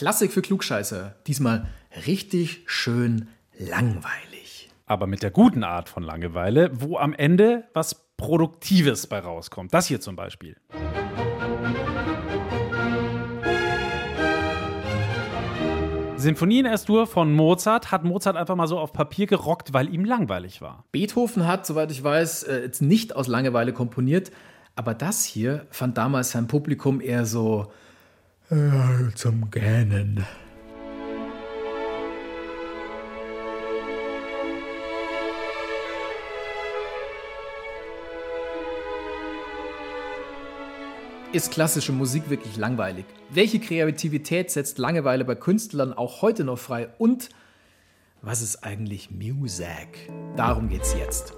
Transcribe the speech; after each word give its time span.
Klassik 0.00 0.32
für 0.32 0.40
Klugscheißer. 0.40 1.16
Diesmal 1.26 1.66
richtig 2.06 2.62
schön 2.64 3.28
langweilig. 3.58 4.70
Aber 4.86 5.06
mit 5.06 5.22
der 5.22 5.30
guten 5.30 5.62
Art 5.62 5.90
von 5.90 6.02
Langeweile, 6.02 6.70
wo 6.72 6.96
am 6.96 7.12
Ende 7.12 7.64
was 7.74 8.14
Produktives 8.16 9.06
bei 9.08 9.18
rauskommt. 9.18 9.74
Das 9.74 9.88
hier 9.88 10.00
zum 10.00 10.16
Beispiel. 10.16 10.56
Sinfonie 16.16 16.60
in 16.60 16.64
S-Dur 16.64 17.06
von 17.06 17.34
Mozart 17.34 17.92
hat 17.92 18.02
Mozart 18.02 18.38
einfach 18.38 18.56
mal 18.56 18.68
so 18.68 18.78
auf 18.78 18.94
Papier 18.94 19.26
gerockt, 19.26 19.74
weil 19.74 19.92
ihm 19.92 20.06
langweilig 20.06 20.62
war. 20.62 20.86
Beethoven 20.92 21.46
hat, 21.46 21.66
soweit 21.66 21.90
ich 21.90 22.02
weiß, 22.02 22.44
äh, 22.44 22.62
jetzt 22.62 22.80
nicht 22.80 23.14
aus 23.14 23.26
Langeweile 23.28 23.74
komponiert, 23.74 24.30
aber 24.76 24.94
das 24.94 25.26
hier 25.26 25.66
fand 25.68 25.98
damals 25.98 26.30
sein 26.30 26.46
Publikum 26.46 27.02
eher 27.02 27.26
so 27.26 27.70
äh, 28.50 29.14
zum 29.14 29.50
Gähnen. 29.50 30.26
Ist 41.32 41.52
klassische 41.52 41.92
Musik 41.92 42.28
wirklich 42.28 42.56
langweilig? 42.56 43.04
Welche 43.30 43.60
Kreativität 43.60 44.50
setzt 44.50 44.78
Langeweile 44.78 45.24
bei 45.24 45.36
Künstlern 45.36 45.92
auch 45.92 46.22
heute 46.22 46.42
noch 46.42 46.58
frei? 46.58 46.88
Und 46.98 47.28
was 48.20 48.42
ist 48.42 48.64
eigentlich 48.64 49.12
Music? 49.12 50.10
Darum 50.36 50.68
geht's 50.68 50.92
jetzt. 50.94 51.34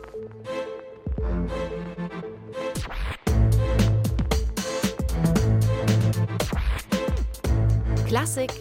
Klassik 8.12 8.52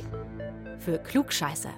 für 0.79 0.97
Klugscheißer. 0.97 1.73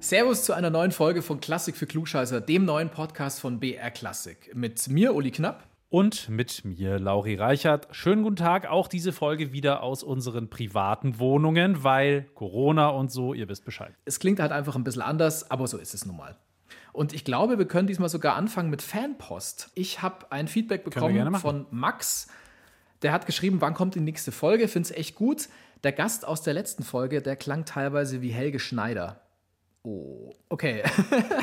Servus 0.00 0.42
zu 0.42 0.54
einer 0.54 0.70
neuen 0.70 0.90
Folge 0.90 1.22
von 1.22 1.38
Klassik 1.38 1.76
für 1.76 1.86
Klugscheißer, 1.86 2.40
dem 2.40 2.64
neuen 2.64 2.90
Podcast 2.90 3.38
von 3.38 3.60
BR 3.60 3.92
Klassik. 3.92 4.50
Mit 4.56 4.88
mir, 4.88 5.14
Uli 5.14 5.30
Knapp. 5.30 5.68
Und 5.88 6.28
mit 6.28 6.64
mir, 6.64 6.98
Lauri 6.98 7.36
Reichert. 7.36 7.86
Schönen 7.92 8.24
guten 8.24 8.34
Tag. 8.34 8.68
Auch 8.68 8.88
diese 8.88 9.12
Folge 9.12 9.52
wieder 9.52 9.84
aus 9.84 10.02
unseren 10.02 10.50
privaten 10.50 11.20
Wohnungen, 11.20 11.84
weil 11.84 12.22
Corona 12.34 12.88
und 12.88 13.12
so, 13.12 13.34
ihr 13.34 13.48
wisst 13.48 13.64
Bescheid. 13.64 13.94
Es 14.04 14.18
klingt 14.18 14.40
halt 14.40 14.50
einfach 14.50 14.74
ein 14.74 14.82
bisschen 14.82 15.02
anders, 15.02 15.48
aber 15.48 15.68
so 15.68 15.78
ist 15.78 15.94
es 15.94 16.04
nun 16.04 16.16
mal. 16.16 16.36
Und 16.92 17.12
ich 17.12 17.24
glaube, 17.24 17.56
wir 17.56 17.68
können 17.68 17.86
diesmal 17.86 18.08
sogar 18.08 18.34
anfangen 18.34 18.68
mit 18.68 18.82
Fanpost. 18.82 19.70
Ich 19.76 20.02
habe 20.02 20.32
ein 20.32 20.48
Feedback 20.48 20.82
bekommen 20.82 21.36
von 21.36 21.66
Max. 21.70 22.26
Der 23.02 23.12
hat 23.12 23.26
geschrieben, 23.26 23.60
wann 23.60 23.74
kommt 23.74 23.94
die 23.94 24.00
nächste 24.00 24.32
Folge? 24.32 24.66
Finde 24.66 24.88
es 24.88 24.96
echt 24.96 25.14
gut. 25.14 25.48
Der 25.84 25.92
Gast 25.92 26.24
aus 26.24 26.42
der 26.42 26.54
letzten 26.54 26.84
Folge, 26.84 27.22
der 27.22 27.34
klang 27.34 27.64
teilweise 27.64 28.22
wie 28.22 28.30
Helge 28.30 28.60
Schneider. 28.60 29.20
Oh, 29.84 30.32
okay. 30.48 30.84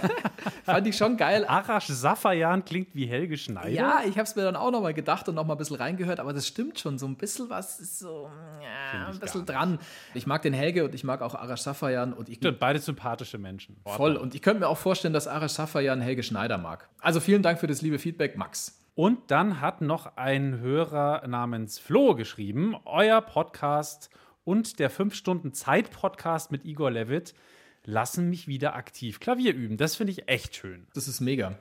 Fand 0.63 0.87
ich 0.87 0.95
schon 0.95 1.17
geil. 1.17 1.43
Arash 1.45 1.87
Safayan 1.87 2.63
klingt 2.63 2.95
wie 2.95 3.05
Helge 3.05 3.37
Schneider. 3.37 3.67
Ja, 3.67 3.99
ich 4.05 4.11
habe 4.11 4.21
es 4.21 4.37
mir 4.37 4.43
dann 4.43 4.55
auch 4.55 4.71
nochmal 4.71 4.93
gedacht 4.93 5.27
und 5.27 5.35
nochmal 5.35 5.57
ein 5.57 5.57
bisschen 5.57 5.75
reingehört, 5.75 6.21
aber 6.21 6.31
das 6.31 6.47
stimmt 6.47 6.79
schon. 6.79 6.97
So 6.97 7.05
ein 7.05 7.17
bisschen 7.17 7.49
was 7.49 7.81
ist 7.81 7.99
so 7.99 8.29
ja, 8.63 9.07
ein 9.09 9.19
bisschen 9.19 9.45
dran. 9.45 9.77
Ich 10.13 10.25
mag 10.25 10.41
den 10.41 10.53
Helge 10.53 10.85
und 10.85 10.95
ich 10.95 11.03
mag 11.03 11.21
auch 11.21 11.35
Arash 11.35 11.59
Safayan. 11.59 12.13
Und 12.13 12.29
ich, 12.29 12.37
stimmt, 12.37 12.59
beide 12.59 12.79
sympathische 12.79 13.37
Menschen. 13.37 13.75
Voll. 13.85 14.15
Und 14.15 14.33
ich 14.35 14.41
könnte 14.41 14.61
mir 14.61 14.69
auch 14.69 14.77
vorstellen, 14.77 15.13
dass 15.13 15.27
Arash 15.27 15.51
Safayan 15.51 15.99
Helge 15.99 16.23
Schneider 16.23 16.57
mag. 16.57 16.87
Also 17.01 17.19
vielen 17.19 17.43
Dank 17.43 17.59
für 17.59 17.67
das 17.67 17.81
liebe 17.81 17.99
Feedback, 17.99 18.37
Max. 18.37 18.79
Und 18.95 19.31
dann 19.31 19.59
hat 19.59 19.81
noch 19.81 20.15
ein 20.15 20.59
Hörer 20.59 21.27
namens 21.27 21.77
Flo 21.77 22.15
geschrieben, 22.15 22.77
euer 22.85 23.19
Podcast 23.19 24.09
und 24.49 24.79
der 24.79 24.89
5-Stunden-Zeit-Podcast 24.89 26.51
mit 26.51 26.65
Igor 26.65 26.89
Levitt 26.89 27.35
lassen 27.85 28.31
mich 28.31 28.47
wieder 28.47 28.75
aktiv 28.75 29.19
Klavier 29.19 29.53
üben. 29.53 29.77
Das 29.77 29.95
finde 29.95 30.11
ich 30.11 30.27
echt 30.27 30.55
schön. 30.55 30.87
Das 30.95 31.07
ist 31.07 31.19
mega. 31.19 31.59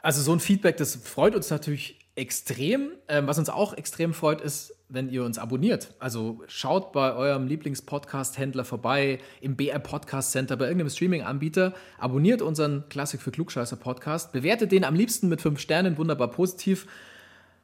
Also 0.00 0.22
so 0.22 0.32
ein 0.32 0.40
Feedback, 0.40 0.78
das 0.78 0.96
freut 0.96 1.34
uns 1.34 1.50
natürlich 1.50 1.98
extrem. 2.14 2.92
Ähm, 3.08 3.26
was 3.26 3.38
uns 3.38 3.50
auch 3.50 3.74
extrem 3.74 4.14
freut, 4.14 4.40
ist, 4.40 4.74
wenn 4.88 5.10
ihr 5.10 5.22
uns 5.22 5.36
abonniert. 5.36 5.92
Also 5.98 6.42
schaut 6.46 6.92
bei 6.92 7.12
eurem 7.12 7.46
Lieblingspodcast-Händler 7.46 8.64
vorbei, 8.64 9.18
im 9.42 9.56
BR 9.56 9.78
Podcast 9.78 10.32
Center, 10.32 10.56
bei 10.56 10.64
irgendeinem 10.64 10.88
Streaming-Anbieter. 10.88 11.74
Abonniert 11.98 12.40
unseren 12.40 12.88
Klassik 12.88 13.20
für 13.20 13.32
Klugscheißer 13.32 13.76
Podcast. 13.76 14.32
Bewertet 14.32 14.72
den 14.72 14.84
am 14.84 14.94
liebsten 14.94 15.28
mit 15.28 15.42
fünf 15.42 15.60
Sternen, 15.60 15.98
wunderbar 15.98 16.30
positiv. 16.30 16.86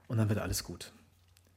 Und 0.06 0.18
dann 0.18 0.28
wird 0.28 0.38
alles 0.38 0.64
gut. 0.64 0.92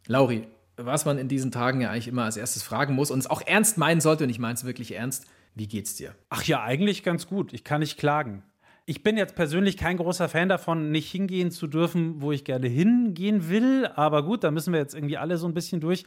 Lauri, 0.08 0.48
was 0.86 1.06
man 1.06 1.18
in 1.18 1.28
diesen 1.28 1.52
Tagen 1.52 1.82
ja 1.82 1.92
eigentlich 1.92 2.08
immer 2.08 2.24
als 2.24 2.38
erstes 2.38 2.64
fragen 2.64 2.96
muss 2.96 3.12
und 3.12 3.20
es 3.20 3.30
auch 3.30 3.42
ernst 3.46 3.78
meinen 3.78 4.02
sollte, 4.02 4.24
und 4.24 4.30
ich 4.30 4.40
meine 4.40 4.56
es 4.56 4.66
wirklich 4.66 4.96
ernst, 4.96 5.26
wie 5.56 5.68
geht's 5.68 5.96
dir? 5.96 6.16
Ach 6.30 6.44
ja, 6.44 6.64
eigentlich 6.64 7.04
ganz 7.04 7.28
gut. 7.28 7.54
Ich 7.54 7.64
kann 7.64 7.82
nicht 7.82 7.98
klagen. 7.98 8.44
Ich 8.86 9.04
bin 9.04 9.18
jetzt 9.18 9.36
persönlich 9.36 9.78
kein 9.78 9.98
großer 9.98 10.30
Fan 10.30 10.50
davon, 10.50 10.90
nicht 10.92 11.12
hingehen 11.12 11.52
zu 11.52 11.68
dürfen, 11.68 12.22
wo 12.22 12.32
ich 12.32 12.44
gerne 12.44 12.68
hingehen 12.68 13.50
will. 13.50 13.88
Aber 13.96 14.24
gut, 14.24 14.44
da 14.44 14.52
müssen 14.52 14.74
wir 14.74 14.80
jetzt 14.80 14.96
irgendwie 14.96 15.18
alle 15.18 15.38
so 15.38 15.48
ein 15.48 15.54
bisschen 15.54 15.80
durch. 15.80 16.06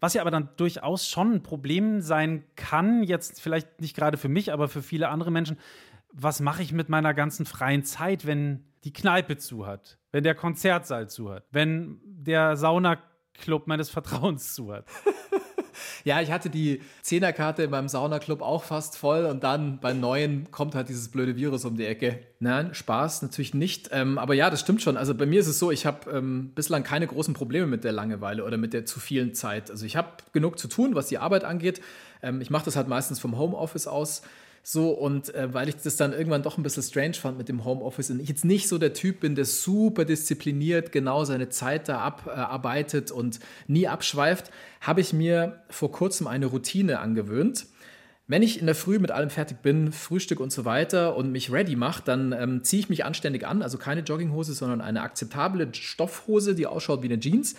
Was 0.00 0.14
ja 0.14 0.20
aber 0.20 0.30
dann 0.30 0.50
durchaus 0.56 1.08
schon 1.08 1.32
ein 1.32 1.42
Problem 1.42 2.00
sein 2.00 2.44
kann, 2.56 3.02
jetzt 3.02 3.40
vielleicht 3.40 3.80
nicht 3.80 3.96
gerade 3.96 4.18
für 4.18 4.28
mich, 4.28 4.52
aber 4.52 4.68
für 4.68 4.82
viele 4.82 5.08
andere 5.08 5.30
Menschen. 5.30 5.58
Was 6.12 6.40
mache 6.40 6.62
ich 6.62 6.72
mit 6.72 6.88
meiner 6.88 7.14
ganzen 7.14 7.46
freien 7.46 7.84
Zeit, 7.84 8.26
wenn 8.26 8.64
die 8.84 8.92
Kneipe 8.92 9.38
zu 9.38 9.66
hat, 9.66 9.98
wenn 10.10 10.24
der 10.24 10.34
Konzertsaal 10.34 11.08
zu 11.08 11.30
hat, 11.30 11.44
wenn 11.50 12.00
der 12.04 12.56
Saunaclub 13.32 13.66
meines 13.66 13.90
Vertrauens 13.90 14.54
zu 14.54 14.72
hat? 14.72 14.84
Ja, 16.04 16.20
ich 16.20 16.30
hatte 16.30 16.50
die 16.50 16.82
Zehnerkarte 17.00 17.62
in 17.62 17.70
meinem 17.70 17.88
Saunaclub 17.88 18.42
auch 18.42 18.62
fast 18.62 18.96
voll 18.96 19.24
und 19.24 19.42
dann 19.42 19.78
beim 19.80 20.00
neuen 20.00 20.50
kommt 20.50 20.74
halt 20.74 20.88
dieses 20.88 21.08
blöde 21.08 21.36
Virus 21.36 21.64
um 21.64 21.76
die 21.76 21.86
Ecke. 21.86 22.18
Nein, 22.40 22.74
Spaß 22.74 23.22
natürlich 23.22 23.54
nicht. 23.54 23.88
Ähm, 23.92 24.18
aber 24.18 24.34
ja, 24.34 24.50
das 24.50 24.60
stimmt 24.60 24.82
schon. 24.82 24.96
Also 24.96 25.14
bei 25.14 25.26
mir 25.26 25.40
ist 25.40 25.46
es 25.46 25.58
so, 25.58 25.70
ich 25.70 25.86
habe 25.86 26.10
ähm, 26.10 26.52
bislang 26.54 26.82
keine 26.82 27.06
großen 27.06 27.34
Probleme 27.34 27.66
mit 27.66 27.84
der 27.84 27.92
Langeweile 27.92 28.44
oder 28.44 28.58
mit 28.58 28.74
der 28.74 28.84
zu 28.84 29.00
vielen 29.00 29.34
Zeit. 29.34 29.70
Also 29.70 29.86
ich 29.86 29.96
habe 29.96 30.08
genug 30.32 30.58
zu 30.58 30.68
tun, 30.68 30.94
was 30.94 31.06
die 31.06 31.18
Arbeit 31.18 31.44
angeht. 31.44 31.80
Ähm, 32.22 32.40
ich 32.40 32.50
mache 32.50 32.66
das 32.66 32.76
halt 32.76 32.88
meistens 32.88 33.18
vom 33.18 33.38
Homeoffice 33.38 33.86
aus. 33.86 34.22
So, 34.64 34.90
und 34.90 35.34
äh, 35.34 35.52
weil 35.52 35.68
ich 35.68 35.76
das 35.76 35.96
dann 35.96 36.12
irgendwann 36.12 36.44
doch 36.44 36.56
ein 36.56 36.62
bisschen 36.62 36.84
strange 36.84 37.14
fand 37.14 37.36
mit 37.36 37.48
dem 37.48 37.64
Homeoffice 37.64 38.10
und 38.10 38.20
ich 38.20 38.28
jetzt 38.28 38.44
nicht 38.44 38.68
so 38.68 38.78
der 38.78 38.92
Typ 38.92 39.20
bin, 39.20 39.34
der 39.34 39.44
super 39.44 40.04
diszipliniert 40.04 40.92
genau 40.92 41.24
seine 41.24 41.48
Zeit 41.48 41.88
da 41.88 41.98
abarbeitet 41.98 43.10
äh, 43.10 43.14
und 43.14 43.40
nie 43.66 43.88
abschweift, 43.88 44.52
habe 44.80 45.00
ich 45.00 45.12
mir 45.12 45.62
vor 45.68 45.90
kurzem 45.90 46.28
eine 46.28 46.46
Routine 46.46 47.00
angewöhnt. 47.00 47.66
Wenn 48.28 48.42
ich 48.42 48.60
in 48.60 48.66
der 48.66 48.76
Früh 48.76 49.00
mit 49.00 49.10
allem 49.10 49.30
fertig 49.30 49.58
bin, 49.62 49.90
Frühstück 49.90 50.38
und 50.38 50.52
so 50.52 50.64
weiter 50.64 51.16
und 51.16 51.32
mich 51.32 51.52
ready 51.52 51.74
mache, 51.74 52.04
dann 52.04 52.30
ähm, 52.32 52.62
ziehe 52.62 52.80
ich 52.80 52.88
mich 52.88 53.04
anständig 53.04 53.44
an, 53.44 53.62
also 53.62 53.78
keine 53.78 54.02
Jogginghose, 54.02 54.54
sondern 54.54 54.80
eine 54.80 55.02
akzeptable 55.02 55.74
Stoffhose, 55.74 56.54
die 56.54 56.68
ausschaut 56.68 57.02
wie 57.02 57.08
eine 57.08 57.18
Jeans. 57.18 57.56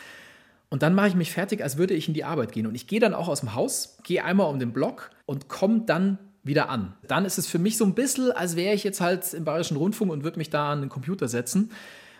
Und 0.69 0.81
dann 0.81 0.95
mache 0.95 1.09
ich 1.09 1.15
mich 1.15 1.33
fertig, 1.33 1.61
als 1.61 1.77
würde 1.77 1.93
ich 1.93 2.07
in 2.07 2.13
die 2.13 2.23
Arbeit 2.23 2.53
gehen. 2.53 2.65
Und 2.65 2.75
ich 2.75 2.87
gehe 2.87 3.01
dann 3.01 3.13
auch 3.13 3.27
aus 3.27 3.41
dem 3.41 3.53
Haus, 3.53 3.97
gehe 4.03 4.23
einmal 4.23 4.49
um 4.49 4.57
den 4.57 4.71
Block 4.71 5.11
und 5.25 5.49
komme 5.49 5.83
dann 5.85 6.17
wieder 6.43 6.69
an. 6.69 6.93
Dann 7.07 7.25
ist 7.25 7.37
es 7.37 7.47
für 7.47 7.59
mich 7.59 7.77
so 7.77 7.85
ein 7.85 7.95
bisschen, 7.95 8.31
als 8.31 8.55
wäre 8.55 8.73
ich 8.73 8.83
jetzt 8.83 9.01
halt 9.01 9.33
im 9.33 9.45
Bayerischen 9.45 9.77
Rundfunk 9.77 10.11
und 10.11 10.23
würde 10.23 10.37
mich 10.37 10.49
da 10.49 10.71
an 10.71 10.81
den 10.81 10.89
Computer 10.89 11.27
setzen. 11.27 11.71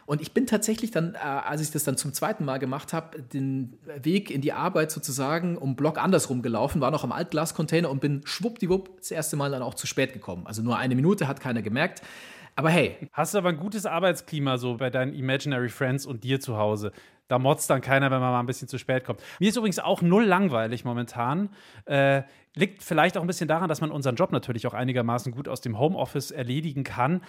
Und 0.06 0.22
ich 0.22 0.34
bin 0.34 0.48
tatsächlich 0.48 0.92
dann, 0.92 1.16
äh, 1.16 1.18
als 1.20 1.62
ich 1.62 1.72
das 1.72 1.84
dann 1.84 1.96
zum 1.96 2.14
zweiten 2.14 2.44
Mal 2.44 2.58
gemacht 2.58 2.92
habe, 2.92 3.22
den 3.22 3.78
Weg 4.02 4.32
in 4.32 4.42
die 4.42 4.52
Arbeit 4.52 4.92
sozusagen 4.92 5.58
um 5.58 5.76
Block 5.76 5.98
andersrum 5.98 6.42
gelaufen, 6.42 6.82
war 6.82 6.92
noch 6.92 7.04
am 7.04 7.12
Altglascontainer 7.12 7.90
und 7.90 8.02
bin 8.02 8.22
schwuppdiwupp 8.26 8.98
das 8.98 9.12
erste 9.12 9.38
Mal 9.38 9.52
dann 9.52 9.62
auch 9.62 9.76
zu 9.76 9.88
spät 9.88 10.12
gekommen. 10.14 10.46
Also 10.46 10.62
nur 10.62 10.78
eine 10.78 10.96
Minute, 10.96 11.28
hat 11.28 11.40
keiner 11.40 11.62
gemerkt. 11.62 12.02
Aber 12.56 12.70
hey. 12.70 12.98
Hast 13.14 13.34
du 13.34 13.38
aber 13.38 13.50
ein 13.50 13.58
gutes 13.58 13.86
Arbeitsklima 13.86 14.58
so 14.58 14.76
bei 14.76 14.90
deinen 14.90 15.14
Imaginary 15.14 15.70
Friends 15.70 16.06
und 16.06 16.24
dir 16.24 16.40
zu 16.40 16.58
Hause? 16.58 16.92
Da 17.34 17.40
motzt 17.40 17.68
dann 17.72 17.82
keiner, 17.82 18.12
wenn 18.12 18.22
man 18.22 18.32
mal 18.32 18.40
ein 18.40 18.46
bisschen 18.46 18.68
zu 18.68 18.78
spät 18.78 19.04
kommt. 19.06 19.20
Mir 19.40 19.50
ist 19.50 19.58
übrigens 19.58 19.80
auch 19.80 20.04
null 20.04 20.24
langweilig 20.24 20.86
momentan. 20.86 21.50
Äh, 21.86 22.22
liegt 22.54 22.84
vielleicht 22.84 23.18
auch 23.18 23.22
ein 23.22 23.28
bisschen 23.28 23.48
daran, 23.48 23.70
dass 23.70 23.82
man 23.82 23.90
unseren 23.90 24.14
Job 24.14 24.32
natürlich 24.32 24.68
auch 24.68 24.76
einigermaßen 24.76 25.32
gut 25.32 25.48
aus 25.48 25.60
dem 25.60 25.80
Homeoffice 25.80 26.30
erledigen 26.30 26.84
kann. 26.84 27.24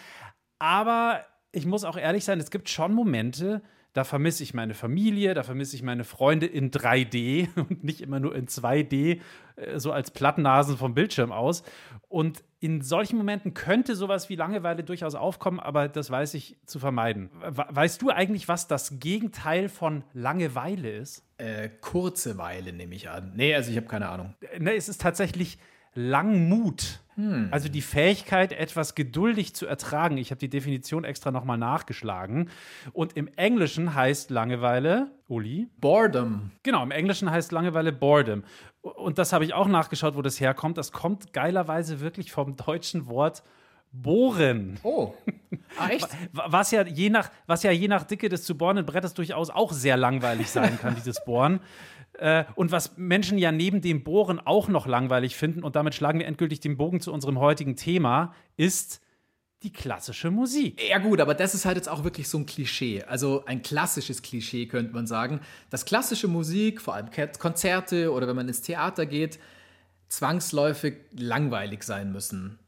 Aber 0.59 1.25
ich 1.53 1.65
muss 1.65 1.85
auch 1.85 1.97
ehrlich 1.97 2.23
sein, 2.27 2.39
es 2.39 2.51
gibt 2.51 2.69
schon 2.69 2.93
Momente, 2.93 3.63
da 3.95 4.03
vermisse 4.03 4.43
ich 4.43 4.55
meine 4.55 4.75
Familie, 4.75 5.35
da 5.35 5.45
vermisse 5.45 5.77
ich 5.77 5.83
meine 5.83 6.05
Freunde 6.05 6.47
in 6.47 6.71
3D 6.71 7.49
und 7.57 7.85
nicht 7.85 8.01
immer 8.01 8.21
nur 8.21 8.35
in 8.35 8.47
2D, 8.47 9.21
äh, 9.57 9.79
so 9.79 9.93
als 9.93 10.11
Plattnasen 10.11 10.77
vom 10.77 10.95
Bildschirm 10.95 11.33
aus. 11.33 11.63
Und 12.09 12.45
in 12.61 12.83
solchen 12.83 13.17
Momenten 13.17 13.55
könnte 13.55 13.95
sowas 13.95 14.29
wie 14.29 14.37
Langeweile 14.37 14.85
durchaus 14.85 15.15
aufkommen, 15.15 15.61
aber 15.61 15.89
das 15.89 16.11
weiß 16.11 16.35
ich 16.35 16.57
zu 16.67 16.79
vermeiden. 16.79 17.31
Weißt 17.41 18.03
du 18.03 18.11
eigentlich, 18.11 18.49
was 18.49 18.67
das 18.67 18.99
Gegenteil 18.99 19.69
von 19.69 20.03
Langeweile 20.13 20.91
ist? 20.91 21.25
Äh, 21.39 21.69
kurze 21.81 22.37
Weile 22.37 22.73
nehme 22.73 22.95
ich 22.95 23.09
an. 23.11 23.33
Nee, 23.37 23.55
also 23.55 23.71
ich 23.71 23.77
habe 23.77 23.87
keine 23.87 24.09
Ahnung. 24.09 24.35
Nee, 24.59 24.77
es 24.77 24.89
ist 24.89 25.01
tatsächlich 25.01 25.59
Langmut. 25.95 27.01
Also 27.53 27.69
die 27.69 27.81
Fähigkeit, 27.81 28.53
etwas 28.53 28.97
geduldig 28.97 29.55
zu 29.55 29.67
ertragen. 29.67 30.17
Ich 30.17 30.31
habe 30.31 30.41
die 30.41 30.49
Definition 30.49 31.05
extra 31.05 31.31
nochmal 31.31 31.59
nachgeschlagen. 31.59 32.51
Und 32.93 33.17
im 33.17 33.29
Englischen 33.37 33.95
heißt 33.95 34.31
Langeweile, 34.31 35.13
Uli? 35.29 35.69
Boredom. 35.81 36.51
Genau, 36.65 36.83
im 36.83 36.91
Englischen 36.91 37.31
heißt 37.31 37.53
Langeweile 37.53 37.93
Boredom. 37.93 38.43
Und 38.83 39.19
das 39.19 39.33
habe 39.33 39.45
ich 39.45 39.55
auch 39.55 39.69
nachgeschaut, 39.69 40.17
wo 40.17 40.23
das 40.23 40.41
herkommt. 40.41 40.77
Das 40.77 40.91
kommt 40.91 41.33
geilerweise 41.33 42.01
wirklich 42.01 42.33
vom 42.33 42.57
deutschen 42.57 43.07
Wort 43.07 43.45
bohren. 43.93 44.79
Oh. 44.83 45.15
Ah, 45.77 45.89
echt? 45.89 46.09
Was 46.33 46.71
ja, 46.73 46.85
je 46.85 47.11
nach, 47.11 47.31
was 47.47 47.63
ja 47.63 47.71
je 47.71 47.89
nach 47.89 48.05
Dicke 48.05 48.29
des 48.29 48.45
zu 48.45 48.57
bohrenden 48.57 48.87
Brettes 48.87 49.15
durchaus 49.15 49.51
auch 49.51 49.73
sehr 49.73 49.97
langweilig 49.97 50.51
sein 50.51 50.79
kann, 50.81 50.95
dieses 50.95 51.25
Bohren. 51.25 51.61
Äh, 52.19 52.45
und 52.55 52.73
was 52.73 52.97
Menschen 52.97 53.39
ja 53.39 53.53
neben 53.53 53.81
dem 53.81 54.05
Bohren 54.05 54.39
auch 54.39 54.69
noch 54.69 54.87
langweilig 54.87 55.37
finden, 55.37 55.63
und 55.63 55.77
damit 55.77 55.95
schlagen 55.95 56.19
wir 56.19 56.27
endgültig 56.27 56.61
den 56.61 56.77
Bogen 56.77 57.01
zu 57.01 57.13
unserem 57.13 57.39
heutigen 57.39 57.77
Thema, 57.77 58.35
ist 58.57 59.01
die 59.63 59.73
klassische 59.73 60.31
Musik. 60.31 60.81
Ja 60.89 60.99
gut, 60.99 61.21
aber 61.21 61.35
das 61.35 61.55
ist 61.55 61.65
halt 61.65 61.77
jetzt 61.77 61.89
auch 61.89 62.05
wirklich 62.05 62.29
so 62.29 62.39
ein 62.39 62.47
Klischee. 62.47 63.03
Also 63.03 63.45
ein 63.47 63.63
klassisches 63.63 64.21
Klischee 64.21 64.67
könnte 64.67 64.93
man 64.93 65.07
sagen, 65.07 65.41
dass 65.71 65.87
klassische 65.87 66.29
Musik, 66.29 66.83
vor 66.83 66.95
allem 66.95 67.09
Konzerte 67.39 68.13
oder 68.13 68.29
wenn 68.29 68.37
man 68.37 68.47
ins 68.47 68.61
Theater 68.61 69.07
geht, 69.07 69.39
zwangsläufig 70.09 70.97
langweilig 71.13 71.83
sein 71.83 72.13
müssen. 72.13 72.59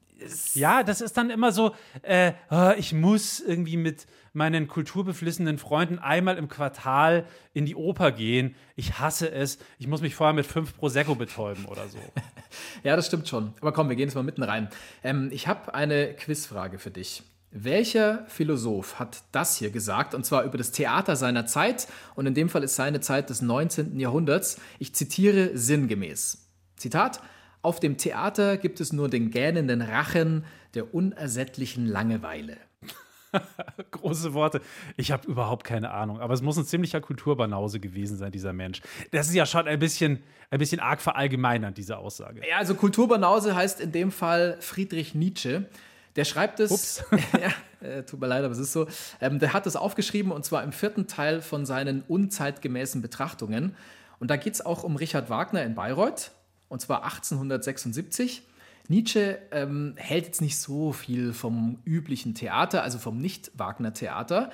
Ja, 0.54 0.82
das 0.82 1.00
ist 1.00 1.16
dann 1.16 1.30
immer 1.30 1.52
so, 1.52 1.74
äh, 2.02 2.32
ah, 2.48 2.74
ich 2.78 2.92
muss 2.92 3.40
irgendwie 3.40 3.76
mit 3.76 4.06
meinen 4.32 4.68
kulturbeflissenen 4.68 5.58
Freunden 5.58 5.98
einmal 5.98 6.36
im 6.36 6.48
Quartal 6.48 7.26
in 7.54 7.66
die 7.66 7.74
Oper 7.74 8.12
gehen. 8.12 8.54
Ich 8.76 8.98
hasse 8.98 9.30
es. 9.30 9.58
Ich 9.78 9.86
muss 9.86 10.02
mich 10.02 10.14
vorher 10.14 10.34
mit 10.34 10.46
fünf 10.46 10.76
Prosecco 10.76 11.14
betäuben 11.14 11.64
oder 11.66 11.88
so. 11.88 11.98
Ja, 12.84 12.96
das 12.96 13.08
stimmt 13.08 13.28
schon. 13.28 13.52
Aber 13.60 13.72
komm, 13.72 13.88
wir 13.88 13.96
gehen 13.96 14.08
jetzt 14.08 14.14
mal 14.14 14.22
mitten 14.22 14.42
rein. 14.42 14.68
Ähm, 15.02 15.28
ich 15.32 15.46
habe 15.46 15.74
eine 15.74 16.14
Quizfrage 16.14 16.78
für 16.78 16.90
dich. 16.90 17.22
Welcher 17.50 18.24
Philosoph 18.28 18.98
hat 18.98 19.24
das 19.32 19.56
hier 19.56 19.70
gesagt? 19.70 20.14
Und 20.14 20.24
zwar 20.24 20.44
über 20.44 20.56
das 20.56 20.72
Theater 20.72 21.16
seiner 21.16 21.46
Zeit. 21.46 21.88
Und 22.14 22.26
in 22.26 22.34
dem 22.34 22.48
Fall 22.48 22.62
ist 22.62 22.76
seine 22.76 23.00
Zeit 23.00 23.28
des 23.28 23.42
19. 23.42 23.98
Jahrhunderts. 23.98 24.58
Ich 24.78 24.94
zitiere 24.94 25.50
sinngemäß. 25.54 26.46
Zitat. 26.76 27.20
Auf 27.66 27.80
dem 27.80 27.96
Theater 27.96 28.58
gibt 28.58 28.80
es 28.80 28.92
nur 28.92 29.08
den 29.08 29.32
gähnenden 29.32 29.82
Rachen 29.82 30.44
der 30.74 30.94
unersättlichen 30.94 31.84
Langeweile. 31.84 32.58
Große 33.90 34.34
Worte. 34.34 34.60
Ich 34.96 35.10
habe 35.10 35.26
überhaupt 35.26 35.64
keine 35.64 35.90
Ahnung. 35.90 36.20
Aber 36.20 36.32
es 36.32 36.42
muss 36.42 36.56
ein 36.56 36.64
ziemlicher 36.64 37.00
Kulturbanause 37.00 37.80
gewesen 37.80 38.18
sein, 38.18 38.30
dieser 38.30 38.52
Mensch. 38.52 38.82
Das 39.10 39.26
ist 39.26 39.34
ja 39.34 39.46
schon 39.46 39.66
ein 39.66 39.80
bisschen, 39.80 40.22
ein 40.50 40.60
bisschen 40.60 40.78
arg 40.78 41.00
verallgemeinert, 41.00 41.76
diese 41.76 41.98
Aussage. 41.98 42.40
Ja, 42.48 42.58
also 42.58 42.76
Kulturbanause 42.76 43.56
heißt 43.56 43.80
in 43.80 43.90
dem 43.90 44.12
Fall 44.12 44.58
Friedrich 44.60 45.16
Nietzsche. 45.16 45.68
Der 46.14 46.24
schreibt 46.24 46.60
es. 46.60 46.70
Ups. 46.70 47.04
ja, 47.82 47.88
äh, 47.88 48.04
tut 48.04 48.20
mir 48.20 48.28
leid, 48.28 48.44
aber 48.44 48.52
es 48.52 48.60
ist 48.60 48.74
so. 48.74 48.86
Ähm, 49.20 49.40
der 49.40 49.54
hat 49.54 49.66
es 49.66 49.74
aufgeschrieben 49.74 50.30
und 50.30 50.44
zwar 50.44 50.62
im 50.62 50.70
vierten 50.70 51.08
Teil 51.08 51.42
von 51.42 51.66
seinen 51.66 52.02
unzeitgemäßen 52.06 53.02
Betrachtungen. 53.02 53.74
Und 54.20 54.30
da 54.30 54.36
geht 54.36 54.54
es 54.54 54.64
auch 54.64 54.84
um 54.84 54.94
Richard 54.94 55.30
Wagner 55.30 55.64
in 55.64 55.74
Bayreuth, 55.74 56.30
und 56.68 56.80
zwar 56.80 57.04
1876. 57.04 58.42
Nietzsche 58.88 59.38
ähm, 59.50 59.94
hält 59.96 60.26
jetzt 60.26 60.40
nicht 60.40 60.58
so 60.58 60.92
viel 60.92 61.32
vom 61.32 61.78
üblichen 61.84 62.34
Theater, 62.34 62.82
also 62.82 62.98
vom 62.98 63.18
Nicht-Wagner-Theater, 63.18 64.50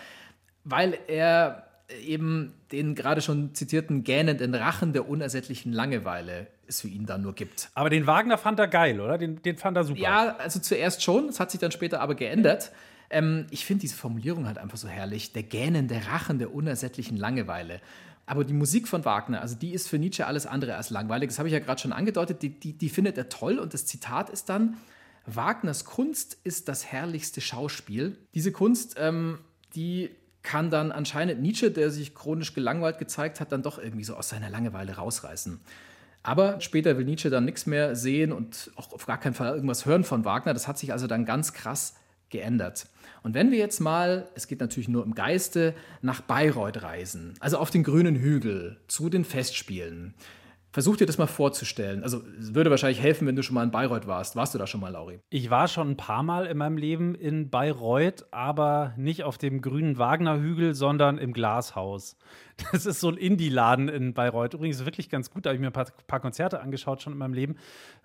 weil 0.64 0.98
er 1.06 1.66
eben 2.00 2.54
den 2.70 2.94
gerade 2.94 3.20
schon 3.20 3.54
zitierten 3.54 4.04
gähnenden 4.04 4.54
Rachen 4.54 4.92
der 4.92 5.08
unersättlichen 5.08 5.72
Langeweile 5.72 6.46
es 6.66 6.80
für 6.80 6.88
ihn 6.88 7.06
da 7.06 7.18
nur 7.18 7.34
gibt. 7.34 7.70
Aber 7.74 7.90
den 7.90 8.06
Wagner 8.06 8.38
fand 8.38 8.58
er 8.58 8.68
geil, 8.68 9.00
oder? 9.00 9.18
Den, 9.18 9.42
den 9.42 9.58
fand 9.58 9.76
er 9.76 9.84
super. 9.84 10.00
Ja, 10.00 10.36
also 10.36 10.60
zuerst 10.60 11.02
schon, 11.02 11.26
das 11.26 11.40
hat 11.40 11.50
sich 11.50 11.60
dann 11.60 11.72
später 11.72 12.00
aber 12.00 12.14
geändert. 12.14 12.72
Ähm, 13.10 13.46
ich 13.50 13.66
finde 13.66 13.82
diese 13.82 13.96
Formulierung 13.96 14.46
halt 14.46 14.58
einfach 14.58 14.78
so 14.78 14.88
herrlich. 14.88 15.32
Der 15.32 15.42
gähnende 15.42 16.00
Rachen 16.06 16.38
der 16.38 16.54
unersättlichen 16.54 17.16
Langeweile. 17.16 17.80
Aber 18.32 18.44
die 18.44 18.54
Musik 18.54 18.88
von 18.88 19.04
Wagner, 19.04 19.42
also 19.42 19.56
die 19.56 19.74
ist 19.74 19.88
für 19.88 19.98
Nietzsche 19.98 20.26
alles 20.26 20.46
andere 20.46 20.76
als 20.76 20.88
langweilig. 20.88 21.28
Das 21.28 21.38
habe 21.38 21.50
ich 21.50 21.52
ja 21.52 21.58
gerade 21.58 21.78
schon 21.78 21.92
angedeutet. 21.92 22.40
Die, 22.40 22.48
die, 22.48 22.72
die 22.72 22.88
findet 22.88 23.18
er 23.18 23.28
toll 23.28 23.58
und 23.58 23.74
das 23.74 23.84
Zitat 23.84 24.30
ist 24.30 24.48
dann: 24.48 24.78
Wagners 25.26 25.84
Kunst 25.84 26.38
ist 26.42 26.66
das 26.66 26.86
herrlichste 26.86 27.42
Schauspiel. 27.42 28.16
Diese 28.32 28.50
Kunst, 28.50 28.94
ähm, 28.98 29.36
die 29.74 30.08
kann 30.42 30.70
dann 30.70 30.92
anscheinend 30.92 31.42
Nietzsche, 31.42 31.70
der 31.70 31.90
sich 31.90 32.14
chronisch 32.14 32.54
gelangweilt 32.54 32.98
gezeigt 32.98 33.38
hat, 33.38 33.52
dann 33.52 33.62
doch 33.62 33.78
irgendwie 33.78 34.04
so 34.04 34.16
aus 34.16 34.30
seiner 34.30 34.48
Langeweile 34.48 34.94
rausreißen. 34.94 35.60
Aber 36.22 36.58
später 36.62 36.96
will 36.96 37.04
Nietzsche 37.04 37.28
dann 37.28 37.44
nichts 37.44 37.66
mehr 37.66 37.94
sehen 37.94 38.32
und 38.32 38.70
auch 38.76 38.94
auf 38.94 39.04
gar 39.04 39.20
keinen 39.20 39.34
Fall 39.34 39.54
irgendwas 39.54 39.84
hören 39.84 40.04
von 40.04 40.24
Wagner. 40.24 40.54
Das 40.54 40.66
hat 40.66 40.78
sich 40.78 40.90
also 40.92 41.06
dann 41.06 41.26
ganz 41.26 41.52
krass 41.52 41.96
geändert. 42.30 42.86
Und 43.22 43.34
wenn 43.34 43.50
wir 43.50 43.58
jetzt 43.58 43.80
mal, 43.80 44.28
es 44.34 44.46
geht 44.46 44.60
natürlich 44.60 44.88
nur 44.88 45.04
im 45.04 45.14
Geiste, 45.14 45.74
nach 46.00 46.20
Bayreuth 46.20 46.82
reisen, 46.82 47.34
also 47.40 47.58
auf 47.58 47.70
den 47.70 47.84
grünen 47.84 48.16
Hügel, 48.16 48.78
zu 48.88 49.08
den 49.08 49.24
Festspielen. 49.24 50.14
Versuch 50.72 50.96
dir 50.96 51.06
das 51.06 51.18
mal 51.18 51.26
vorzustellen. 51.26 52.02
Also 52.02 52.22
es 52.40 52.54
würde 52.54 52.70
wahrscheinlich 52.70 53.02
helfen, 53.02 53.26
wenn 53.26 53.36
du 53.36 53.42
schon 53.42 53.54
mal 53.54 53.62
in 53.62 53.70
Bayreuth 53.70 54.06
warst. 54.06 54.36
Warst 54.36 54.54
du 54.54 54.58
da 54.58 54.66
schon 54.66 54.80
mal, 54.80 54.88
Lauri? 54.88 55.20
Ich 55.28 55.50
war 55.50 55.68
schon 55.68 55.90
ein 55.90 55.96
paar 55.98 56.22
Mal 56.22 56.46
in 56.46 56.56
meinem 56.56 56.78
Leben 56.78 57.14
in 57.14 57.50
Bayreuth, 57.50 58.24
aber 58.30 58.94
nicht 58.96 59.22
auf 59.22 59.36
dem 59.36 59.60
grünen 59.60 59.98
Wagnerhügel, 59.98 60.74
sondern 60.74 61.18
im 61.18 61.34
Glashaus. 61.34 62.16
Das 62.72 62.86
ist 62.86 63.00
so 63.00 63.08
ein 63.08 63.16
Indie-Laden 63.16 63.88
in 63.88 64.14
Bayreuth. 64.14 64.54
Übrigens 64.54 64.84
wirklich 64.84 65.10
ganz 65.10 65.30
gut, 65.30 65.44
da 65.44 65.50
habe 65.50 65.56
ich 65.56 65.60
mir 65.60 65.66
ein 65.66 65.72
paar, 65.72 65.88
paar 66.06 66.20
Konzerte 66.20 66.60
angeschaut 66.60 67.02
schon 67.02 67.12
in 67.12 67.18
meinem 67.18 67.34
Leben. 67.34 67.56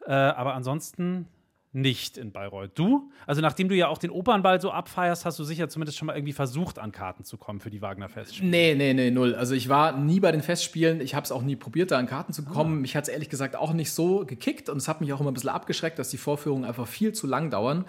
Äh, 0.06 0.14
aber 0.14 0.54
ansonsten 0.54 1.28
nicht 1.74 2.18
in 2.18 2.32
Bayreuth. 2.32 2.72
Du? 2.76 3.12
Also 3.26 3.42
nachdem 3.42 3.70
du 3.70 3.76
ja 3.76 3.88
auch 3.88 3.98
den 3.98 4.10
Opernball 4.10 4.60
so 4.62 4.72
abfeierst, 4.72 5.26
hast 5.26 5.38
du 5.38 5.44
sicher 5.44 5.70
zumindest 5.70 5.98
schon 5.98 6.08
mal 6.08 6.16
irgendwie 6.16 6.34
versucht, 6.34 6.80
an 6.80 6.92
Karten 6.92 7.24
zu 7.24 7.38
kommen 7.38 7.60
für 7.60 7.70
die 7.70 7.82
Wagner-Festspiele. 7.82 8.50
Nee, 8.50 8.76
nee, 8.76 8.94
nee, 8.94 9.12
null. 9.12 9.36
Also 9.36 9.54
ich 9.54 9.70
war 9.70 9.98
nie 9.98 10.20
bei 10.20 10.32
den 10.32 10.42
Festspielen. 10.42 11.02
Ich 11.02 11.14
habe 11.14 11.26
es 11.26 11.32
auch 11.32 11.42
nie 11.42 11.56
probiert, 11.56 11.92
da 11.92 11.98
an 11.98 12.08
Karten 12.08 12.34
zu 12.34 12.44
kommen. 12.44 12.82
Mich 12.82 12.96
hat 12.96 13.04
es 13.04 13.10
ehrlich 13.10 13.30
gesagt 13.30 13.56
auch 13.56 13.74
nicht 13.74 13.92
so 13.92 14.26
gekickt 14.26 14.70
und 14.70 14.78
es 14.78 14.88
hat 14.88 15.02
mich 15.02 15.14
auch 15.14 15.20
immer 15.20 15.32
ein 15.32 15.34
bisschen 15.34 15.50
abgeschreckt, 15.50 16.00
dass 16.00 16.10
die 16.10 16.18
Vorführungen 16.18 16.66
einfach 16.66 16.88
viel 16.88 17.14
zu 17.14 17.28
lang 17.28 17.52
dauern. 17.52 17.86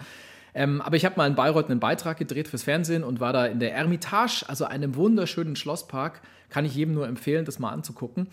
Ähm, 0.53 0.81
aber 0.81 0.95
ich 0.95 1.05
habe 1.05 1.15
mal 1.17 1.27
in 1.27 1.35
Bayreuth 1.35 1.69
einen 1.69 1.79
Beitrag 1.79 2.17
gedreht 2.17 2.47
fürs 2.47 2.63
Fernsehen 2.63 3.03
und 3.03 3.19
war 3.19 3.33
da 3.33 3.45
in 3.45 3.59
der 3.59 3.73
Ermitage, 3.75 4.43
also 4.47 4.65
einem 4.65 4.95
wunderschönen 4.95 5.55
Schlosspark. 5.55 6.21
Kann 6.49 6.65
ich 6.65 6.75
jedem 6.75 6.95
nur 6.95 7.07
empfehlen, 7.07 7.45
das 7.45 7.59
mal 7.59 7.69
anzugucken. 7.69 8.27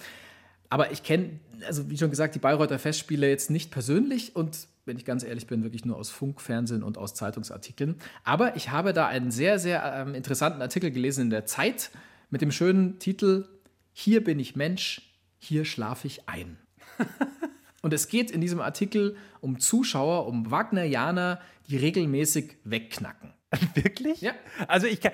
Aber 0.70 0.90
ich 0.90 1.02
kenne, 1.02 1.38
also 1.66 1.90
wie 1.90 1.98
schon 1.98 2.10
gesagt, 2.10 2.34
die 2.34 2.38
Bayreuther 2.38 2.78
Festspiele 2.78 3.28
jetzt 3.28 3.50
nicht 3.50 3.70
persönlich 3.70 4.34
und 4.34 4.66
wenn 4.86 4.96
ich 4.96 5.04
ganz 5.04 5.24
ehrlich 5.24 5.46
bin, 5.46 5.64
wirklich 5.64 5.84
nur 5.84 5.96
aus 5.96 6.10
Funk, 6.10 6.40
Fernsehen 6.40 6.82
und 6.82 6.96
aus 6.96 7.14
Zeitungsartikeln. 7.14 7.96
Aber 8.24 8.56
ich 8.56 8.70
habe 8.70 8.92
da 8.92 9.06
einen 9.08 9.30
sehr, 9.30 9.58
sehr 9.58 9.82
ähm, 9.84 10.14
interessanten 10.14 10.62
Artikel 10.62 10.90
gelesen 10.90 11.22
in 11.22 11.30
der 11.30 11.44
Zeit 11.44 11.90
mit 12.30 12.40
dem 12.40 12.52
schönen 12.52 12.98
Titel 12.98 13.46
Hier 13.92 14.22
bin 14.22 14.38
ich 14.38 14.56
Mensch, 14.56 15.02
hier 15.38 15.64
schlafe 15.64 16.06
ich 16.06 16.28
ein. 16.28 16.56
und 17.82 17.92
es 17.92 18.08
geht 18.08 18.30
in 18.30 18.40
diesem 18.40 18.60
Artikel 18.60 19.16
um 19.40 19.58
Zuschauer, 19.58 20.26
um 20.26 20.50
Wagnerianer, 20.50 21.40
die 21.68 21.76
regelmäßig 21.76 22.56
wegknacken. 22.62 23.32
Wirklich? 23.74 24.20
Ja. 24.20 24.32
Also 24.68 24.86
ich 24.86 25.00
kann, 25.00 25.12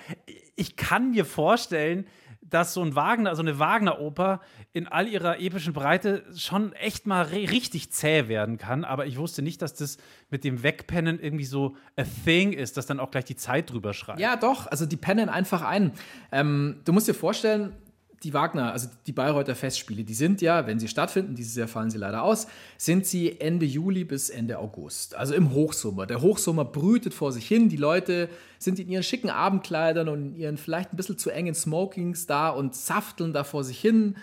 ich 0.54 0.76
kann 0.76 1.12
mir 1.12 1.24
vorstellen, 1.24 2.06
dass 2.52 2.74
so 2.74 2.82
ein 2.82 2.94
Wagner, 2.94 3.34
so 3.34 3.42
eine 3.42 3.58
Wagner-Oper 3.58 4.40
in 4.72 4.86
all 4.88 5.08
ihrer 5.08 5.40
epischen 5.40 5.72
Breite 5.72 6.24
schon 6.36 6.72
echt 6.74 7.06
mal 7.06 7.24
ri- 7.24 7.50
richtig 7.50 7.90
zäh 7.92 8.28
werden 8.28 8.58
kann. 8.58 8.84
Aber 8.84 9.06
ich 9.06 9.16
wusste 9.18 9.42
nicht, 9.42 9.62
dass 9.62 9.74
das 9.74 9.96
mit 10.30 10.44
dem 10.44 10.62
Wegpennen 10.62 11.18
irgendwie 11.20 11.44
so 11.44 11.76
a 11.96 12.02
thing 12.24 12.52
ist, 12.52 12.76
dass 12.76 12.86
dann 12.86 13.00
auch 13.00 13.10
gleich 13.10 13.24
die 13.24 13.36
Zeit 13.36 13.70
drüber 13.70 13.94
schreibt. 13.94 14.20
Ja, 14.20 14.36
doch, 14.36 14.66
also 14.66 14.86
die 14.86 14.96
pennen 14.96 15.28
einfach 15.28 15.62
ein. 15.62 15.92
Ähm, 16.30 16.80
du 16.84 16.92
musst 16.92 17.08
dir 17.08 17.14
vorstellen, 17.14 17.74
die 18.22 18.34
Wagner, 18.34 18.72
also 18.72 18.88
die 19.06 19.12
Bayreuther 19.12 19.54
Festspiele, 19.54 20.04
die 20.04 20.14
sind 20.14 20.40
ja, 20.40 20.66
wenn 20.66 20.78
sie 20.78 20.88
stattfinden, 20.88 21.34
dieses 21.34 21.56
Jahr 21.56 21.68
fallen 21.68 21.90
sie 21.90 21.98
leider 21.98 22.22
aus, 22.22 22.46
sind 22.76 23.06
sie 23.06 23.40
Ende 23.40 23.66
Juli 23.66 24.04
bis 24.04 24.30
Ende 24.30 24.58
August, 24.58 25.14
also 25.14 25.34
im 25.34 25.52
Hochsommer. 25.52 26.06
Der 26.06 26.20
Hochsommer 26.20 26.64
brütet 26.64 27.14
vor 27.14 27.32
sich 27.32 27.46
hin, 27.46 27.68
die 27.68 27.76
Leute 27.76 28.28
sind 28.58 28.78
in 28.78 28.88
ihren 28.88 29.02
schicken 29.02 29.30
Abendkleidern 29.30 30.08
und 30.08 30.26
in 30.26 30.36
ihren 30.36 30.56
vielleicht 30.56 30.92
ein 30.92 30.96
bisschen 30.96 31.18
zu 31.18 31.30
engen 31.30 31.54
Smokings 31.54 32.26
da 32.26 32.50
und 32.50 32.74
safteln 32.74 33.32
da 33.32 33.44
vor 33.44 33.64
sich 33.64 33.80
hin. 33.80 34.16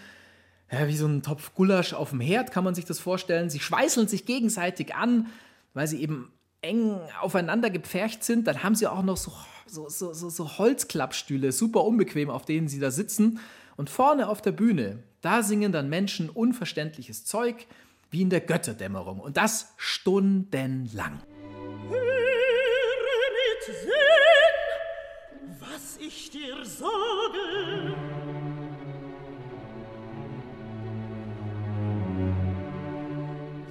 Ja, 0.71 0.87
wie 0.87 0.95
so 0.95 1.07
ein 1.07 1.23
Topf 1.23 1.53
Gulasch 1.55 1.93
auf 1.93 2.11
dem 2.11 2.21
Herd 2.21 2.51
kann 2.51 2.63
man 2.63 2.75
sich 2.75 2.85
das 2.85 2.99
vorstellen. 2.99 3.49
Sie 3.49 3.59
schweißeln 3.59 4.07
sich 4.07 4.25
gegenseitig 4.25 4.95
an, 4.95 5.27
weil 5.73 5.87
sie 5.87 6.01
eben 6.01 6.31
eng 6.61 6.99
aufeinander 7.21 7.69
gepfercht 7.69 8.23
sind. 8.23 8.47
Dann 8.47 8.63
haben 8.63 8.75
sie 8.75 8.87
auch 8.87 9.03
noch 9.03 9.17
so, 9.17 9.31
so, 9.65 9.89
so, 9.89 10.13
so, 10.13 10.29
so 10.29 10.57
Holzklappstühle, 10.57 11.51
super 11.51 11.83
unbequem, 11.83 12.29
auf 12.29 12.45
denen 12.45 12.67
sie 12.67 12.79
da 12.79 12.91
sitzen. 12.91 13.39
Und 13.79 13.89
vorne 13.89 14.27
auf 14.27 14.41
der 14.41 14.51
Bühne, 14.51 15.01
da 15.21 15.41
singen 15.41 15.71
dann 15.71 15.87
Menschen 15.87 16.29
unverständliches 16.29 17.23
Zeug, 17.23 17.65
wie 18.11 18.21
in 18.21 18.29
der 18.29 18.41
Götterdämmerung. 18.41 19.21
Und 19.21 19.37
das 19.37 19.73
stundenlang. 19.77 21.21
Höre 21.87 23.29
mit 23.39 23.63
Sinn, 23.77 23.95
was 25.61 25.95
ich 25.97 26.29
dir 26.29 26.57
sage. 26.65 27.95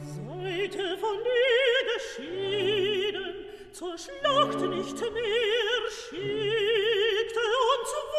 Seite 0.06 0.96
von 0.96 1.16
mir 1.18 1.80
geschieden, 1.92 3.34
zur 3.72 3.98
Schlacht 3.98 4.60
nicht 4.60 5.00
mehr 5.00 5.90
schickte 5.90 7.44
und 7.72 7.80
uns 7.80 8.17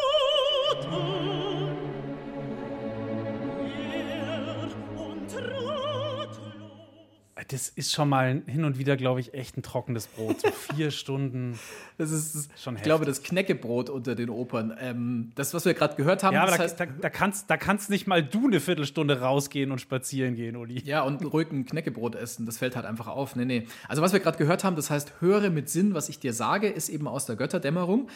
Das 7.50 7.68
ist 7.68 7.92
schon 7.92 8.08
mal 8.08 8.42
hin 8.46 8.64
und 8.64 8.78
wieder, 8.78 8.96
glaube 8.96 9.18
ich, 9.18 9.34
echt 9.34 9.56
ein 9.56 9.62
trockenes 9.62 10.06
Brot. 10.06 10.40
So 10.40 10.50
vier 10.74 10.90
Stunden. 10.90 11.58
Das 11.98 12.12
ist, 12.12 12.48
Schon 12.62 12.76
ich 12.76 12.82
glaube, 12.82 13.04
das 13.04 13.22
Knäckebrot 13.22 13.90
unter 13.90 14.14
den 14.14 14.30
Opern. 14.30 14.76
Ähm, 14.80 15.32
das, 15.34 15.52
was 15.52 15.64
wir 15.64 15.74
gerade 15.74 15.96
gehört 15.96 16.22
haben, 16.22 16.34
Ja, 16.34 16.42
aber 16.42 16.52
da, 16.52 16.58
heißt, 16.58 16.78
da, 16.78 16.86
da, 16.86 17.10
kannst, 17.10 17.50
da 17.50 17.56
kannst 17.56 17.90
nicht 17.90 18.06
mal 18.06 18.22
du 18.22 18.46
eine 18.46 18.60
Viertelstunde 18.60 19.20
rausgehen 19.20 19.72
und 19.72 19.80
spazieren 19.80 20.36
gehen, 20.36 20.56
Uli. 20.56 20.80
ja, 20.84 21.02
und 21.02 21.24
ruhig 21.24 21.50
ein 21.50 21.66
Knäckebrot 21.66 22.14
essen, 22.14 22.46
das 22.46 22.58
fällt 22.58 22.76
halt 22.76 22.86
einfach 22.86 23.08
auf. 23.08 23.34
Nee, 23.34 23.44
nee. 23.44 23.66
Also, 23.88 24.00
was 24.00 24.12
wir 24.12 24.20
gerade 24.20 24.38
gehört 24.38 24.62
haben, 24.62 24.76
das 24.76 24.90
heißt, 24.90 25.20
höre 25.20 25.50
mit 25.50 25.68
Sinn, 25.68 25.94
was 25.94 26.08
ich 26.08 26.20
dir 26.20 26.32
sage, 26.32 26.68
ist 26.68 26.88
eben 26.88 27.08
aus 27.08 27.26
der 27.26 27.34
Götterdämmerung. 27.36 28.08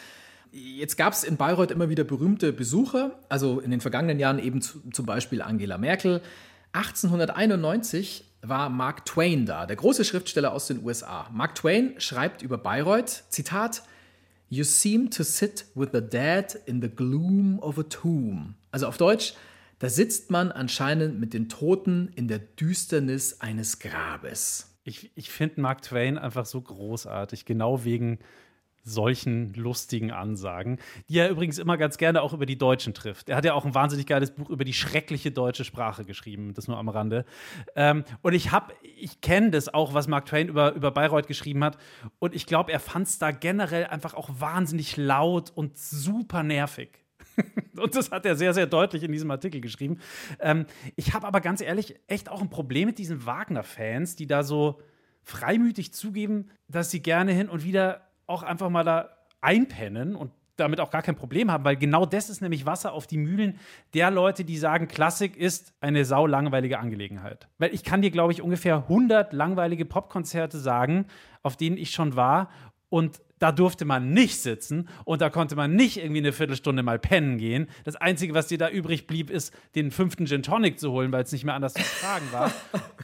Jetzt 0.51 0.95
gab 0.95 1.11
es 1.11 1.25
in 1.25 1.35
Bayreuth 1.35 1.71
immer 1.71 1.89
wieder 1.89 2.05
berühmte 2.05 2.53
Besucher, 2.53 3.11
also 3.27 3.59
in 3.59 3.71
den 3.71 3.81
vergangenen 3.81 4.19
Jahren 4.19 4.39
eben 4.39 4.61
zu, 4.61 4.79
zum 4.91 5.05
Beispiel 5.05 5.41
Angela 5.41 5.77
Merkel. 5.77 6.21
1891 6.75 8.25
war 8.41 8.69
Mark 8.69 9.05
Twain 9.05 9.45
da, 9.45 9.65
der 9.65 9.77
große 9.77 10.03
Schriftsteller 10.03 10.51
aus 10.51 10.67
den 10.67 10.83
USA. 10.83 11.29
Mark 11.31 11.55
Twain 11.55 11.93
schreibt 11.99 12.41
über 12.41 12.57
Bayreuth, 12.57 13.23
Zitat, 13.29 13.83
You 14.49 14.63
seem 14.65 15.09
to 15.09 15.23
sit 15.23 15.65
with 15.73 15.89
the 15.93 16.01
dead 16.01 16.59
in 16.65 16.81
the 16.81 16.89
gloom 16.89 17.59
of 17.59 17.79
a 17.79 17.83
tomb. 17.83 18.55
Also 18.71 18.87
auf 18.87 18.97
Deutsch, 18.97 19.33
da 19.79 19.87
sitzt 19.87 20.31
man 20.31 20.51
anscheinend 20.51 21.17
mit 21.19 21.33
den 21.33 21.47
Toten 21.47 22.09
in 22.15 22.27
der 22.27 22.39
Düsternis 22.39 23.39
eines 23.39 23.79
Grabes. 23.79 24.75
Ich, 24.83 25.11
ich 25.15 25.31
finde 25.31 25.61
Mark 25.61 25.81
Twain 25.81 26.17
einfach 26.17 26.45
so 26.45 26.59
großartig, 26.61 27.45
genau 27.45 27.85
wegen 27.85 28.19
solchen 28.85 29.53
lustigen 29.55 30.11
Ansagen, 30.11 30.79
die 31.09 31.17
er 31.17 31.29
übrigens 31.29 31.57
immer 31.57 31.75
ganz 31.75 31.97
gerne 31.97 32.21
auch 32.21 32.33
über 32.33 32.45
die 32.45 32.57
Deutschen 32.57 32.93
trifft. 32.93 33.29
Er 33.29 33.35
hat 33.35 33.43
ja 33.43 33.53
auch 33.55 33.65
ein 33.65 33.73
wahnsinnig 33.73 34.05
geiles 34.05 34.31
Buch 34.31 34.49
über 34.49 34.63
die 34.63 34.73
schreckliche 34.73 35.31
deutsche 35.31 35.65
Sprache 35.65 36.05
geschrieben, 36.05 36.53
das 36.53 36.67
nur 36.67 36.77
am 36.77 36.87
Rande. 36.87 37.25
Ähm, 37.75 38.03
und 38.21 38.33
ich 38.33 38.51
habe, 38.51 38.73
ich 38.95 39.21
kenne 39.21 39.49
das 39.49 39.73
auch, 39.73 39.93
was 39.93 40.07
Mark 40.07 40.27
Twain 40.27 40.47
über, 40.47 40.73
über 40.73 40.91
Bayreuth 40.91 41.27
geschrieben 41.27 41.63
hat. 41.63 41.77
Und 42.19 42.35
ich 42.35 42.45
glaube, 42.45 42.71
er 42.71 42.79
fand 42.79 43.07
es 43.07 43.17
da 43.17 43.31
generell 43.31 43.85
einfach 43.85 44.13
auch 44.13 44.29
wahnsinnig 44.39 44.97
laut 44.97 45.51
und 45.55 45.77
super 45.77 46.43
nervig. 46.43 46.89
Und 47.75 47.93
das 47.93 48.11
hat 48.11 48.25
er 48.25 48.37
sehr, 48.37 48.53
sehr 48.53 48.67
deutlich 48.67 49.03
in 49.03 49.11
diesem 49.11 49.29
Artikel 49.29 49.59
geschrieben. 49.59 49.99
Ähm, 50.39 50.65
ich 50.95 51.13
habe 51.13 51.27
aber 51.27 51.41
ganz 51.41 51.59
ehrlich 51.59 51.95
echt 52.07 52.29
auch 52.29 52.41
ein 52.41 52.49
Problem 52.49 52.87
mit 52.87 52.97
diesen 52.97 53.25
Wagner-Fans, 53.25 54.15
die 54.15 54.27
da 54.27 54.43
so 54.43 54.79
freimütig 55.23 55.91
zugeben, 55.91 56.51
dass 56.67 56.91
sie 56.91 57.01
gerne 57.01 57.33
hin 57.33 57.49
und 57.49 57.65
wieder 57.65 58.04
auch 58.27 58.43
einfach 58.43 58.69
mal 58.69 58.83
da 58.83 59.09
einpennen 59.41 60.15
und 60.15 60.31
damit 60.57 60.79
auch 60.79 60.89
gar 60.89 61.01
kein 61.01 61.15
Problem 61.15 61.51
haben, 61.51 61.65
weil 61.65 61.75
genau 61.75 62.05
das 62.05 62.29
ist 62.29 62.41
nämlich 62.41 62.65
Wasser 62.65 62.93
auf 62.93 63.07
die 63.07 63.17
Mühlen 63.17 63.59
der 63.93 64.09
Leute, 64.09 64.45
die 64.45 64.57
sagen, 64.57 64.87
Klassik 64.87 65.35
ist 65.35 65.73
eine 65.81 66.05
sau 66.05 66.27
langweilige 66.27 66.79
Angelegenheit. 66.79 67.47
Weil 67.57 67.73
ich 67.73 67.83
kann 67.83 68.01
dir, 68.01 68.11
glaube 68.11 68.31
ich, 68.31 68.41
ungefähr 68.41 68.77
100 68.77 69.33
langweilige 69.33 69.85
Popkonzerte 69.85 70.57
sagen, 70.57 71.07
auf 71.43 71.57
denen 71.57 71.77
ich 71.77 71.91
schon 71.91 72.15
war 72.15 72.49
und 72.89 73.19
da 73.39 73.51
durfte 73.51 73.83
man 73.83 74.11
nicht 74.11 74.39
sitzen 74.39 74.87
und 75.03 75.21
da 75.21 75.29
konnte 75.29 75.57
man 75.57 75.75
nicht 75.75 75.97
irgendwie 75.97 76.19
eine 76.19 76.31
Viertelstunde 76.31 76.83
mal 76.83 76.99
pennen 76.99 77.37
gehen. 77.37 77.67
Das 77.83 77.97
Einzige, 77.97 78.33
was 78.33 78.47
dir 78.47 78.57
da 78.57 78.69
übrig 78.69 79.07
blieb, 79.07 79.29
ist, 79.29 79.53
den 79.75 79.91
fünften 79.91 80.25
Gin 80.25 80.41
Tonic 80.41 80.79
zu 80.79 80.91
holen, 80.91 81.11
weil 81.11 81.23
es 81.23 81.33
nicht 81.33 81.43
mehr 81.43 81.53
anders 81.53 81.73
zu 81.73 81.83
tragen 81.99 82.31
war. 82.31 82.51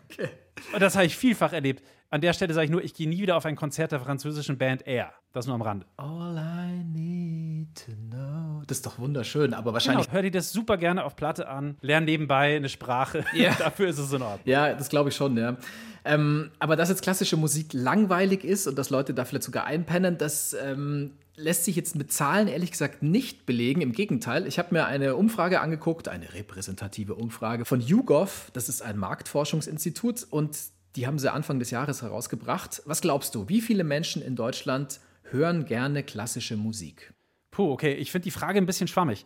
Und 0.73 0.81
das 0.81 0.95
habe 0.95 1.05
ich 1.05 1.17
vielfach 1.17 1.51
erlebt. 1.51 1.83
An 2.13 2.19
der 2.19 2.33
Stelle 2.33 2.53
sage 2.53 2.65
ich 2.65 2.71
nur, 2.71 2.83
ich 2.83 2.93
gehe 2.93 3.07
nie 3.07 3.21
wieder 3.21 3.37
auf 3.37 3.45
ein 3.45 3.55
Konzert 3.55 3.93
der 3.93 4.01
französischen 4.01 4.57
Band 4.57 4.85
Air. 4.85 5.13
Das 5.31 5.45
nur 5.45 5.55
am 5.55 5.61
Rande. 5.61 5.85
All 5.95 6.37
I 6.37 6.83
need 6.83 7.73
to 7.85 7.93
know. 7.93 8.63
Das 8.67 8.79
ist 8.79 8.85
doch 8.85 8.99
wunderschön, 8.99 9.53
aber 9.53 9.71
wahrscheinlich. 9.71 10.07
Genau, 10.07 10.15
hör 10.15 10.21
dir 10.21 10.31
das 10.31 10.51
super 10.51 10.75
gerne 10.75 11.05
auf 11.05 11.15
Platte 11.15 11.47
an, 11.47 11.77
lern 11.79 12.03
nebenbei 12.03 12.57
eine 12.57 12.67
Sprache. 12.67 13.23
Ja. 13.33 13.53
Dafür 13.59 13.87
ist 13.87 13.97
es 13.97 14.11
in 14.11 14.21
Ordnung. 14.21 14.41
Ja, 14.43 14.73
das 14.73 14.89
glaube 14.89 15.07
ich 15.07 15.15
schon, 15.15 15.37
ja. 15.37 15.55
Ähm, 16.03 16.51
aber 16.59 16.75
dass 16.75 16.89
jetzt 16.89 17.01
klassische 17.01 17.37
Musik 17.37 17.71
langweilig 17.71 18.43
ist 18.43 18.67
und 18.67 18.77
dass 18.77 18.89
Leute 18.89 19.13
da 19.13 19.23
vielleicht 19.23 19.43
sogar 19.43 19.63
einpennen, 19.63 20.17
das 20.17 20.53
ähm, 20.53 21.13
lässt 21.37 21.63
sich 21.63 21.77
jetzt 21.77 21.95
mit 21.95 22.11
Zahlen 22.11 22.49
ehrlich 22.49 22.71
gesagt 22.71 23.03
nicht 23.03 23.45
belegen. 23.45 23.79
Im 23.79 23.93
Gegenteil, 23.93 24.47
ich 24.47 24.59
habe 24.59 24.73
mir 24.73 24.85
eine 24.85 25.15
Umfrage 25.15 25.61
angeguckt, 25.61 26.09
eine 26.09 26.33
repräsentative 26.33 27.15
Umfrage 27.15 27.63
von 27.63 27.79
YouGov, 27.79 28.49
das 28.51 28.67
ist 28.67 28.81
ein 28.81 28.97
Marktforschungsinstitut 28.97 30.27
und 30.29 30.57
die 30.95 31.07
haben 31.07 31.19
sie 31.19 31.31
Anfang 31.31 31.59
des 31.59 31.71
Jahres 31.71 32.01
herausgebracht. 32.01 32.81
Was 32.85 33.01
glaubst 33.01 33.35
du, 33.35 33.47
wie 33.49 33.61
viele 33.61 33.83
Menschen 33.83 34.21
in 34.21 34.35
Deutschland 34.35 34.99
hören 35.23 35.65
gerne 35.65 36.03
klassische 36.03 36.57
Musik? 36.57 37.13
Puh, 37.51 37.71
okay, 37.71 37.93
ich 37.93 38.11
finde 38.11 38.23
die 38.23 38.31
Frage 38.31 38.57
ein 38.57 38.65
bisschen 38.65 38.87
schwammig. 38.87 39.25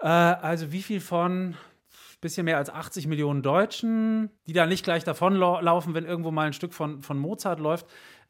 Äh, 0.00 0.06
also 0.06 0.72
wie 0.72 0.82
viel 0.82 1.00
von 1.00 1.56
bisschen 2.20 2.44
mehr 2.44 2.56
als 2.56 2.70
80 2.70 3.06
Millionen 3.06 3.42
Deutschen, 3.42 4.30
die 4.46 4.52
da 4.52 4.66
nicht 4.66 4.84
gleich 4.84 5.04
davonlaufen, 5.04 5.94
wenn 5.94 6.04
irgendwo 6.04 6.30
mal 6.30 6.46
ein 6.46 6.52
Stück 6.52 6.72
von, 6.72 7.02
von 7.02 7.18
Mozart 7.18 7.60
läuft, 7.60 7.86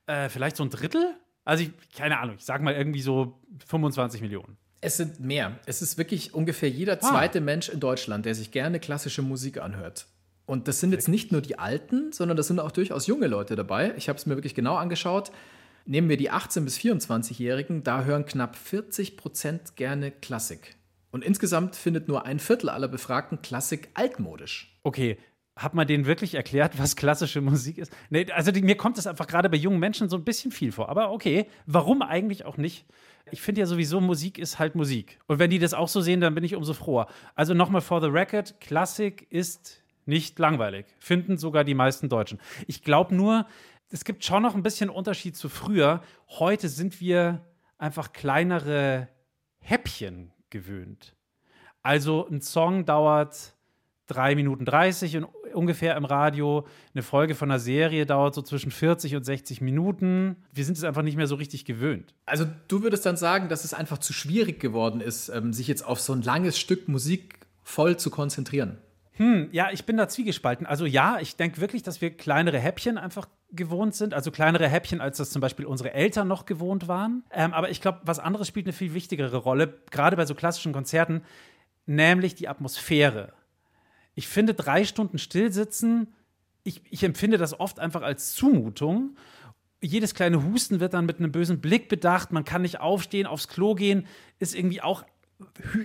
äh, 0.07 0.29
vielleicht 0.29 0.57
so 0.57 0.65
ein 0.65 0.71
Drittel? 0.71 1.15
Also 1.45 1.63
ich, 1.65 1.71
keine 1.97 2.19
Ahnung, 2.19 2.37
ich 2.39 2.45
sag 2.45 2.61
mal 2.63 2.75
irgendwie 2.75 3.01
so 3.01 3.41
25 3.67 4.21
Millionen. 4.21 4.57
Es 4.81 4.97
sind 4.97 5.21
mehr. 5.21 5.59
Es 5.67 5.81
ist 5.83 5.97
wirklich 5.97 6.35
ungefähr 6.35 6.69
jeder 6.69 7.01
zweite 7.01 7.41
Mensch 7.41 7.69
in 7.69 7.81
Deutschland, 7.81 8.27
der 8.27 8.35
sich 8.35 8.51
gerne 8.51 8.81
klassische 8.81 9.23
Musik 9.23 9.59
anhört. 9.59 10.07
Und 10.47 10.69
das 10.69 10.81
sind 10.81 10.93
jetzt 10.93 11.09
nicht 11.09 11.33
nur 11.33 11.41
die 11.41 11.59
Alten, 11.59 12.13
sondern 12.13 12.37
das 12.37 12.47
sind 12.47 12.61
auch 12.61 12.71
durchaus 12.71 13.07
junge 13.07 13.27
Leute 13.27 13.57
dabei. 13.57 13.95
Ich 13.97 14.09
habe 14.09 14.17
es 14.17 14.27
mir 14.27 14.37
wirklich 14.37 14.55
genau 14.55 14.77
angeschaut. 14.77 15.33
Nehmen 15.85 16.09
wir 16.09 16.17
die 16.17 16.33
18- 16.33 16.65
bis 16.65 16.79
24-Jährigen, 16.79 17.83
da 17.83 18.05
hören 18.05 18.27
knapp 18.27 18.57
40 18.57 19.17
Prozent 19.17 19.77
gerne 19.77 20.11
Klassik. 20.11 20.77
Und 21.11 21.25
insgesamt 21.25 21.77
findet 21.77 22.09
nur 22.09 22.27
ein 22.27 22.39
Viertel 22.39 22.69
aller 22.69 22.89
Befragten 22.89 23.41
Klassik 23.43 23.89
altmodisch. 23.95 24.79
Okay, 24.83 25.17
hat 25.57 25.75
man 25.75 25.87
denen 25.87 26.05
wirklich 26.05 26.35
erklärt, 26.35 26.79
was 26.79 26.97
klassische 26.97 27.41
Musik 27.41 27.79
ist? 27.79 27.91
Nee, 28.11 28.31
also 28.31 28.51
die, 28.51 28.63
mir 28.63 28.77
kommt 28.77 28.99
das 28.99 29.07
einfach 29.07 29.27
gerade 29.27 29.49
bei 29.49 29.57
jungen 29.57 29.79
Menschen 29.79 30.09
so 30.09 30.17
ein 30.17 30.25
bisschen 30.25 30.53
viel 30.53 30.71
vor. 30.71 30.91
Aber 30.91 31.13
okay, 31.13 31.47
warum 31.65 32.03
eigentlich 32.03 32.45
auch 32.45 32.59
nicht? 32.59 32.85
Ich 33.31 33.41
finde 33.41 33.63
ja 33.63 33.67
sowieso, 33.67 34.01
Musik 34.01 34.39
ist 34.39 34.59
halt 34.59 34.75
Musik. 34.75 35.19
Und 35.27 35.39
wenn 35.39 35.51
die 35.51 35.59
das 35.59 35.73
auch 35.73 35.89
so 35.89 36.01
sehen, 36.01 36.21
dann 36.21 36.35
bin 36.35 36.45
ich 36.45 36.55
umso 36.55 36.75
froher. 36.75 37.07
Also 37.35 37.55
nochmal 37.55 37.81
for 37.81 38.01
the 38.01 38.09
record, 38.09 38.61
Klassik 38.61 39.27
ist 39.31 39.83
nicht 40.07 40.39
langweilig. 40.39 40.87
Finden 40.99 41.37
sogar 41.37 41.65
die 41.65 41.75
meisten 41.75 42.09
Deutschen. 42.09 42.41
Ich 42.67 42.83
glaube 42.83 43.15
nur, 43.15 43.47
es 43.91 44.05
gibt 44.05 44.25
schon 44.25 44.43
noch 44.43 44.55
ein 44.55 44.63
bisschen 44.63 44.91
Unterschied 44.91 45.37
zu 45.37 45.49
früher. 45.49 46.01
Heute 46.29 46.69
sind 46.69 47.01
wir 47.01 47.45
einfach 47.79 48.13
kleinere 48.13 49.09
Häppchen 49.59 50.33
gewöhnt. 50.51 51.15
Also 51.83 52.27
ein 52.29 52.41
Song 52.41 52.85
dauert 52.85 53.55
3 54.09 54.35
Minuten 54.35 54.65
30 54.65 55.19
und 55.19 55.25
ungefähr 55.53 55.97
im 55.97 56.05
Radio. 56.05 56.67
Eine 56.95 57.03
Folge 57.03 57.35
von 57.35 57.51
einer 57.51 57.59
Serie 57.59 58.07
dauert 58.07 58.35
so 58.35 58.43
zwischen 58.43 58.71
40 58.71 59.17
und 59.17 59.25
60 59.25 59.61
Minuten. 59.61 60.37
Wir 60.53 60.65
sind 60.65 60.77
es 60.77 60.85
einfach 60.85 61.03
nicht 61.03 61.17
mehr 61.17 61.27
so 61.27 61.35
richtig 61.37 61.65
gewöhnt. 61.65 62.15
Also 62.25 62.47
du 62.69 62.83
würdest 62.83 63.07
dann 63.07 63.17
sagen, 63.17 63.49
dass 63.49 63.65
es 63.65 63.75
einfach 63.75 63.99
zu 63.99 64.13
schwierig 64.13 64.61
geworden 64.61 65.01
ist, 65.01 65.29
ähm, 65.29 65.53
sich 65.53 65.69
jetzt 65.69 65.85
auf 65.85 66.01
so 66.01 66.13
ein 66.13 66.23
langes 66.23 66.59
Stück 66.59 66.89
Musik 66.89 67.41
voll 67.63 67.97
zu 67.97 68.11
konzentrieren. 68.11 68.79
Hm, 69.17 69.49
ja, 69.51 69.71
ich 69.73 69.85
bin 69.85 69.97
da 69.97 70.09
zwiegespalten. 70.09 70.67
Also 70.67 70.85
ja, 70.85 71.19
ich 71.21 71.37
denke 71.37 71.61
wirklich, 71.61 71.83
dass 71.83 72.01
wir 72.03 72.15
kleinere 72.15 72.59
Häppchen 72.59 72.99
einfach 72.99 73.29
gewohnt 73.51 73.95
sind. 73.95 74.13
Also 74.13 74.31
kleinere 74.31 74.69
Häppchen, 74.69 75.01
als 75.01 75.17
das 75.17 75.31
zum 75.31 75.41
Beispiel 75.41 75.65
unsere 75.65 75.95
Eltern 75.95 76.29
noch 76.29 76.45
gewohnt 76.45 76.87
waren. 76.87 77.25
Ähm, 77.33 77.55
aber 77.55 77.71
ich 77.71 77.81
glaube, 77.81 78.01
was 78.05 78.19
anderes 78.19 78.47
spielt 78.47 78.67
eine 78.67 78.75
viel 78.75 78.93
wichtigere 78.93 79.39
Rolle, 79.39 79.79
gerade 79.91 80.17
bei 80.17 80.27
so 80.27 80.35
klassischen 80.35 80.73
Konzerten, 80.73 81.23
nämlich 81.87 82.35
die 82.35 82.49
Atmosphäre. 82.49 83.33
Ich 84.15 84.29
finde, 84.29 84.53
drei 84.53 84.85
Stunden 84.85 85.19
stillsitzen, 85.19 86.13
ich, 86.63 86.83
ich 86.91 87.03
empfinde 87.05 87.39
das 87.39 87.59
oft 87.59 87.79
einfach 87.79 88.03
als 88.03 88.35
Zumutung. 88.35 89.17
Jedes 89.81 90.15
kleine 90.15 90.43
Husten 90.43 90.81
wird 90.81 90.95
dann 90.95 91.07
mit 91.07 91.19
einem 91.19 91.33
bösen 91.33 91.61
Blick 91.61 91.89
bedacht. 91.89 92.33
Man 92.33 92.45
kann 92.45 92.63
nicht 92.63 92.81
aufstehen, 92.81 93.27
aufs 93.27 93.47
Klo 93.49 93.75
gehen, 93.75 94.07
ist 94.41 94.55
irgendwie 94.55 94.83
auch 94.83 95.05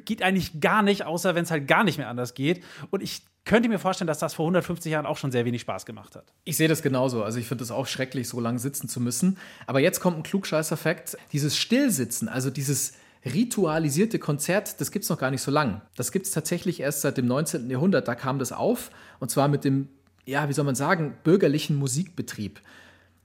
geht 0.06 0.22
eigentlich 0.22 0.62
gar 0.62 0.82
nicht, 0.82 1.06
außer 1.06 1.36
wenn 1.36 1.44
es 1.44 1.52
halt 1.52 1.68
gar 1.68 1.84
nicht 1.84 1.98
mehr 1.98 2.10
anders 2.10 2.34
geht. 2.34 2.64
Und 2.90 3.02
ich 3.04 3.24
könnte 3.44 3.70
mir 3.70 3.80
vorstellen, 3.80 4.08
dass 4.08 4.20
das 4.20 4.34
vor 4.34 4.46
150 4.46 4.92
Jahren 4.92 5.06
auch 5.06 5.18
schon 5.18 5.32
sehr 5.32 5.46
wenig 5.46 5.62
Spaß 5.62 5.86
gemacht 5.86 6.16
hat. 6.16 6.32
Ich 6.44 6.58
sehe 6.58 6.68
das 6.68 6.82
genauso. 6.82 7.24
Also 7.24 7.40
ich 7.40 7.48
finde 7.48 7.64
es 7.64 7.72
auch 7.72 7.88
schrecklich, 7.88 8.28
so 8.30 8.40
lange 8.40 8.60
sitzen 8.60 8.88
zu 8.88 9.00
müssen. 9.02 9.38
Aber 9.68 9.80
jetzt 9.80 10.00
kommt 10.00 10.18
ein 10.18 10.24
Klugscheißer-Fakt. 10.24 11.18
Dieses 11.34 11.58
Stillsitzen, 11.58 12.30
also 12.30 12.50
dieses 12.50 12.94
ritualisierte 13.26 14.20
Konzert, 14.20 14.80
das 14.80 14.92
gibt 14.92 15.04
es 15.04 15.10
noch 15.10 15.18
gar 15.18 15.32
nicht 15.32 15.42
so 15.42 15.52
lang. 15.52 15.82
Das 15.96 16.12
gibt 16.12 16.28
es 16.28 16.32
tatsächlich 16.32 16.80
erst 16.80 17.02
seit 17.02 17.18
dem 17.18 17.26
19. 17.26 17.70
Jahrhundert. 17.70 18.08
Da 18.08 18.16
kam 18.16 18.40
das 18.40 18.52
auf. 18.52 18.92
Und 19.20 19.32
zwar 19.32 19.48
mit 19.48 19.64
dem, 19.64 19.90
ja, 20.26 20.48
wie 20.48 20.54
soll 20.54 20.66
man 20.66 20.76
sagen, 20.76 21.18
bürgerlichen 21.24 21.76
Musikbetrieb. 21.76 22.62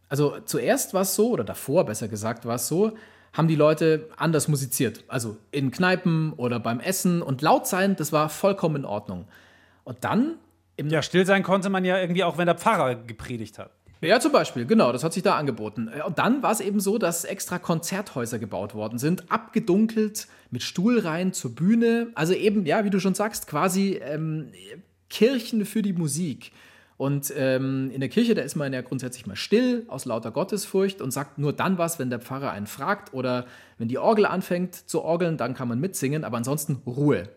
Also 0.09 0.39
zuerst 0.45 0.95
war 0.95 1.03
es 1.03 1.15
so, 1.15 1.31
oder 1.31 1.45
davor 1.45 1.85
besser 1.85 2.09
gesagt 2.09 2.47
war 2.47 2.57
es 2.57 2.69
so, 2.69 2.97
haben 3.37 3.49
die 3.49 3.57
Leute 3.57 4.09
anders 4.17 4.49
musiziert. 4.49 5.05
Also 5.09 5.37
in 5.51 5.71
Kneipen 5.71 6.33
oder 6.35 6.59
beim 6.59 6.81
Essen. 6.81 7.23
Und 7.23 7.43
laut 7.43 7.67
sein, 7.67 7.97
das 7.97 8.13
war 8.13 8.29
vollkommen 8.29 8.77
in 8.77 8.85
Ordnung. 8.85 9.27
Und 9.85 9.99
dann 10.05 10.37
im 10.77 10.89
Ja, 10.89 11.03
still 11.03 11.27
sein 11.27 11.43
konnte 11.43 11.69
man 11.71 11.85
ja 11.85 11.99
irgendwie 11.99 12.25
auch, 12.25 12.39
wenn 12.39 12.47
der 12.47 12.57
Pfarrer 12.57 12.95
gepredigt 12.95 13.59
hat. 13.59 13.71
Ja, 14.03 14.21
zum 14.21 14.31
Beispiel, 14.31 14.67
genau, 14.67 14.93
das 14.93 15.03
hat 15.05 15.15
sich 15.15 15.23
da 15.23 15.37
angeboten. 15.37 15.89
Äh, 15.89 16.03
Und 16.03 16.19
dann 16.19 16.43
war 16.43 16.53
es 16.53 16.61
eben 16.61 16.81
so, 16.81 16.99
dass 16.99 17.25
extra 17.25 17.59
Konzerthäuser 17.59 18.39
gebaut 18.39 18.75
worden 18.75 18.99
sind, 18.99 19.31
abgedunkelt, 19.31 20.29
mit 20.51 20.63
Stuhlreihen 20.63 21.33
zur 21.33 21.55
Bühne. 21.55 22.09
Also 22.15 22.35
eben, 22.35 22.67
ja, 22.67 22.85
wie 22.85 22.91
du 22.91 23.01
schon 23.01 23.15
sagst, 23.15 23.47
quasi 23.47 24.01
ähm, 24.03 24.53
Kirchen 25.09 25.65
für 25.65 25.83
die 25.83 25.95
Musik. 25.95 26.53
Und 26.99 27.33
ähm, 27.37 27.91
in 27.91 28.01
der 28.01 28.09
Kirche, 28.09 28.35
da 28.35 28.43
ist 28.43 28.57
man 28.57 28.73
ja 28.73 28.81
grundsätzlich 28.81 29.27
mal 29.27 29.37
still, 29.37 29.85
aus 29.89 30.07
lauter 30.07 30.31
Gottesfurcht 30.31 31.03
und 31.03 31.11
sagt 31.11 31.37
nur 31.37 31.53
dann 31.53 31.77
was, 31.77 31.99
wenn 31.99 32.09
der 32.09 32.21
Pfarrer 32.21 32.51
einen 32.53 32.67
fragt 32.67 33.13
oder 33.13 33.47
wenn 33.77 33.89
die 33.89 33.99
Orgel 33.99 34.25
anfängt 34.25 34.75
zu 34.75 35.03
orgeln, 35.03 35.37
dann 35.37 35.53
kann 35.53 35.69
man 35.69 35.79
mitsingen, 35.79 36.25
aber 36.25 36.39
ansonsten 36.39 36.81
Ruhe. 36.87 37.29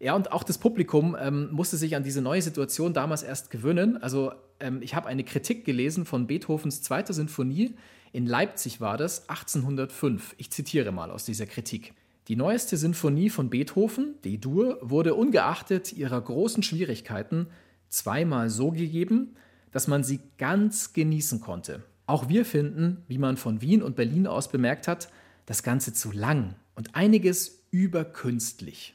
Ja, 0.00 0.14
und 0.14 0.32
auch 0.32 0.44
das 0.44 0.58
Publikum 0.58 1.16
ähm, 1.20 1.50
musste 1.50 1.76
sich 1.76 1.96
an 1.96 2.04
diese 2.04 2.22
neue 2.22 2.40
Situation 2.40 2.94
damals 2.94 3.22
erst 3.22 3.50
gewöhnen. 3.50 3.96
Also 4.00 4.32
ähm, 4.60 4.80
ich 4.80 4.94
habe 4.94 5.08
eine 5.08 5.24
Kritik 5.24 5.64
gelesen 5.64 6.06
von 6.06 6.26
Beethovens 6.26 6.82
zweiter 6.82 7.12
Sinfonie. 7.12 7.74
In 8.12 8.24
Leipzig 8.24 8.80
war 8.80 8.96
das 8.96 9.28
1805. 9.28 10.34
Ich 10.38 10.50
zitiere 10.50 10.92
mal 10.92 11.10
aus 11.10 11.24
dieser 11.24 11.46
Kritik. 11.46 11.94
Die 12.28 12.36
neueste 12.36 12.76
Sinfonie 12.76 13.28
von 13.28 13.50
Beethoven, 13.50 14.14
D-Dur, 14.24 14.78
wurde 14.82 15.14
ungeachtet 15.14 15.92
ihrer 15.92 16.20
großen 16.20 16.62
Schwierigkeiten 16.62 17.48
zweimal 17.88 18.50
so 18.50 18.70
gegeben, 18.70 19.36
dass 19.70 19.88
man 19.88 20.04
sie 20.04 20.20
ganz 20.38 20.92
genießen 20.92 21.40
konnte. 21.40 21.82
Auch 22.06 22.28
wir 22.28 22.44
finden, 22.44 23.04
wie 23.06 23.18
man 23.18 23.36
von 23.36 23.60
Wien 23.60 23.82
und 23.82 23.96
Berlin 23.96 24.26
aus 24.26 24.50
bemerkt 24.50 24.88
hat, 24.88 25.08
das 25.46 25.62
Ganze 25.62 25.92
zu 25.92 26.10
lang 26.10 26.54
und 26.74 26.94
einiges 26.94 27.66
überkünstlich. 27.70 28.94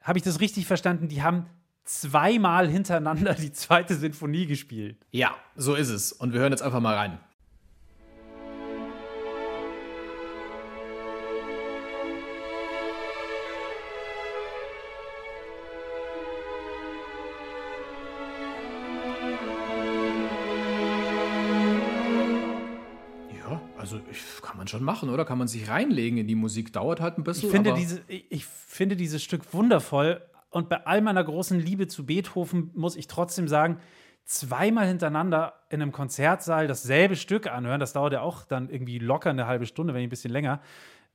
Habe 0.00 0.18
ich 0.18 0.24
das 0.24 0.40
richtig 0.40 0.66
verstanden? 0.66 1.08
Die 1.08 1.22
haben 1.22 1.46
zweimal 1.84 2.68
hintereinander 2.68 3.34
die 3.34 3.52
zweite 3.52 3.94
Sinfonie 3.94 4.46
gespielt. 4.46 4.96
Ja, 5.10 5.34
so 5.56 5.74
ist 5.74 5.88
es. 5.88 6.12
Und 6.12 6.32
wir 6.32 6.40
hören 6.40 6.52
jetzt 6.52 6.62
einfach 6.62 6.80
mal 6.80 6.94
rein. 6.94 7.18
Kann 24.52 24.58
man 24.58 24.68
schon 24.68 24.84
machen, 24.84 25.08
oder? 25.08 25.24
Kann 25.24 25.38
man 25.38 25.48
sich 25.48 25.70
reinlegen 25.70 26.18
in 26.18 26.26
die 26.26 26.34
Musik. 26.34 26.74
Dauert 26.74 27.00
halt 27.00 27.16
ein 27.16 27.24
bisschen. 27.24 27.48
Ich 27.48 27.54
finde, 27.54 27.72
diese, 27.72 28.02
ich 28.06 28.44
finde 28.44 28.96
dieses 28.96 29.22
Stück 29.22 29.54
wundervoll. 29.54 30.20
Und 30.50 30.68
bei 30.68 30.84
all 30.84 31.00
meiner 31.00 31.24
großen 31.24 31.58
Liebe 31.58 31.86
zu 31.88 32.04
Beethoven 32.04 32.70
muss 32.74 32.94
ich 32.94 33.06
trotzdem 33.06 33.48
sagen, 33.48 33.78
zweimal 34.26 34.86
hintereinander 34.86 35.54
in 35.70 35.80
einem 35.80 35.90
Konzertsaal 35.90 36.66
dasselbe 36.66 37.16
Stück 37.16 37.46
anhören, 37.46 37.80
das 37.80 37.94
dauert 37.94 38.12
ja 38.12 38.20
auch 38.20 38.44
dann 38.44 38.68
irgendwie 38.68 38.98
locker 38.98 39.30
eine 39.30 39.46
halbe 39.46 39.64
Stunde, 39.64 39.94
wenn 39.94 40.00
nicht 40.00 40.08
ein 40.08 40.10
bisschen 40.10 40.32
länger. 40.32 40.60